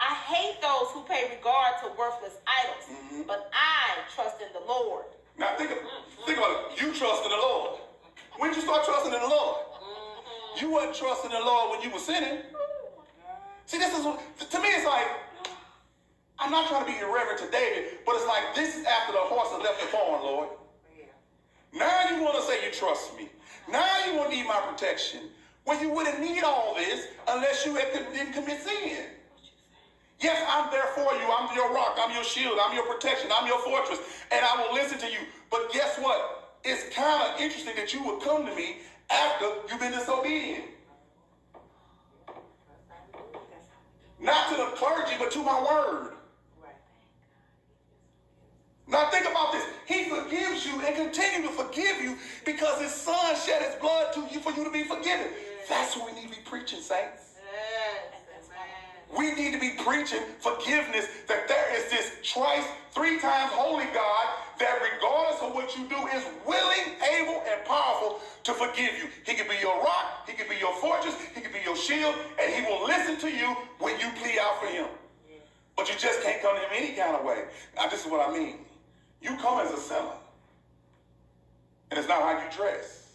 I 0.00 0.14
hate 0.14 0.60
those 0.60 0.92
who 0.92 1.02
pay 1.04 1.36
regard 1.36 1.80
to 1.82 1.88
worthless 1.98 2.36
idols, 2.44 2.84
mm-hmm. 2.84 3.22
but 3.26 3.50
I 3.52 4.04
trust 4.14 4.40
in 4.40 4.48
the 4.52 4.66
Lord. 4.66 5.04
Now 5.38 5.56
think, 5.56 5.70
of, 5.70 5.78
think 6.26 6.38
about 6.38 6.72
it. 6.72 6.80
You 6.80 6.92
trust 6.92 7.24
in 7.24 7.30
the 7.30 7.36
Lord. 7.36 7.80
When 8.38 8.50
did 8.50 8.56
you 8.56 8.62
start 8.62 8.84
trusting 8.84 9.12
in 9.12 9.20
the 9.20 9.28
Lord? 9.28 9.56
Mm-hmm. 9.56 10.64
You 10.64 10.72
weren't 10.72 10.94
trusting 10.94 11.30
in 11.30 11.38
the 11.38 11.44
Lord 11.44 11.70
when 11.70 11.82
you 11.82 11.90
were 11.90 12.02
sinning. 12.02 12.40
See, 13.66 13.78
this 13.78 13.96
is 13.96 14.04
to 14.04 14.60
me. 14.60 14.68
It's 14.68 14.86
like 14.86 15.06
I'm 16.38 16.50
not 16.50 16.68
trying 16.68 16.84
to 16.84 16.92
be 16.92 16.98
irreverent 16.98 17.40
to 17.40 17.50
David, 17.50 18.04
but 18.04 18.14
it's 18.16 18.26
like 18.26 18.54
this 18.54 18.76
is 18.76 18.84
after 18.84 19.12
the 19.12 19.18
horse 19.18 19.50
has 19.50 19.62
left 19.62 19.80
the 19.80 19.90
barn, 19.90 20.22
Lord. 20.22 20.48
Now 21.72 22.10
you 22.10 22.22
want 22.22 22.36
to 22.36 22.42
say 22.42 22.64
you 22.64 22.72
trust 22.72 23.16
me. 23.16 23.28
Now 23.70 24.06
you 24.06 24.16
want 24.16 24.30
to 24.30 24.36
need 24.36 24.46
my 24.46 24.60
protection. 24.60 25.20
Well, 25.66 25.80
you 25.82 25.90
wouldn't 25.90 26.20
need 26.20 26.44
all 26.44 26.74
this 26.74 27.06
unless 27.26 27.66
you 27.66 27.74
had, 27.74 27.92
didn't 27.92 28.32
commit 28.32 28.62
sin. 28.62 29.06
Yes, 30.20 30.42
I'm 30.48 30.70
there 30.70 30.86
for 30.94 31.12
you. 31.14 31.30
I'm 31.30 31.54
your 31.54 31.72
rock. 31.74 31.98
I'm 32.00 32.14
your 32.14 32.24
shield. 32.24 32.58
I'm 32.60 32.74
your 32.74 32.86
protection. 32.86 33.30
I'm 33.34 33.46
your 33.46 33.58
fortress. 33.58 33.98
And 34.32 34.44
I 34.44 34.62
will 34.62 34.74
listen 34.74 34.98
to 34.98 35.06
you. 35.06 35.18
But 35.50 35.72
guess 35.72 35.98
what? 35.98 36.58
It's 36.64 36.94
kind 36.94 37.22
of 37.22 37.40
interesting 37.40 37.76
that 37.76 37.92
you 37.92 38.02
would 38.04 38.22
come 38.22 38.46
to 38.46 38.54
me 38.54 38.78
after 39.10 39.46
you've 39.68 39.78
been 39.78 39.92
disobedient. 39.92 40.64
Not 44.18 44.48
to 44.50 44.56
the 44.56 44.64
clergy, 44.76 45.12
but 45.18 45.30
to 45.32 45.42
my 45.42 45.62
word. 45.62 46.12
Now 48.88 49.10
think 49.10 49.26
about 49.28 49.52
this. 49.52 49.64
He 49.86 50.04
forgives 50.04 50.64
you 50.64 50.80
and 50.80 50.96
continue 50.96 51.48
to 51.48 51.54
forgive 51.54 52.00
you 52.00 52.16
because 52.44 52.80
his 52.80 52.92
son 52.92 53.36
shed 53.36 53.62
his 53.62 53.74
blood 53.76 54.12
to 54.14 54.20
you 54.32 54.40
for 54.40 54.52
you 54.52 54.64
to 54.64 54.70
be 54.70 54.84
forgiven. 54.84 55.28
That's 55.68 55.96
what 55.96 56.12
we 56.12 56.20
need 56.20 56.30
to 56.30 56.36
be 56.36 56.42
preaching, 56.44 56.80
saints. 56.80 57.25
Need 59.36 59.52
to 59.52 59.60
be 59.60 59.72
preaching 59.84 60.22
forgiveness 60.40 61.08
that 61.28 61.46
there 61.46 61.76
is 61.76 61.90
this 61.90 62.10
twice, 62.32 62.64
three 62.92 63.20
times 63.20 63.52
holy 63.52 63.84
God 63.92 64.26
that 64.58 64.80
regardless 64.80 65.42
of 65.42 65.54
what 65.54 65.76
you 65.76 65.86
do 65.88 65.96
is 66.16 66.24
willing, 66.46 66.96
able, 67.20 67.42
and 67.44 67.62
powerful 67.66 68.20
to 68.44 68.54
forgive 68.54 68.96
you. 68.96 69.10
He 69.26 69.34
can 69.34 69.46
be 69.46 69.56
your 69.60 69.76
rock, 69.82 70.26
he 70.26 70.32
can 70.32 70.48
be 70.48 70.56
your 70.56 70.74
fortress, 70.76 71.14
he 71.34 71.42
can 71.42 71.52
be 71.52 71.58
your 71.62 71.76
shield, 71.76 72.14
and 72.40 72.54
he 72.54 72.62
will 72.62 72.86
listen 72.86 73.20
to 73.20 73.30
you 73.30 73.54
when 73.78 74.00
you 74.00 74.08
plead 74.16 74.38
out 74.40 74.58
for 74.58 74.68
him. 74.68 74.86
But 75.76 75.88
you 75.90 75.96
just 75.98 76.22
can't 76.22 76.40
come 76.40 76.56
to 76.56 76.62
him 76.62 76.70
any 76.72 76.96
kind 76.96 77.14
of 77.14 77.22
way. 77.22 77.44
Now, 77.76 77.88
this 77.88 78.06
is 78.06 78.10
what 78.10 78.26
I 78.26 78.32
mean. 78.32 78.60
You 79.20 79.36
come 79.36 79.60
as 79.60 79.70
a 79.70 79.76
sinner. 79.76 80.16
And 81.90 81.98
it's 81.98 82.08
not 82.08 82.22
how 82.22 82.42
you 82.42 82.50
dress. 82.56 83.12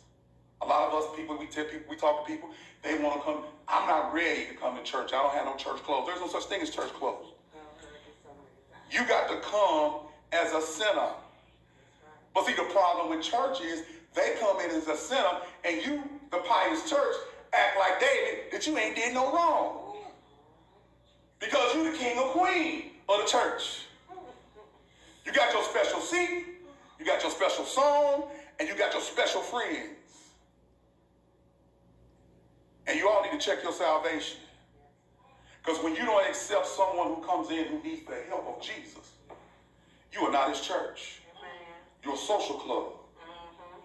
A 0.61 0.65
lot 0.67 0.87
of 0.87 1.03
us 1.03 1.15
people, 1.15 1.35
we 1.39 1.47
tell 1.47 1.65
people, 1.65 1.87
we 1.89 1.95
talk 1.95 2.27
to 2.27 2.31
people, 2.31 2.49
they 2.83 2.99
want 2.99 3.15
to 3.15 3.21
come. 3.21 3.43
I'm 3.71 3.87
not 3.87 4.13
ready 4.13 4.47
to 4.47 4.53
come 4.55 4.75
to 4.75 4.83
church. 4.83 5.13
I 5.13 5.23
don't 5.23 5.33
have 5.33 5.45
no 5.45 5.55
church 5.55 5.81
clothes. 5.83 6.07
There's 6.07 6.19
no 6.19 6.27
such 6.27 6.45
thing 6.45 6.61
as 6.61 6.69
church 6.69 6.91
clothes. 6.93 7.27
You 8.91 9.07
got 9.07 9.29
to 9.29 9.39
come 9.39 10.01
as 10.33 10.51
a 10.51 10.61
sinner. 10.61 11.09
But 12.33 12.45
see, 12.45 12.53
the 12.53 12.67
problem 12.73 13.09
with 13.09 13.23
church 13.25 13.61
is 13.61 13.83
they 14.13 14.35
come 14.41 14.59
in 14.59 14.71
as 14.71 14.87
a 14.87 14.97
sinner, 14.97 15.37
and 15.63 15.81
you, 15.85 16.03
the 16.31 16.39
pious 16.39 16.89
church, 16.89 17.15
act 17.53 17.77
like 17.79 17.99
David 18.01 18.51
that 18.51 18.67
you 18.67 18.77
ain't 18.77 18.95
did 18.95 19.13
no 19.13 19.31
wrong. 19.33 19.95
Because 21.39 21.73
you 21.73 21.91
the 21.91 21.97
king 21.97 22.17
or 22.17 22.29
queen 22.31 22.91
of 23.07 23.21
the 23.21 23.27
church. 23.27 23.85
You 25.25 25.31
got 25.31 25.53
your 25.53 25.63
special 25.63 26.01
seat, 26.01 26.45
you 26.99 27.05
got 27.05 27.21
your 27.21 27.31
special 27.31 27.63
song, 27.63 28.25
and 28.59 28.67
you 28.67 28.77
got 28.77 28.91
your 28.91 29.01
special 29.01 29.41
friends. 29.41 29.91
And 32.87 32.97
you 32.97 33.09
all 33.09 33.23
need 33.23 33.39
to 33.39 33.45
check 33.45 33.63
your 33.63 33.73
salvation. 33.73 34.37
Because 35.63 35.83
when 35.83 35.95
you 35.95 36.03
don't 36.05 36.27
accept 36.27 36.65
someone 36.65 37.07
who 37.07 37.21
comes 37.21 37.51
in 37.51 37.65
who 37.65 37.83
needs 37.83 38.05
the 38.07 38.15
help 38.27 38.47
of 38.47 38.61
Jesus, 38.63 39.11
you 40.11 40.21
are 40.21 40.31
not 40.31 40.49
his 40.49 40.61
church. 40.61 41.21
You're 42.03 42.15
a 42.15 42.17
social 42.17 42.55
club. 42.55 42.93
Mm-hmm. 43.19 43.83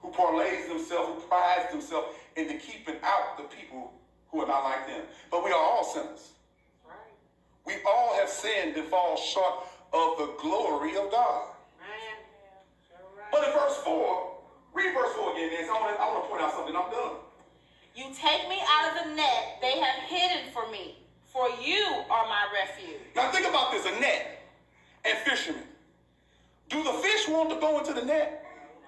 Who 0.00 0.10
parlays 0.10 0.68
themselves, 0.68 1.22
who 1.22 1.28
prides 1.28 1.70
themselves 1.70 2.08
into 2.34 2.54
keeping 2.58 2.96
out 3.02 3.36
the 3.38 3.44
people 3.44 3.92
who 4.30 4.40
are 4.40 4.48
not 4.48 4.64
like 4.64 4.86
them. 4.88 5.02
But 5.30 5.44
we 5.44 5.50
are 5.50 5.62
all 5.62 5.84
sinners. 5.84 6.32
We 7.64 7.74
all 7.86 8.14
have 8.16 8.28
sinned 8.28 8.76
and 8.76 8.86
fall 8.88 9.16
short 9.16 9.66
of 9.92 10.18
the 10.18 10.34
glory 10.40 10.96
of 10.96 11.10
God. 11.10 11.48
But 13.32 13.44
in 13.44 13.52
verse 13.52 13.76
4, 13.84 14.36
read 14.72 14.94
verse 14.94 15.14
4 15.16 15.32
again, 15.32 15.50
Nancy. 15.50 15.68
I 15.68 15.72
want, 15.72 15.96
to, 15.96 16.02
I 16.02 16.06
want 16.12 16.24
to 16.24 16.30
point 16.30 16.42
out 16.42 16.52
something. 16.52 16.76
I'm 16.76 16.90
done. 16.90 17.25
You 17.96 18.04
take 18.12 18.46
me 18.50 18.60
out 18.68 18.92
of 18.92 19.04
the 19.04 19.14
net 19.14 19.56
they 19.62 19.80
have 19.80 20.02
hidden 20.06 20.52
for 20.52 20.70
me, 20.70 20.98
for 21.24 21.48
you 21.64 21.82
are 22.10 22.28
my 22.28 22.46
refuge. 22.52 23.00
Now 23.14 23.30
think 23.30 23.48
about 23.48 23.72
this, 23.72 23.86
a 23.86 24.00
net 24.00 24.42
and 25.06 25.16
fishermen. 25.20 25.62
Do 26.68 26.84
the 26.84 26.92
fish 26.92 27.26
want 27.26 27.48
to 27.48 27.56
go 27.56 27.78
into 27.78 27.94
the 27.94 28.04
net? 28.04 28.44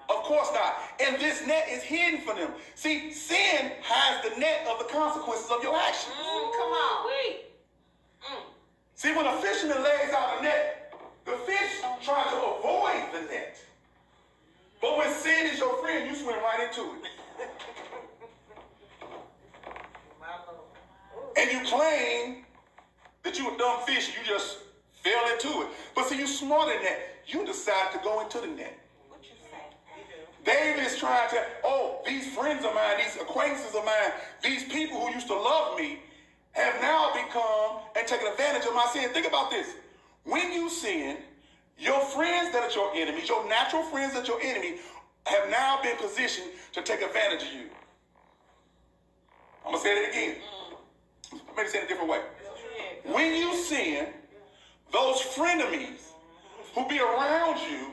Of 0.09 0.23
course 0.23 0.49
not. 0.53 0.75
And 0.99 1.19
this 1.19 1.45
net 1.47 1.67
is 1.71 1.81
hidden 1.81 2.21
for 2.21 2.35
them. 2.35 2.51
See, 2.75 3.11
sin 3.11 3.71
hides 3.81 4.29
the 4.29 4.39
net 4.39 4.67
of 4.69 4.77
the 4.77 4.85
consequences 4.85 5.49
of 5.49 5.63
your 5.63 5.75
actions. 5.75 6.13
Mm, 6.15 6.51
come 6.51 6.69
on. 6.69 7.07
Wait. 7.07 7.45
See, 8.93 9.15
when 9.15 9.25
a 9.25 9.37
fisherman 9.37 9.81
lays 9.81 10.13
out 10.13 10.39
a 10.39 10.43
net, 10.43 10.93
the 11.25 11.31
fish 11.47 11.81
try 12.03 12.23
to 12.29 12.35
avoid 12.35 13.13
the 13.13 13.21
net. 13.31 13.57
But 14.81 14.97
when 14.97 15.11
sin 15.13 15.47
is 15.47 15.57
your 15.57 15.81
friend, 15.81 16.09
you 16.09 16.15
swim 16.15 16.35
right 16.43 16.67
into 16.67 16.81
it. 16.81 17.79
and 21.39 21.51
you 21.51 21.59
claim 21.69 22.43
that 23.23 23.39
you 23.39 23.53
a 23.53 23.57
dumb 23.57 23.79
fish 23.87 24.09
and 24.09 24.17
you 24.17 24.33
just 24.33 24.57
fell 25.03 25.31
into 25.31 25.61
it. 25.61 25.67
But 25.95 26.07
see, 26.07 26.17
you 26.17 26.27
smarter 26.27 26.73
than 26.73 26.83
that. 26.83 26.99
You 27.27 27.45
decide 27.45 27.93
to 27.93 27.99
go 28.03 28.21
into 28.21 28.41
the 28.41 28.47
net. 28.47 28.77
What 29.07 29.23
you 29.23 29.35
say? 29.41 29.57
David 30.43 30.85
is 30.85 30.97
trying 30.97 31.29
to, 31.29 31.41
oh, 31.63 32.01
these 32.05 32.27
friends 32.35 32.65
of 32.65 32.73
mine, 32.75 32.97
these 32.97 33.15
acquaintances 33.15 33.73
of 33.73 33.85
mine, 33.85 34.11
these 34.43 34.65
people 34.65 34.99
who 34.99 35.13
used 35.13 35.27
to 35.27 35.35
love 35.35 35.77
me 35.77 35.99
have 36.51 36.81
now 36.81 37.13
become 37.13 37.83
and 37.95 38.05
taken 38.05 38.27
advantage 38.27 38.67
of 38.67 38.75
my 38.75 38.89
sin. 38.91 39.09
Think 39.11 39.27
about 39.27 39.49
this. 39.49 39.67
When 40.25 40.51
you 40.51 40.69
sin, 40.69 41.17
your 41.77 42.01
friends 42.01 42.51
that 42.51 42.63
are 42.63 42.71
your 42.71 42.93
enemies, 42.95 43.29
your 43.29 43.47
natural 43.47 43.83
friends 43.83 44.13
that 44.13 44.27
are 44.27 44.33
your 44.33 44.41
enemy, 44.41 44.79
have 45.25 45.49
now 45.49 45.79
been 45.81 45.95
positioned 45.95 46.49
to 46.73 46.81
take 46.81 47.01
advantage 47.01 47.43
of 47.43 47.53
you. 47.53 47.69
I'm 49.65 49.73
going 49.73 49.77
to 49.77 49.81
say 49.81 50.03
it 50.03 50.09
again. 50.09 50.35
Mm-hmm. 50.35 50.58
Maybe 51.59 51.71
say 51.71 51.79
it 51.79 51.85
a 51.85 51.87
different 51.89 52.09
way. 52.09 52.21
When 53.03 53.35
you 53.35 53.53
sin, 53.53 54.07
those 54.93 55.19
frenemies 55.19 55.99
who 56.73 56.87
be 56.87 56.99
around 56.99 57.59
you 57.69 57.91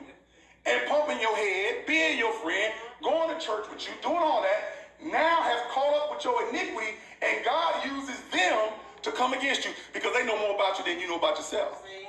and 0.64 0.88
pumping 0.88 1.20
your 1.20 1.34
head, 1.34 1.84
being 1.84 2.16
your 2.16 2.32
friend, 2.34 2.72
going 3.02 3.36
to 3.36 3.44
church 3.44 3.64
with 3.68 3.84
you, 3.84 3.92
doing 4.02 4.18
all 4.18 4.42
that, 4.42 5.02
now 5.02 5.42
have 5.42 5.68
caught 5.72 5.94
up 5.94 6.14
with 6.14 6.24
your 6.24 6.48
iniquity, 6.48 6.92
and 7.20 7.44
God 7.44 7.84
uses 7.84 8.20
them 8.30 8.70
to 9.02 9.10
come 9.10 9.32
against 9.32 9.64
you 9.64 9.72
because 9.92 10.14
they 10.14 10.24
know 10.24 10.38
more 10.38 10.54
about 10.54 10.78
you 10.78 10.84
than 10.84 11.00
you 11.00 11.08
know 11.08 11.16
about 11.16 11.36
yourself. 11.36 11.82
See? 11.84 12.06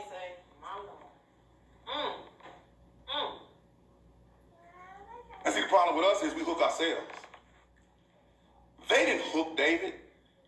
My 0.61 0.77
Lord. 0.77 0.91
Mm. 1.87 2.13
Mm. 5.47 5.53
See, 5.53 5.61
the 5.61 5.67
problem 5.67 5.95
with 5.97 6.05
us 6.05 6.21
is 6.21 6.35
we 6.35 6.43
hook 6.43 6.61
ourselves. 6.61 7.01
They 8.87 9.05
didn't 9.07 9.23
hook 9.23 9.57
David. 9.57 9.93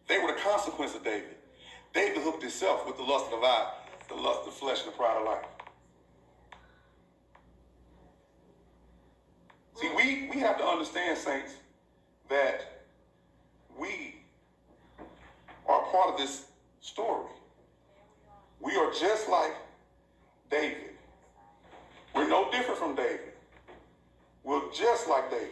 They 0.10 0.18
were 0.18 0.34
the 0.34 0.40
consequence 0.40 0.96
of 0.96 1.04
David. 1.04 1.36
David 1.94 2.24
hooked 2.24 2.42
himself 2.42 2.86
with 2.86 2.98
the 2.98 3.04
lust 3.04 3.26
of 3.26 3.40
the 3.40 3.46
eye, 3.46 3.72
the 4.10 4.16
lust 4.16 4.40
of 4.40 4.46
the 4.46 4.52
flesh, 4.52 4.84
and 4.84 4.92
the 4.92 4.98
pride 4.98 5.18
of 5.18 5.26
life. 5.26 5.46
See, 9.76 9.90
we, 9.96 10.30
we 10.34 10.42
have 10.42 10.58
to 10.58 10.66
understand, 10.66 11.18
saints, 11.18 11.54
that 12.28 12.84
we 13.80 14.16
are 15.68 15.82
part 15.92 16.10
of 16.10 16.18
this 16.18 16.48
story. 16.82 17.30
We 18.60 18.76
are 18.76 18.92
just 18.92 19.30
like 19.30 19.54
David. 20.50 20.90
We're 22.16 22.28
no 22.28 22.52
different 22.52 22.80
from 22.80 22.96
David. 22.96 23.34
We're 24.44 24.72
just 24.74 25.08
like 25.08 25.30
David. 25.30 25.50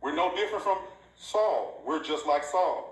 We're 0.00 0.14
no 0.14 0.34
different 0.34 0.64
from 0.64 0.78
Saul. 1.18 1.82
We're 1.86 2.02
just 2.02 2.26
like 2.26 2.42
Saul. 2.42 2.89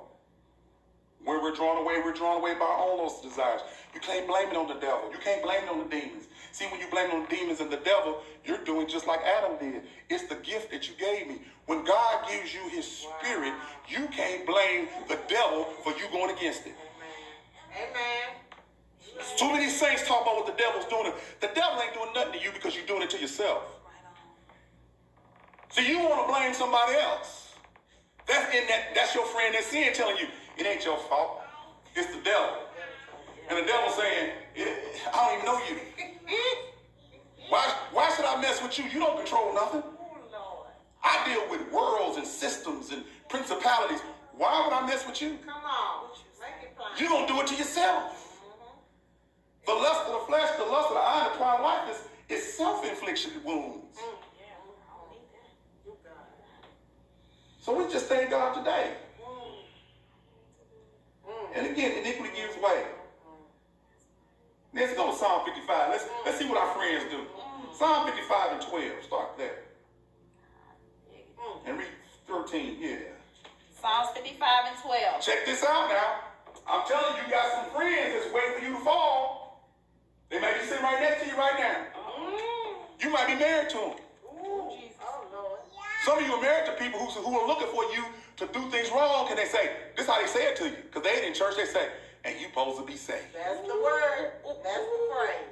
When 1.25 1.43
we're 1.43 1.55
drawn 1.55 1.79
away, 1.79 2.01
we're 2.05 2.14
drawn 2.14 2.41
away 2.41 2.55
by 2.55 2.64
all 2.64 2.97
those 2.97 3.21
desires. 3.21 3.61
You 3.95 4.01
can't 4.01 4.27
blame 4.27 4.49
it 4.49 4.57
on 4.57 4.69
the 4.69 4.75
devil. 4.75 5.11
You 5.11 5.19
can't 5.19 5.43
blame 5.43 5.64
it 5.64 5.69
on 5.69 5.79
the 5.79 5.85
demons. 5.85 6.29
See, 6.53 6.66
when 6.66 6.81
you 6.81 6.87
blame 6.91 7.11
it 7.11 7.14
on 7.14 7.27
the 7.29 7.37
demons 7.37 7.61
and 7.61 7.71
the 7.71 7.79
devil, 7.79 8.23
you're 8.45 8.64
doing 8.64 8.89
just 8.89 9.07
like 9.07 9.21
Adam 9.21 9.59
did. 9.59 9.83
It's 10.09 10.25
the 10.29 10.37
gift 10.37 10.71
that 10.71 10.89
you 10.89 10.95
gave 10.99 11.27
me. 11.27 11.41
When 11.66 11.85
God 11.85 12.29
gives 12.29 12.55
you 12.55 12.69
his 12.71 12.87
spirit, 12.87 13.53
you 13.89 14.07
can't 14.09 14.47
blame 14.47 14.89
the 15.09 15.19
devil 15.29 15.64
for 15.83 15.91
you 15.91 16.09
going 16.12 16.35
against 16.37 16.66
it. 16.66 16.75
Amen. 17.77 18.39
Too 19.37 19.53
many 19.53 19.69
saints 19.69 20.07
talk 20.07 20.23
about 20.23 20.37
what 20.37 20.47
the 20.47 20.53
devil's 20.53 20.87
doing. 20.87 21.12
The 21.41 21.51
devil 21.55 21.81
ain't 21.83 21.95
doing 21.95 22.11
nothing 22.14 22.39
to 22.39 22.45
you 22.45 22.53
because 22.53 22.77
you're 22.77 22.87
doing 22.87 23.03
it 23.03 23.11
to 23.11 23.21
yourself. 23.21 23.64
See, 25.71 25.89
you 25.89 25.99
want 25.99 26.27
to 26.27 26.33
blame 26.33 26.55
somebody 26.55 26.95
else. 26.95 27.55
That's 28.27 28.55
in 28.55 28.66
that. 28.69 28.95
That's 28.95 29.14
your 29.14 29.27
friend 29.27 29.55
that's 29.55 29.66
sin 29.66 29.93
telling 29.93 30.16
you 30.16 30.27
it 30.59 30.67
ain't 30.67 30.85
your 30.85 30.99
fault. 30.99 31.43
It's 31.95 32.15
the 32.15 32.23
devil. 32.23 32.59
And 33.49 33.59
the 33.59 33.67
devil 33.67 33.91
saying, 33.91 34.31
I 35.13 35.17
don't 35.17 35.35
even 35.35 35.47
know 35.47 35.61
you. 35.69 35.77
Why, 37.49 37.65
why 37.93 38.11
should 38.15 38.27
I 38.27 38.39
mess 38.43 38.63
with 38.63 38.79
you? 38.79 38.85
You 38.85 39.01
don't 39.01 39.17
control 39.17 39.55
nothing. 39.55 39.83
I 41.03 41.25
deal 41.27 41.51
with 41.51 41.73
worlds 41.73 42.19
and 42.19 42.27
systems 42.27 42.91
and 42.91 43.05
principalities. 43.31 44.01
Why 44.37 44.65
would 44.67 44.75
I 44.75 44.87
mess 44.87 45.07
with 45.07 45.23
you? 45.23 45.39
Come 45.47 45.65
on. 45.65 46.11
Make 46.39 46.69
it 46.69 46.77
plain. 46.77 46.89
You're 46.99 47.09
going 47.09 47.27
to 47.27 47.33
do 47.33 47.41
it 47.41 47.47
to 47.47 47.55
yourself. 47.55 48.39
The 49.67 49.73
lust 49.73 50.07
of 50.09 50.21
the 50.21 50.27
flesh, 50.27 50.51
the 50.59 50.65
lust 50.65 50.89
of 50.91 50.95
the 50.97 51.01
eye, 51.01 51.25
and 51.25 51.35
the 51.35 51.39
pride 51.39 51.57
of 51.57 51.63
life 51.63 51.91
is, 52.29 52.37
is 52.37 52.53
self-infliction 52.53 53.33
wounds. 53.43 53.99
So 57.61 57.77
we 57.77 57.91
just 57.91 58.07
thank 58.07 58.29
God 58.29 58.55
today. 58.55 58.93
And 61.55 61.67
again, 61.67 61.99
iniquity 61.99 62.37
gives 62.37 62.57
way. 62.57 62.85
Let's 64.75 64.95
go 64.95 65.11
to 65.11 65.17
Psalm 65.17 65.45
55. 65.47 65.91
Let's, 65.91 66.05
let's 66.25 66.39
see 66.39 66.49
what 66.49 66.59
our 66.59 66.75
friends 66.75 67.05
do. 67.11 67.25
Psalm 67.77 68.07
55 68.07 68.53
and 68.53 68.63
12. 68.63 69.05
Start 69.05 69.39
there. 69.39 69.59
And 71.67 71.79
read 71.79 71.89
13. 72.27 72.77
Yeah. 72.81 72.97
Psalms 73.81 74.11
55 74.15 74.49
and 74.69 74.77
12. 74.83 75.21
Check 75.23 75.47
this 75.47 75.65
out 75.65 75.89
now. 75.89 76.21
I'm 76.67 76.87
telling 76.87 77.17
you, 77.17 77.25
you 77.25 77.31
got 77.31 77.51
some 77.53 77.75
friends 77.75 78.13
that's 78.13 78.35
waiting 78.35 78.59
for 78.59 78.65
you 78.67 78.79
to 78.79 78.85
fall. 78.85 79.73
They 80.31 80.39
may 80.39 80.53
be 80.53 80.67
sitting 80.67 80.85
right 80.85 81.01
next 81.01 81.23
to 81.23 81.29
you 81.29 81.37
right 81.37 81.59
now. 81.59 81.87
Mm-hmm. 81.97 83.07
You 83.07 83.11
might 83.11 83.27
be 83.27 83.35
married 83.37 83.71
to 83.71 83.77
them. 83.77 83.93
Oh, 84.29 84.77
Lord. 85.33 85.61
Some 86.05 86.19
of 86.19 86.27
you 86.27 86.35
are 86.35 86.43
married 86.43 86.67
to 86.67 86.73
people 86.73 87.01
who, 87.01 87.09
who 87.23 87.39
are 87.39 87.49
looking 87.49 87.69
for 87.69 87.85
you 87.95 88.05
to 88.39 88.47
do 88.47 88.70
things 88.70 88.91
wrong, 88.91 89.26
and 89.30 89.39
they 89.39 89.47
say, 89.47 89.70
this 89.97 90.07
is 90.07 90.11
how 90.11 90.20
they 90.20 90.28
say 90.28 90.47
it 90.47 90.57
to 90.57 90.64
you. 90.64 90.76
Because 90.86 91.03
they 91.03 91.11
ain't 91.11 91.26
in 91.26 91.34
church, 91.34 91.57
they 91.57 91.64
say, 91.64 91.89
and 92.24 92.39
you 92.39 92.47
supposed 92.47 92.78
to 92.78 92.86
be 92.86 92.95
saved. 92.95 93.34
That's 93.34 93.61
the 93.66 93.74
word. 93.74 94.32
That's 94.62 94.86
the 94.86 95.01
phrase. 95.11 95.51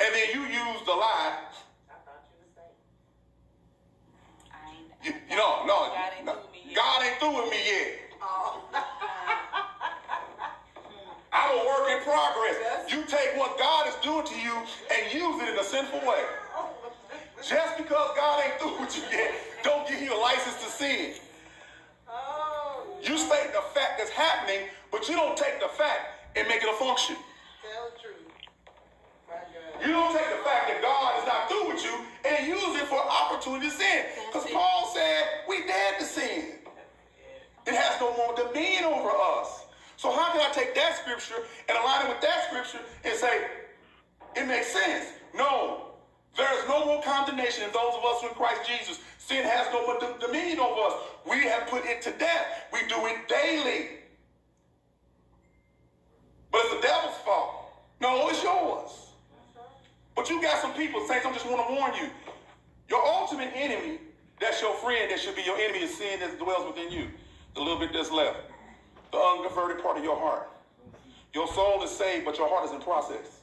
And 0.00 0.14
then 0.14 0.28
you 0.34 0.42
use 0.42 0.80
the 0.84 0.92
lie. 0.92 1.40
I 1.88 1.96
thought 2.04 2.28
you 2.28 2.36
were 2.38 2.52
saying. 2.52 2.76
I 4.52 4.60
ain't, 4.76 4.92
You, 5.04 5.12
you 5.30 5.36
know, 5.36 5.64
no, 5.64 5.88
God 5.88 6.12
ain't 6.16 6.26
no, 6.26 6.32
through 6.32 6.42
with 6.44 6.52
me 6.52 6.60
yet. 6.68 6.76
God 6.76 7.02
ain't 7.02 7.18
through 7.18 7.36
with 7.42 7.50
me 7.50 7.60
yet. 7.64 7.88
Oh. 8.22 8.62
I'm 11.32 11.50
a 11.50 11.64
work 11.64 11.88
in 11.90 12.02
progress. 12.04 12.92
You 12.92 13.04
take 13.06 13.36
what 13.36 13.58
God 13.58 13.88
is 13.88 13.96
doing 14.04 14.26
to 14.26 14.36
you 14.38 14.54
and 14.92 15.12
use 15.12 15.42
it 15.42 15.48
in 15.48 15.58
a 15.58 15.64
sinful 15.64 16.00
way. 16.00 16.24
Just 17.48 17.78
because 17.78 18.10
God 18.16 18.44
ain't 18.44 18.60
through 18.60 18.80
with 18.80 18.96
you 18.96 19.04
yet, 19.10 19.34
don't 19.62 19.88
give 19.88 20.02
you 20.02 20.14
a 20.14 20.20
license 20.20 20.56
to 20.64 20.70
sin. 20.70 21.14
You 23.08 23.16
state 23.16 23.54
the 23.54 23.64
fact 23.72 23.96
that's 23.96 24.10
happening, 24.10 24.68
but 24.92 25.08
you 25.08 25.16
don't 25.16 25.34
take 25.34 25.60
the 25.60 25.68
fact 25.68 26.36
and 26.36 26.46
make 26.46 26.62
it 26.62 26.68
a 26.68 26.76
function. 26.76 27.16
Tell 27.16 27.88
the 27.88 27.96
truth. 27.96 28.28
You 29.80 29.92
don't 29.92 30.12
take 30.12 30.28
the 30.28 30.44
fact 30.44 30.68
that 30.68 30.82
God 30.82 31.16
is 31.16 31.26
not 31.26 31.48
through 31.48 31.72
with 31.72 31.82
you 31.82 32.04
and 32.28 32.46
use 32.46 32.76
it 32.76 32.86
for 32.86 33.00
opportunity 33.00 33.70
to 33.70 33.74
sin. 33.74 34.04
Because 34.26 34.50
Paul 34.50 34.92
said, 34.94 35.24
we 35.48 35.66
dead 35.66 35.94
to 36.00 36.04
sin. 36.04 36.58
It 37.66 37.74
has 37.74 37.98
no 37.98 38.14
more 38.16 38.36
dominion 38.36 38.84
over 38.84 39.08
us. 39.08 39.64
So 39.96 40.12
how 40.12 40.30
can 40.32 40.42
I 40.42 40.52
take 40.52 40.74
that 40.74 40.98
scripture 40.98 41.42
and 41.68 41.78
align 41.78 42.04
it 42.04 42.08
with 42.10 42.20
that 42.20 42.48
scripture 42.48 42.80
and 43.04 43.14
say 43.14 43.46
it 44.36 44.46
makes 44.46 44.68
sense? 44.68 45.12
No. 45.34 45.87
There 46.38 46.62
is 46.62 46.68
no 46.68 46.86
more 46.86 47.02
condemnation 47.02 47.64
in 47.64 47.72
those 47.72 47.94
of 47.98 48.04
us 48.04 48.22
who 48.22 48.28
in 48.28 48.34
Christ 48.34 48.62
Jesus. 48.64 49.00
Sin 49.18 49.44
has 49.44 49.66
no 49.72 49.84
more 49.84 49.98
dominion 50.20 50.60
over 50.60 50.80
us. 50.82 50.94
We 51.28 51.42
have 51.42 51.66
put 51.66 51.84
it 51.84 52.00
to 52.02 52.12
death. 52.12 52.46
We 52.72 52.78
do 52.88 52.94
it 53.06 53.28
daily. 53.28 53.88
But 56.52 56.62
it's 56.64 56.74
the 56.76 56.80
devil's 56.80 57.16
fault. 57.26 57.72
No, 58.00 58.28
it's 58.28 58.42
yours. 58.42 59.10
But 60.14 60.30
you 60.30 60.40
got 60.40 60.62
some 60.62 60.72
people, 60.74 61.06
saints, 61.08 61.26
I 61.26 61.32
just 61.32 61.44
want 61.44 61.66
to 61.68 61.74
warn 61.74 61.92
you. 61.94 62.08
Your 62.88 63.04
ultimate 63.04 63.50
enemy, 63.54 63.98
that's 64.40 64.62
your 64.62 64.74
friend, 64.76 65.10
that 65.10 65.18
should 65.18 65.34
be 65.34 65.42
your 65.42 65.58
enemy, 65.58 65.80
is 65.80 65.98
sin 65.98 66.20
that 66.20 66.38
dwells 66.38 66.66
within 66.66 66.90
you. 66.92 67.08
The 67.54 67.60
little 67.60 67.78
bit 67.78 67.92
that's 67.92 68.12
left. 68.12 68.38
The 69.10 69.18
unconverted 69.18 69.82
part 69.82 69.98
of 69.98 70.04
your 70.04 70.18
heart. 70.18 70.48
Your 71.34 71.48
soul 71.48 71.82
is 71.82 71.90
saved, 71.90 72.24
but 72.24 72.38
your 72.38 72.48
heart 72.48 72.64
is 72.64 72.72
in 72.72 72.80
process. 72.80 73.37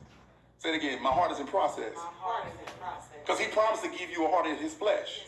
Say 0.60 0.74
it 0.74 0.76
again. 0.76 1.02
My 1.04 1.12
heart 1.12 1.32
is 1.32 1.40
in 1.40 1.48
process. 1.48 1.94
My 1.96 2.02
heart 2.02 2.48
is 2.48 2.60
in 2.60 2.74
process. 2.80 3.10
Because 3.26 3.40
he 3.40 3.48
promised 3.48 3.84
to 3.84 3.90
give 3.90 4.10
you 4.10 4.26
a 4.26 4.30
heart 4.30 4.48
in 4.48 4.58
his 4.58 4.74
flesh. 4.74 5.26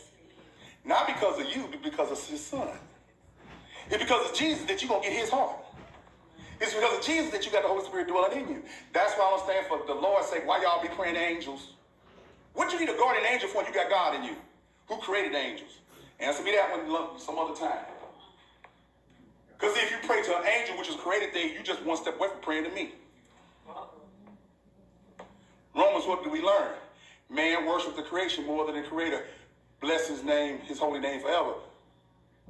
Not 0.85 1.07
because 1.07 1.39
of 1.39 1.47
you, 1.53 1.67
but 1.69 1.83
because 1.83 2.11
of 2.11 2.27
his 2.27 2.43
son. 2.43 2.69
It's 3.89 4.01
because 4.01 4.29
of 4.29 4.35
Jesus 4.35 4.65
that 4.65 4.81
you're 4.81 4.89
going 4.89 5.03
to 5.03 5.09
get 5.09 5.17
his 5.17 5.29
heart. 5.29 5.57
It's 6.59 6.73
because 6.73 6.97
of 6.97 7.05
Jesus 7.05 7.31
that 7.31 7.45
you 7.45 7.51
got 7.51 7.61
the 7.61 7.67
Holy 7.67 7.85
Spirit 7.85 8.07
dwelling 8.07 8.41
in 8.41 8.47
you. 8.47 8.63
That's 8.93 9.13
why 9.13 9.25
I 9.25 9.29
don't 9.29 9.43
stand 9.43 9.67
for 9.67 9.85
the 9.85 9.93
Lord's 9.93 10.27
sake. 10.27 10.45
Why 10.45 10.61
y'all 10.61 10.81
be 10.81 10.87
praying 10.89 11.15
to 11.15 11.21
angels? 11.21 11.73
What 12.53 12.71
you 12.73 12.79
need 12.79 12.89
a 12.89 12.97
guardian 12.97 13.25
angel 13.31 13.49
for? 13.49 13.63
You 13.63 13.73
got 13.73 13.89
God 13.89 14.15
in 14.15 14.23
you. 14.23 14.35
Who 14.87 14.97
created 14.97 15.35
angels? 15.35 15.69
Answer 16.19 16.43
me 16.43 16.51
that 16.53 16.71
one 16.71 17.19
some 17.19 17.37
other 17.37 17.53
time. 17.53 17.85
Because 19.59 19.75
if 19.77 19.91
you 19.91 19.97
pray 20.03 20.23
to 20.23 20.37
an 20.37 20.47
angel, 20.47 20.77
which 20.77 20.89
is 20.89 20.95
created 20.95 21.33
thing, 21.33 21.53
you 21.53 21.61
just 21.63 21.83
one 21.83 21.97
step 21.97 22.15
away 22.15 22.29
from 22.29 22.39
praying 22.41 22.63
to 22.63 22.71
me. 22.71 22.93
Romans, 25.77 26.07
what 26.07 26.23
do 26.23 26.31
we 26.31 26.41
learn? 26.41 26.71
Man 27.29 27.67
worship 27.67 27.95
the 27.95 28.01
creation 28.01 28.47
more 28.47 28.65
than 28.65 28.81
the 28.81 28.87
creator. 28.87 29.25
Bless 29.79 30.07
his 30.07 30.23
name, 30.23 30.57
his 30.59 30.79
holy 30.79 30.99
name 30.99 31.21
forever. 31.21 31.53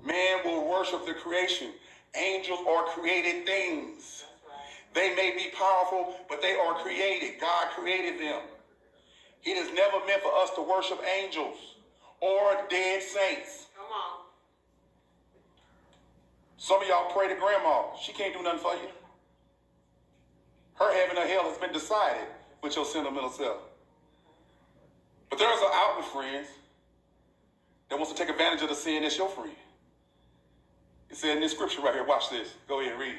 Man 0.06 0.40
will 0.46 0.70
worship 0.70 1.06
the 1.06 1.14
creation. 1.14 1.72
Angels 2.16 2.60
are 2.66 2.86
created 2.86 3.46
things. 3.46 4.24
They 4.94 5.14
may 5.16 5.34
be 5.36 5.52
powerful, 5.58 6.16
but 6.30 6.42
they 6.42 6.54
are 6.54 6.76
created. 6.76 7.42
God 7.42 7.68
created 7.76 8.20
them. 8.20 8.42
It 9.44 9.58
is 9.58 9.74
never 9.76 9.98
meant 10.06 10.22
for 10.22 10.34
us 10.34 10.52
to 10.56 10.62
worship 10.62 11.00
angels 11.22 11.58
or 12.22 12.66
dead 12.70 13.04
saints. 13.04 13.68
Come 13.76 13.86
on. 13.86 14.26
Some 16.56 16.82
of 16.82 16.88
y'all 16.88 17.12
pray 17.12 17.28
to 17.28 17.36
grandma. 17.36 17.94
She 18.02 18.14
can't 18.14 18.34
do 18.34 18.42
nothing 18.42 18.60
for 18.60 18.74
you. 18.76 18.90
Her 20.76 20.94
heaven 20.94 21.18
or 21.18 21.28
hell 21.28 21.50
has 21.50 21.58
been 21.58 21.74
decided 21.74 22.28
with 22.62 22.76
your 22.76 22.86
sentimental 22.86 23.30
self. 23.30 23.58
But 25.30 25.40
there's 25.40 25.60
an 25.60 25.70
outward 25.74 26.06
friends 26.06 26.48
that 27.90 27.98
wants 27.98 28.12
to 28.14 28.18
take 28.18 28.30
advantage 28.30 28.62
of 28.62 28.70
the 28.70 28.76
sin 28.76 29.04
that's 29.04 29.18
your 29.18 29.30
friend. 29.30 29.52
It 31.10 31.16
said 31.18 31.36
in 31.38 31.42
this 31.42 31.54
scripture 31.54 31.82
right 31.82 31.94
here, 31.94 32.04
watch 32.04 32.30
this. 32.30 32.54
Go 32.68 32.80
ahead 32.80 32.94
and 32.94 33.02
read. 33.02 33.16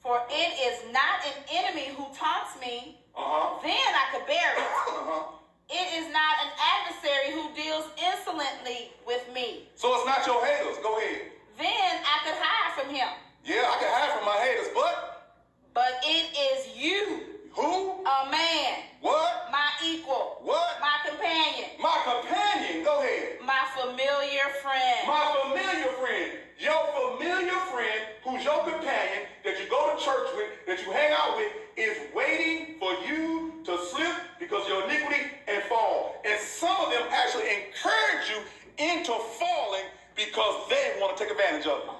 For 0.00 0.20
it 0.30 0.52
is 0.60 0.92
not 0.92 1.24
an 1.26 1.42
enemy 1.52 1.88
who 1.96 2.04
taunts 2.16 2.58
me, 2.60 2.98
Uh-huh. 3.16 3.60
then 3.62 3.72
I 3.94 4.04
could 4.12 4.26
bear 4.26 4.52
it. 4.56 4.58
Uh-huh. 4.60 5.22
It 5.70 5.88
is 6.04 6.12
not 6.12 6.34
an 6.44 6.52
adversary 6.60 7.32
who 7.32 7.48
deals 7.56 7.86
insolently 7.96 8.92
with 9.06 9.24
me. 9.32 9.68
So 9.76 9.94
it's 9.96 10.04
not 10.04 10.26
your 10.26 10.44
haters. 10.44 10.76
Go 10.82 10.98
ahead. 10.98 11.32
Then 11.56 12.04
I 12.04 12.16
could 12.24 12.36
hide 12.36 12.72
from 12.76 12.94
him. 12.94 13.08
Yeah, 13.44 13.64
I 13.72 13.76
can 13.80 13.88
hide 13.88 14.12
from 14.16 14.24
my 14.26 14.36
haters, 14.44 14.68
but 14.74 15.32
But 15.72 16.00
it 16.04 16.36
is 16.36 16.76
you, 16.76 17.33
who? 17.54 18.02
a 18.04 18.30
man, 18.30 18.74
What? 19.00 19.48
my 19.50 19.68
equal, 19.84 20.38
What? 20.42 20.78
my 20.80 20.96
companion, 21.08 21.70
My 21.80 21.98
companion. 22.04 22.84
Go 22.84 23.00
ahead. 23.00 23.38
my 23.44 23.62
familiar 23.76 24.48
friend. 24.62 25.06
My 25.06 25.34
familiar 25.42 25.90
friend. 26.00 26.32
Your 26.58 26.82
familiar 26.94 27.58
friend, 27.72 28.00
who's 28.24 28.44
your 28.44 28.62
companion, 28.64 29.26
that 29.44 29.58
you 29.60 29.68
go 29.68 29.94
to 29.94 30.02
church 30.02 30.28
with, 30.36 30.50
that 30.66 30.84
you 30.86 30.92
hang 30.92 31.12
out 31.12 31.36
with, 31.36 31.52
is 31.76 31.96
waiting 32.14 32.76
for 32.78 32.92
you 33.06 33.52
to 33.64 33.76
slip 33.90 34.14
because 34.38 34.62
of 34.64 34.68
your 34.68 34.84
iniquity 34.84 35.22
and 35.48 35.62
fall. 35.64 36.22
And 36.24 36.38
some 36.40 36.76
of 36.86 36.90
them 36.92 37.02
actually 37.10 37.48
encourage 37.50 38.30
you 38.30 38.38
into 38.78 39.12
falling 39.38 39.84
because 40.16 40.68
they 40.70 40.96
want 41.00 41.16
to 41.16 41.24
take 41.24 41.32
advantage 41.32 41.66
of 41.66 41.78
you. 41.84 41.90
Oh 41.90 41.98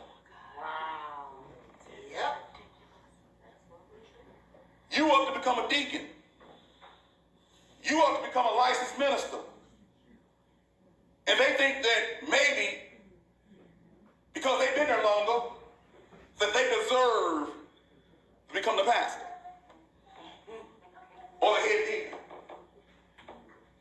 wow. 0.57 1.35
Yep. 2.13 2.44
You 4.95 5.11
up 5.11 5.33
to 5.33 5.39
become 5.39 5.59
a 5.59 5.69
deacon. 5.69 6.03
You 7.83 8.01
up 8.03 8.21
to 8.21 8.29
become 8.29 8.47
a 8.47 8.57
licensed 8.57 8.99
minister. 8.99 9.39
And 11.27 11.41
they 11.41 11.55
think 11.57 11.83
that 11.83 12.29
maybe 12.31 12.79
because 14.35 14.61
they've 14.61 14.75
been 14.77 14.87
there 14.87 15.03
longer, 15.03 15.49
that 16.39 16.53
they 16.53 16.65
deserve 16.65 17.49
to 18.49 18.55
become 18.55 18.77
the 18.77 18.85
pastor 18.85 19.23
or 21.41 21.55
the 21.55 21.61
head 21.61 21.85
deacon. 21.87 22.19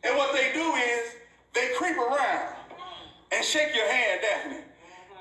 And 0.04 0.18
what 0.18 0.34
they 0.34 0.52
do 0.54 0.74
is 0.74 1.16
they 1.54 1.74
creep 1.78 1.98
around 1.98 2.56
and 3.32 3.46
shake 3.46 3.76
your 3.76 3.88
hand, 3.92 4.22
Daphne, 4.22 4.58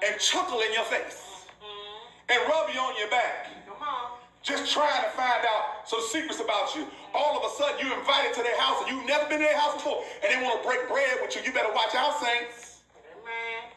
and 0.07 0.21
chuckle 0.21 0.61
in 0.61 0.73
your 0.73 0.85
face 0.85 1.23
and 2.29 2.41
rub 2.49 2.73
you 2.73 2.81
on 2.81 2.99
your 2.99 3.11
back. 3.11 3.62
Just 4.43 4.73
trying 4.73 5.03
to 5.03 5.11
find 5.11 5.47
out 5.47 5.89
some 5.89 6.01
secrets 6.11 6.41
about 6.41 6.75
you. 6.75 6.87
All 7.15 7.39
of 7.39 7.51
a 7.51 7.55
sudden, 7.55 7.87
you're 7.87 7.99
invited 7.99 8.35
to 8.35 8.43
their 8.43 8.59
house 8.61 8.83
and 8.83 8.91
you've 8.91 9.07
never 9.07 9.29
been 9.29 9.39
to 9.39 9.45
their 9.45 9.59
house 9.59 9.75
before, 9.75 10.03
and 10.23 10.33
they 10.33 10.43
want 10.43 10.63
to 10.63 10.69
break 10.69 10.89
bread 10.89 11.19
with 11.23 11.35
you. 11.37 11.43
You 11.43 11.53
better 11.53 11.73
watch 11.73 11.95
out, 11.95 12.19
saints. 12.21 12.83
Amen. 13.15 13.71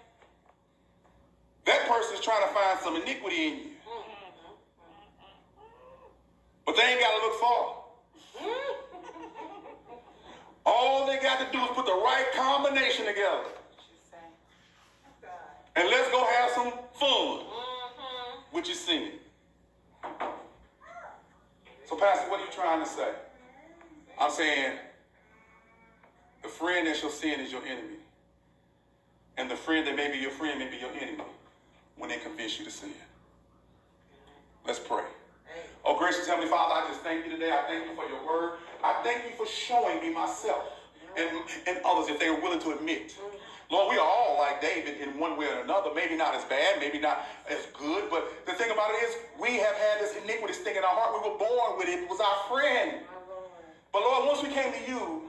That 1.65 1.87
person's 1.87 2.21
trying 2.21 2.47
to 2.47 2.53
find 2.53 2.79
some 2.79 2.95
iniquity 2.95 3.47
in 3.47 3.53
you. 3.57 3.69
But 6.65 6.75
they 6.75 6.81
ain't 6.81 6.99
got 6.99 7.15
to 7.15 7.27
look 7.27 7.39
far. 7.39 7.85
All 10.65 11.05
they 11.05 11.19
got 11.19 11.39
to 11.39 11.55
do 11.55 11.63
is 11.63 11.69
put 11.75 11.85
the 11.85 11.91
right 11.91 12.25
combination 12.35 13.05
together. 13.05 13.43
And 15.75 15.89
let's 15.89 16.09
go 16.09 16.25
have 16.25 16.51
some 16.51 16.71
fun 16.99 17.09
mm-hmm. 17.09 18.55
with 18.55 18.65
your 18.65 18.75
sin. 18.75 19.11
So, 21.87 21.95
Pastor, 21.95 22.29
what 22.29 22.39
are 22.39 22.45
you 22.45 22.51
trying 22.51 22.83
to 22.83 22.89
say? 22.89 23.11
I'm 24.19 24.31
saying 24.31 24.77
the 26.41 26.49
friend 26.49 26.87
that's 26.87 27.01
your 27.01 27.11
sin 27.11 27.39
is 27.39 27.51
your 27.51 27.63
enemy. 27.63 27.97
And 29.37 29.51
the 29.51 29.55
friend 29.55 29.85
that 29.85 29.95
may 29.95 30.11
be 30.11 30.17
your 30.17 30.31
friend 30.31 30.57
may 30.57 30.69
be 30.69 30.77
your 30.77 30.91
enemy 30.91 31.23
when 31.97 32.09
they 32.09 32.17
convince 32.17 32.57
you 32.57 32.65
to 32.65 32.71
sin. 32.71 32.91
Let's 34.65 34.79
pray. 34.79 35.03
Oh, 35.83 35.97
gracious 35.97 36.25
Heavenly 36.25 36.49
Father, 36.49 36.73
I 36.73 36.87
just 36.87 37.01
thank 37.01 37.25
you 37.25 37.31
today. 37.31 37.51
I 37.51 37.67
thank 37.67 37.85
you 37.85 37.95
for 37.95 38.07
your 38.07 38.25
word. 38.25 38.53
I 38.83 39.01
thank 39.03 39.25
you 39.25 39.35
for 39.37 39.45
showing 39.45 40.01
me 40.01 40.11
myself 40.11 40.63
and, 41.15 41.29
and 41.67 41.77
others 41.85 42.09
if 42.09 42.19
they 42.19 42.27
are 42.27 42.41
willing 42.41 42.59
to 42.61 42.71
admit. 42.71 43.15
Lord, 43.71 43.89
we 43.91 43.97
are 43.97 44.07
all 44.07 44.37
like 44.37 44.61
David 44.61 45.01
in 45.01 45.17
one 45.19 45.37
way 45.37 45.47
or 45.47 45.61
another. 45.61 45.89
Maybe 45.95 46.15
not 46.15 46.35
as 46.35 46.43
bad, 46.45 46.79
maybe 46.79 46.99
not 46.99 47.25
as 47.49 47.65
good, 47.73 48.09
but 48.11 48.45
the 48.45 48.53
thing 48.53 48.71
about 48.71 48.91
it 48.91 49.03
is 49.09 49.15
we 49.39 49.57
have 49.57 49.75
had 49.75 49.99
this 49.99 50.15
iniquity 50.23 50.53
thing 50.53 50.75
in 50.75 50.83
our 50.83 50.93
heart. 50.93 51.23
We 51.23 51.31
were 51.31 51.37
born 51.37 51.77
with 51.77 51.89
it. 51.89 52.03
It 52.03 52.09
was 52.09 52.21
our 52.21 52.45
friend. 52.47 53.01
But 53.91 54.01
Lord, 54.01 54.27
once 54.27 54.43
we 54.43 54.49
came 54.49 54.71
to 54.71 54.91
you, 54.91 55.21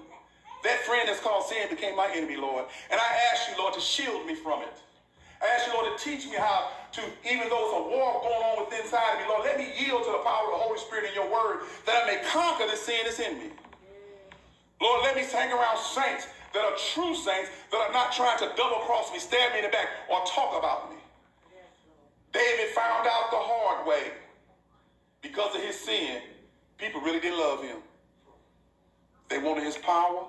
that 0.64 0.80
friend 0.84 1.09
that's 1.09 1.20
called 1.20 1.47
sin 1.47 1.68
became 1.70 1.97
my 1.97 2.11
enemy, 2.12 2.37
Lord. 2.37 2.66
And 2.91 3.01
I 3.01 3.09
ask 3.32 3.49
you, 3.49 3.57
Lord, 3.57 3.72
to 3.74 3.80
shield 3.80 4.26
me 4.26 4.34
from 4.34 4.62
it. 4.62 4.74
I 5.41 5.47
ask 5.55 5.66
you, 5.66 5.74
Lord, 5.74 5.97
to 5.97 6.03
teach 6.03 6.26
me 6.26 6.37
how 6.37 6.72
to, 6.93 7.01
even 7.24 7.49
though 7.49 7.62
it's 7.68 7.76
a 7.76 7.84
war 7.89 8.20
going 8.20 8.43
on 8.43 8.64
within 8.64 8.84
inside 8.84 9.14
of 9.14 9.20
me, 9.20 9.28
Lord, 9.28 9.45
let 9.45 9.59
me 9.59 9.68
yield 9.78 10.05
to 10.05 10.12
the 10.12 10.24
power 10.24 10.49
of 10.49 10.59
the 10.59 10.62
Holy 10.64 10.80
Spirit 10.80 11.09
in 11.09 11.14
your 11.14 11.30
word 11.30 11.64
that 11.84 12.03
I 12.03 12.07
may 12.07 12.18
conquer 12.28 12.66
the 12.68 12.76
sin 12.76 13.01
that's 13.05 13.20
in 13.20 13.39
me. 13.39 13.49
Lord, 14.80 15.05
let 15.05 15.16
me 15.16 15.24
hang 15.24 15.53
around 15.53 15.78
saints 15.78 16.28
that 16.57 16.64
are 16.64 16.76
true 16.94 17.14
saints 17.14 17.50
that 17.70 17.76
are 17.76 17.92
not 17.92 18.12
trying 18.12 18.38
to 18.38 18.50
double 18.57 18.78
cross 18.86 19.12
me, 19.12 19.18
stab 19.18 19.52
me 19.52 19.59
in 19.59 19.64
the 19.66 19.70
back, 19.70 19.88
or 20.11 20.24
talk 20.24 20.59
about 20.59 20.90
me. 20.90 20.96
David 22.32 22.68
found 22.74 23.07
out 23.07 23.30
the 23.30 23.36
hard 23.38 23.86
way 23.86 24.12
because 25.20 25.54
of 25.54 25.62
his 25.62 25.78
sin. 25.78 26.22
People 26.78 27.00
really 27.02 27.20
didn't 27.20 27.38
love 27.38 27.62
him. 27.62 27.76
They 29.28 29.38
wanted 29.38 29.64
his 29.64 29.76
power 29.76 30.28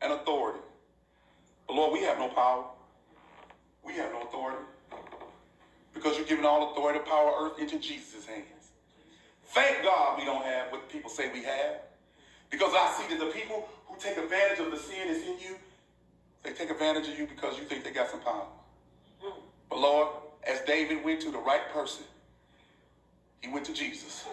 and 0.00 0.12
authority. 0.12 0.60
But 1.66 1.74
Lord, 1.74 1.92
we 1.92 2.02
have 2.02 2.18
no 2.18 2.28
power. 2.28 2.64
We 3.84 3.94
have 3.94 4.12
no 4.12 4.22
authority. 4.22 4.64
Because 5.92 6.18
you've 6.18 6.28
given 6.28 6.44
all 6.44 6.72
authority, 6.72 7.00
power, 7.00 7.32
earth 7.40 7.58
into 7.58 7.78
Jesus' 7.78 8.26
hands. 8.26 8.70
Thank 9.46 9.82
God 9.82 10.18
we 10.18 10.24
don't 10.24 10.44
have 10.44 10.70
what 10.70 10.88
people 10.88 11.10
say 11.10 11.32
we 11.32 11.42
have. 11.42 11.80
Because 12.50 12.72
I 12.74 12.92
see 12.96 13.14
that 13.14 13.24
the 13.24 13.32
people 13.32 13.68
take 13.98 14.16
advantage 14.16 14.58
of 14.60 14.70
the 14.70 14.76
sin 14.76 15.08
that's 15.08 15.24
in 15.26 15.38
you, 15.38 15.56
they 16.42 16.52
take 16.52 16.70
advantage 16.70 17.08
of 17.08 17.18
you 17.18 17.26
because 17.26 17.58
you 17.58 17.64
think 17.64 17.84
they 17.84 17.90
got 17.90 18.10
some 18.10 18.20
power. 18.20 18.46
But 19.68 19.78
Lord, 19.78 20.08
as 20.46 20.60
David 20.66 21.04
went 21.04 21.20
to 21.22 21.30
the 21.30 21.38
right 21.38 21.68
person, 21.72 22.04
He 23.40 23.50
went 23.50 23.66
to 23.66 23.72
Jesus. 23.72 24.24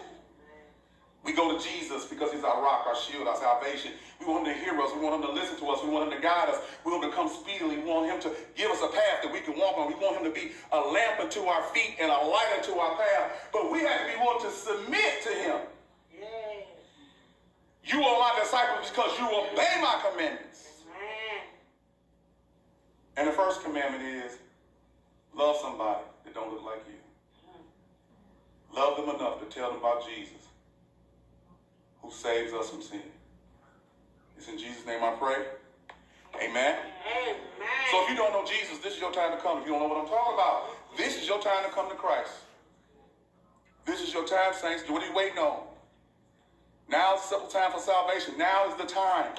We 1.26 1.34
go 1.34 1.57
to 1.57 1.63
Jesus 1.63 2.05
because 2.05 2.32
he's 2.32 2.43
our 2.43 2.61
rock, 2.61 2.86
our 2.86 2.95
shield, 2.95 3.28
our 3.28 3.36
salvation. 3.36 3.93
We 4.20 4.28
want 4.28 4.45
him 4.45 4.53
to 4.53 4.59
hear 4.61 4.80
us. 4.80 4.91
We 4.93 5.01
want 5.01 5.16
him 5.16 5.28
to 5.28 5.34
listen 5.34 5.57
to 5.57 5.66
us. 5.70 5.84
We 5.84 5.89
want 5.89 6.13
him 6.13 6.22
to 6.22 6.22
guide 6.22 6.49
us. 6.49 6.61
We 6.86 6.91
want 6.91 7.03
him 7.03 7.09
to 7.09 7.16
come 7.16 7.30
speedily. 7.30 7.78
We 7.78 7.89
want 7.89 8.05
him 8.05 8.22
to 8.30 8.38
give 8.55 8.70
us 8.70 8.80
a 8.84 8.93
path 8.93 9.26
that 9.26 9.34
we 9.34 9.39
can 9.39 9.57
walk 9.57 9.76
on. 9.76 9.88
We 9.88 9.95
want 9.95 10.22
him 10.22 10.32
to 10.32 10.39
be 10.39 10.51
a 10.72 10.78
lamp 10.78 11.20
unto 11.20 11.41
our 11.45 11.63
feet 11.74 11.97
and 11.99 12.11
a 12.11 12.16
light 12.16 12.53
unto 12.61 12.78
our 12.78 12.95
path. 12.95 13.49
But 13.51 13.72
we 13.72 13.80
have 13.80 14.01
to 14.01 14.05
be 14.05 14.22
willing 14.22 14.45
to 14.45 14.51
submit 14.51 15.24
to 15.24 15.30
him. 15.34 15.57
You 17.86 18.01
are 18.01 18.19
my 18.19 18.39
disciples 18.41 18.89
because 18.89 19.17
you 19.19 19.25
obey 19.25 19.81
my 19.81 20.01
commandments. 20.09 20.63
And 23.17 23.27
the 23.27 23.31
first 23.31 23.63
commandment 23.63 24.03
is 24.03 24.38
love 25.36 25.55
somebody 25.57 26.03
that 26.25 26.33
don't 26.33 26.51
look 26.51 26.63
like 26.65 26.83
you. 26.88 26.95
Love 28.75 28.97
them 28.97 29.15
enough 29.15 29.39
to 29.39 29.45
tell 29.45 29.69
them 29.69 29.79
about 29.79 30.05
Jesus 30.05 30.49
who 32.01 32.11
saves 32.11 32.53
us 32.53 32.69
from 32.69 32.81
sin. 32.81 33.01
It's 34.38 34.49
in 34.49 34.57
Jesus' 34.57 34.86
name 34.86 35.03
I 35.03 35.11
pray. 35.11 35.45
Amen. 36.43 36.77
Amen. 36.77 37.36
So 37.91 38.03
if 38.03 38.09
you 38.09 38.15
don't 38.15 38.33
know 38.33 38.45
Jesus, 38.45 38.79
this 38.79 38.95
is 38.95 38.99
your 38.99 39.13
time 39.13 39.31
to 39.31 39.41
come. 39.41 39.59
If 39.59 39.65
you 39.65 39.71
don't 39.71 39.81
know 39.81 39.88
what 39.88 40.01
I'm 40.01 40.07
talking 40.07 40.33
about, 40.33 40.97
this 40.97 41.21
is 41.21 41.27
your 41.27 41.41
time 41.41 41.63
to 41.63 41.69
come 41.69 41.89
to 41.89 41.95
Christ. 41.95 42.31
This 43.86 44.01
is 44.01 44.13
your 44.13 44.25
time, 44.25 44.53
saints. 44.53 44.83
What 44.89 45.03
are 45.03 45.07
you 45.07 45.15
waiting 45.15 45.38
on? 45.38 45.64
Now 46.89 47.15
is 47.15 47.29
the 47.29 47.39
time 47.49 47.71
for 47.71 47.79
salvation. 47.79 48.38
Now 48.38 48.69
is 48.69 48.75
the 48.77 48.86
time. 48.86 49.33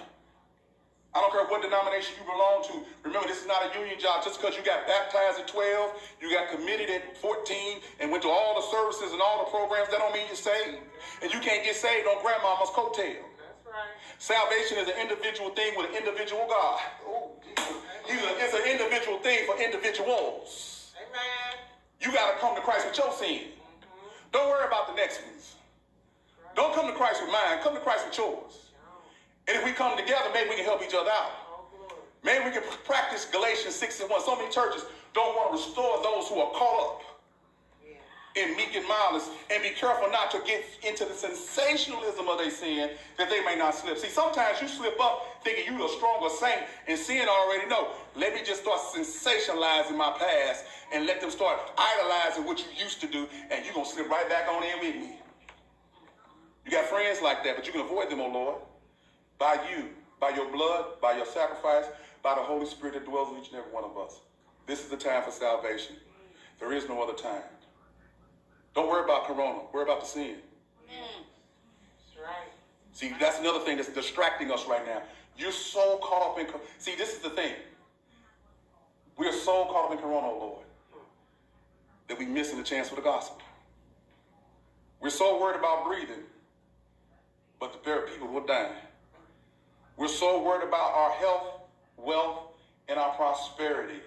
I 1.14 1.20
don't 1.20 1.32
care 1.32 1.48
what 1.48 1.62
denomination 1.62 2.12
you 2.20 2.28
belong 2.28 2.60
to. 2.68 2.84
Remember, 3.08 3.26
this 3.26 3.40
is 3.40 3.48
not 3.48 3.64
a 3.64 3.72
union 3.78 3.96
job. 3.98 4.20
Just 4.20 4.36
because 4.36 4.52
you 4.52 4.62
got 4.62 4.86
baptized 4.86 5.40
at 5.40 5.48
12, 5.48 6.20
you 6.20 6.28
got 6.28 6.52
committed 6.52 6.90
at 6.90 7.16
14, 7.16 7.80
and 8.00 8.10
went 8.10 8.22
to 8.24 8.28
all 8.28 8.52
the 8.60 8.66
services 8.68 9.16
and 9.16 9.22
all 9.24 9.46
the 9.46 9.50
programs, 9.50 9.88
that 9.88 9.96
don't 9.96 10.12
mean 10.12 10.28
you're 10.28 10.36
saved. 10.36 10.76
And 11.22 11.32
you 11.32 11.40
can't 11.40 11.64
get 11.64 11.74
saved 11.74 12.06
on 12.06 12.20
grandmama's 12.20 12.68
coattail. 12.68 13.24
That's 13.40 13.64
right. 13.64 13.96
Salvation 14.18 14.76
is 14.76 14.92
an 14.92 15.00
individual 15.00 15.56
thing 15.56 15.72
with 15.78 15.88
an 15.88 15.96
individual 15.96 16.44
God. 16.52 16.80
Oh, 17.08 17.32
it's 17.56 18.54
an 18.54 18.68
individual 18.68 19.18
thing 19.24 19.46
for 19.46 19.56
individuals. 19.56 20.92
Amen. 21.00 21.64
You 22.00 22.12
got 22.12 22.34
to 22.34 22.38
come 22.40 22.54
to 22.56 22.60
Christ 22.60 22.92
with 22.92 22.98
your 22.98 23.12
sin. 23.16 23.56
Mm-hmm. 23.56 24.36
Don't 24.36 24.50
worry 24.50 24.66
about 24.66 24.88
the 24.88 24.94
next 24.94 25.24
ones. 25.24 25.55
Don't 26.56 26.74
come 26.74 26.86
to 26.86 26.94
Christ 26.94 27.20
with 27.22 27.30
mine. 27.30 27.60
Come 27.62 27.74
to 27.74 27.80
Christ 27.80 28.06
with 28.06 28.16
yours. 28.16 28.72
And 29.46 29.56
if 29.56 29.64
we 29.64 29.72
come 29.72 29.96
together, 29.96 30.26
maybe 30.32 30.50
we 30.50 30.56
can 30.56 30.64
help 30.64 30.82
each 30.82 30.94
other 30.94 31.10
out. 31.10 31.30
Maybe 32.24 32.46
we 32.46 32.50
can 32.50 32.62
practice 32.84 33.26
Galatians 33.26 33.76
6 33.76 34.00
and 34.00 34.10
1. 34.10 34.24
So 34.24 34.34
many 34.34 34.50
churches 34.50 34.84
don't 35.14 35.36
want 35.36 35.52
to 35.52 35.62
restore 35.62 36.02
those 36.02 36.26
who 36.28 36.40
are 36.40 36.50
caught 36.52 36.96
up 36.96 37.02
in 38.34 38.56
meek 38.56 38.74
and 38.74 38.86
mildness 38.86 39.30
and 39.50 39.62
be 39.62 39.70
careful 39.70 40.10
not 40.10 40.30
to 40.30 40.40
get 40.46 40.62
into 40.86 41.04
the 41.04 41.14
sensationalism 41.14 42.28
of 42.28 42.38
their 42.38 42.50
sin 42.50 42.90
that 43.16 43.30
they 43.30 43.42
may 43.44 43.56
not 43.56 43.74
slip. 43.74 43.96
See, 43.96 44.08
sometimes 44.08 44.60
you 44.60 44.68
slip 44.68 45.00
up 45.00 45.42
thinking 45.42 45.72
you're 45.72 45.86
a 45.86 45.88
stronger 45.88 46.28
saint 46.28 46.62
and 46.86 46.98
sin 46.98 47.26
already 47.28 47.68
know. 47.68 47.92
Let 48.14 48.34
me 48.34 48.40
just 48.44 48.62
start 48.62 48.80
sensationalizing 48.80 49.96
my 49.96 50.14
past 50.18 50.64
and 50.92 51.06
let 51.06 51.20
them 51.20 51.30
start 51.30 51.60
idolizing 51.78 52.44
what 52.44 52.58
you 52.58 52.66
used 52.76 53.00
to 53.00 53.06
do 53.06 53.26
and 53.50 53.64
you're 53.64 53.74
going 53.74 53.86
to 53.86 53.92
slip 53.92 54.10
right 54.10 54.28
back 54.28 54.48
on 54.48 54.62
in 54.64 54.80
with 54.80 54.96
me. 54.96 55.16
You 56.66 56.72
got 56.72 56.84
friends 56.84 57.22
like 57.22 57.42
that, 57.44 57.56
but 57.56 57.66
you 57.66 57.72
can 57.72 57.80
avoid 57.80 58.10
them, 58.10 58.20
oh 58.20 58.28
Lord 58.28 58.56
by 59.38 59.58
you, 59.70 59.88
by 60.20 60.30
your 60.30 60.50
blood, 60.50 61.00
by 61.00 61.16
your 61.16 61.26
sacrifice, 61.26 61.84
by 62.22 62.34
the 62.34 62.40
Holy 62.40 62.66
Spirit 62.66 62.94
that 62.94 63.04
dwells 63.04 63.32
in 63.32 63.42
each 63.42 63.48
and 63.48 63.58
every 63.58 63.72
one 63.72 63.84
of 63.84 63.96
us. 63.98 64.20
This 64.66 64.80
is 64.82 64.88
the 64.88 64.96
time 64.96 65.22
for 65.22 65.30
salvation. 65.30 65.96
There 66.58 66.72
is 66.72 66.88
no 66.88 67.02
other 67.02 67.12
time. 67.12 67.42
Don't 68.74 68.88
worry 68.88 69.04
about 69.04 69.26
Corona. 69.26 69.60
Worry 69.72 69.84
about 69.84 70.00
the 70.00 70.06
sin. 70.06 70.36
That's 70.88 72.26
right. 72.26 72.48
See, 72.92 73.12
that's 73.20 73.38
another 73.38 73.60
thing 73.60 73.76
that's 73.76 73.88
distracting 73.90 74.50
us 74.50 74.66
right 74.66 74.84
now. 74.86 75.02
You're 75.36 75.52
so 75.52 75.98
caught 76.02 76.30
up 76.30 76.38
in. 76.38 76.46
See, 76.78 76.96
this 76.96 77.14
is 77.14 77.20
the 77.20 77.30
thing. 77.30 77.52
We 79.18 79.26
are 79.28 79.32
so 79.32 79.64
caught 79.66 79.86
up 79.86 79.92
in 79.92 79.98
Corona, 79.98 80.28
Lord, 80.28 80.64
that 82.08 82.18
we're 82.18 82.28
missing 82.28 82.58
the 82.58 82.64
chance 82.64 82.88
for 82.88 82.96
the 82.96 83.02
gospel. 83.02 83.42
We're 85.00 85.10
so 85.10 85.40
worried 85.40 85.58
about 85.58 85.86
breathing, 85.86 86.24
but 87.60 87.72
the 87.72 87.78
very 87.84 88.08
people 88.10 88.28
who 88.28 88.38
are 88.38 88.46
dying. 88.46 88.72
We're 89.96 90.08
so 90.08 90.42
worried 90.42 90.66
about 90.66 90.92
our 90.94 91.10
health, 91.12 91.60
wealth, 91.96 92.52
and 92.88 92.98
our 92.98 93.14
prosperity. 93.14 94.00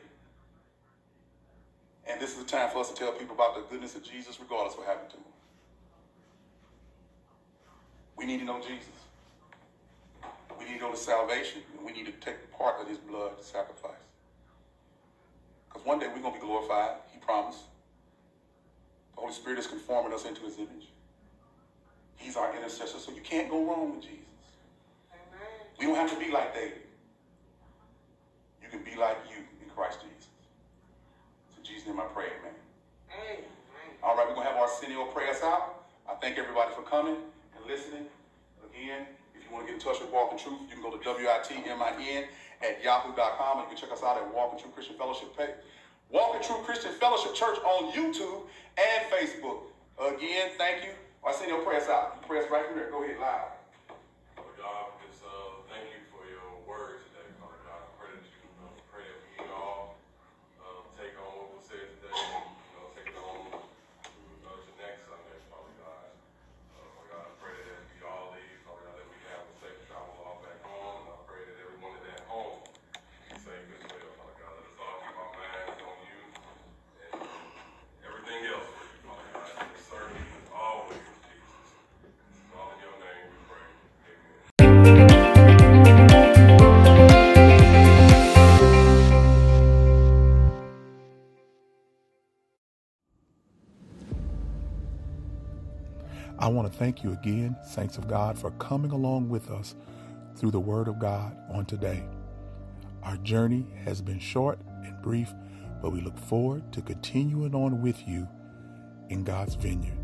And 2.07 2.19
this 2.21 2.31
is 2.31 2.43
the 2.43 2.49
time 2.49 2.69
for 2.71 2.79
us 2.79 2.89
to 2.89 2.95
tell 2.95 3.11
people 3.11 3.35
about 3.35 3.55
the 3.55 3.61
goodness 3.69 3.95
of 3.95 4.03
Jesus, 4.03 4.39
regardless 4.39 4.73
of 4.73 4.79
what 4.79 4.87
happened 4.87 5.09
to 5.11 5.15
them. 5.17 5.25
We 8.17 8.25
need 8.25 8.39
to 8.39 8.45
know 8.45 8.59
Jesus. 8.59 8.87
We 10.57 10.65
need 10.65 10.79
to 10.79 10.81
know 10.81 10.91
the 10.91 10.97
salvation, 10.97 11.61
and 11.77 11.85
we 11.85 11.93
need 11.93 12.05
to 12.05 12.11
take 12.13 12.51
part 12.51 12.81
of 12.81 12.87
his 12.87 12.97
blood 12.97 13.41
sacrifice. 13.41 13.91
Because 15.67 15.85
one 15.85 15.99
day 15.99 16.07
we're 16.07 16.21
going 16.21 16.33
to 16.33 16.39
be 16.39 16.45
glorified, 16.45 16.97
he 17.13 17.19
promised. 17.19 17.59
The 19.15 19.21
Holy 19.21 19.33
Spirit 19.33 19.59
is 19.59 19.67
conforming 19.67 20.13
us 20.13 20.25
into 20.25 20.41
his 20.41 20.57
image. 20.57 20.87
He's 22.19 22.35
our 22.35 22.55
intercessor, 22.55 22.99
so 22.99 23.11
you 23.11 23.21
can't 23.21 23.49
go 23.49 23.65
wrong 23.65 23.95
with 23.95 24.03
Jesus. 24.03 24.19
We 25.79 25.85
don't 25.85 25.95
have 25.95 26.11
to 26.11 26.19
be 26.19 26.29
like 26.31 26.53
David. 26.53 26.83
You 28.61 28.67
can 28.69 28.83
be 28.83 28.99
like 28.99 29.17
you 29.31 29.37
in 29.63 29.69
Christ 29.69 29.99
Jesus. 30.03 30.27
So 31.55 31.63
Jesus' 31.63 31.87
name 31.87 31.99
I 31.99 32.03
pray, 32.13 32.25
amen. 32.25 32.53
Amen. 33.15 33.43
All 34.03 34.17
right, 34.17 34.27
we're 34.27 34.35
going 34.35 34.45
to 34.45 34.51
have 34.51 34.61
Arsenio 34.61 35.05
pray 35.05 35.29
us 35.29 35.41
out. 35.41 35.87
I 36.07 36.15
thank 36.15 36.37
everybody 36.37 36.75
for 36.75 36.81
coming 36.81 37.15
and 37.15 37.65
listening. 37.65 38.05
Again, 38.67 39.07
if 39.33 39.43
you 39.47 39.53
want 39.53 39.65
to 39.65 39.71
get 39.71 39.79
in 39.79 39.85
touch 39.85 40.01
with 40.01 40.11
Walk 40.11 40.33
in 40.33 40.37
Truth, 40.37 40.59
you 40.67 40.75
can 40.75 40.83
go 40.83 40.95
to 40.95 41.01
W-I-T-M-I-N 41.01 42.23
at 42.61 42.83
yahoo.com 42.83 43.59
and 43.59 43.71
you 43.71 43.75
can 43.75 43.77
check 43.77 43.91
us 43.95 44.03
out 44.03 44.17
at 44.17 44.35
Walk 44.35 44.53
in 44.53 44.59
Truth 44.59 44.75
Christian 44.75 44.97
Fellowship 44.97 45.35
page. 45.37 45.55
Walk 46.11 46.35
in 46.35 46.43
Truth 46.43 46.65
Christian 46.65 46.91
Fellowship 46.99 47.33
Church 47.35 47.57
on 47.63 47.93
YouTube 47.93 48.43
and 48.75 49.07
Facebook. 49.07 49.71
Again, 49.97 50.51
thank 50.57 50.83
you. 50.83 50.91
Arsenio, 51.23 51.63
pray 51.63 51.77
us 51.77 51.89
out. 51.89 52.21
Pray 52.27 52.39
us 52.39 52.49
right 52.51 52.63
there. 52.75 52.89
Go 52.91 53.03
ahead, 53.03 53.19
live. 53.19 53.58
Want 96.49 96.71
to 96.71 96.77
thank 96.77 97.03
you 97.03 97.13
again, 97.13 97.55
saints 97.63 97.97
of 97.97 98.07
God, 98.07 98.37
for 98.37 98.51
coming 98.51 98.91
along 98.91 99.29
with 99.29 99.49
us 99.49 99.75
through 100.35 100.51
the 100.51 100.59
Word 100.59 100.87
of 100.87 100.99
God 100.99 101.35
on 101.51 101.65
today. 101.65 102.03
Our 103.03 103.17
journey 103.17 103.65
has 103.83 104.01
been 104.01 104.19
short 104.19 104.59
and 104.83 105.01
brief, 105.01 105.33
but 105.81 105.91
we 105.91 106.01
look 106.01 106.17
forward 106.17 106.71
to 106.73 106.81
continuing 106.81 107.55
on 107.55 107.81
with 107.81 108.07
you 108.07 108.27
in 109.09 109.23
God's 109.23 109.55
vineyard. 109.55 109.97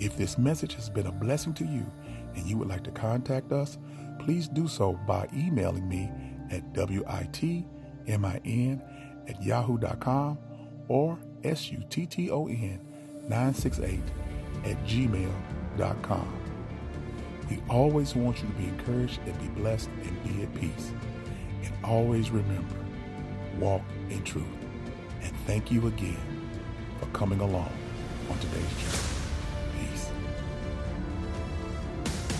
If 0.00 0.16
this 0.16 0.38
message 0.38 0.74
has 0.74 0.90
been 0.90 1.06
a 1.06 1.12
blessing 1.12 1.54
to 1.54 1.64
you 1.64 1.86
and 2.34 2.46
you 2.46 2.56
would 2.58 2.68
like 2.68 2.84
to 2.84 2.90
contact 2.90 3.52
us, 3.52 3.78
please 4.18 4.48
do 4.48 4.66
so 4.66 4.98
by 5.06 5.28
emailing 5.34 5.88
me 5.88 6.10
at 6.50 6.72
witmin 6.72 7.64
at 9.28 9.42
yahoo.com 9.42 10.38
or 10.88 11.18
sutton 11.42 12.80
968 13.28 14.00
at 14.64 14.82
gmail.com. 14.84 16.40
We 17.50 17.62
always 17.68 18.14
want 18.16 18.42
you 18.42 18.48
to 18.48 18.54
be 18.54 18.64
encouraged 18.64 19.20
and 19.26 19.38
be 19.38 19.48
blessed 19.60 19.90
and 20.02 20.24
be 20.24 20.42
at 20.42 20.54
peace. 20.54 20.92
And 21.62 21.72
always 21.84 22.30
remember, 22.30 22.76
walk 23.58 23.82
in 24.10 24.22
truth. 24.24 24.44
And 25.22 25.32
thank 25.46 25.70
you 25.70 25.86
again 25.86 26.16
for 26.98 27.06
coming 27.06 27.40
along 27.40 27.72
on 28.30 28.38
today's 28.38 28.70
journey. 28.78 29.13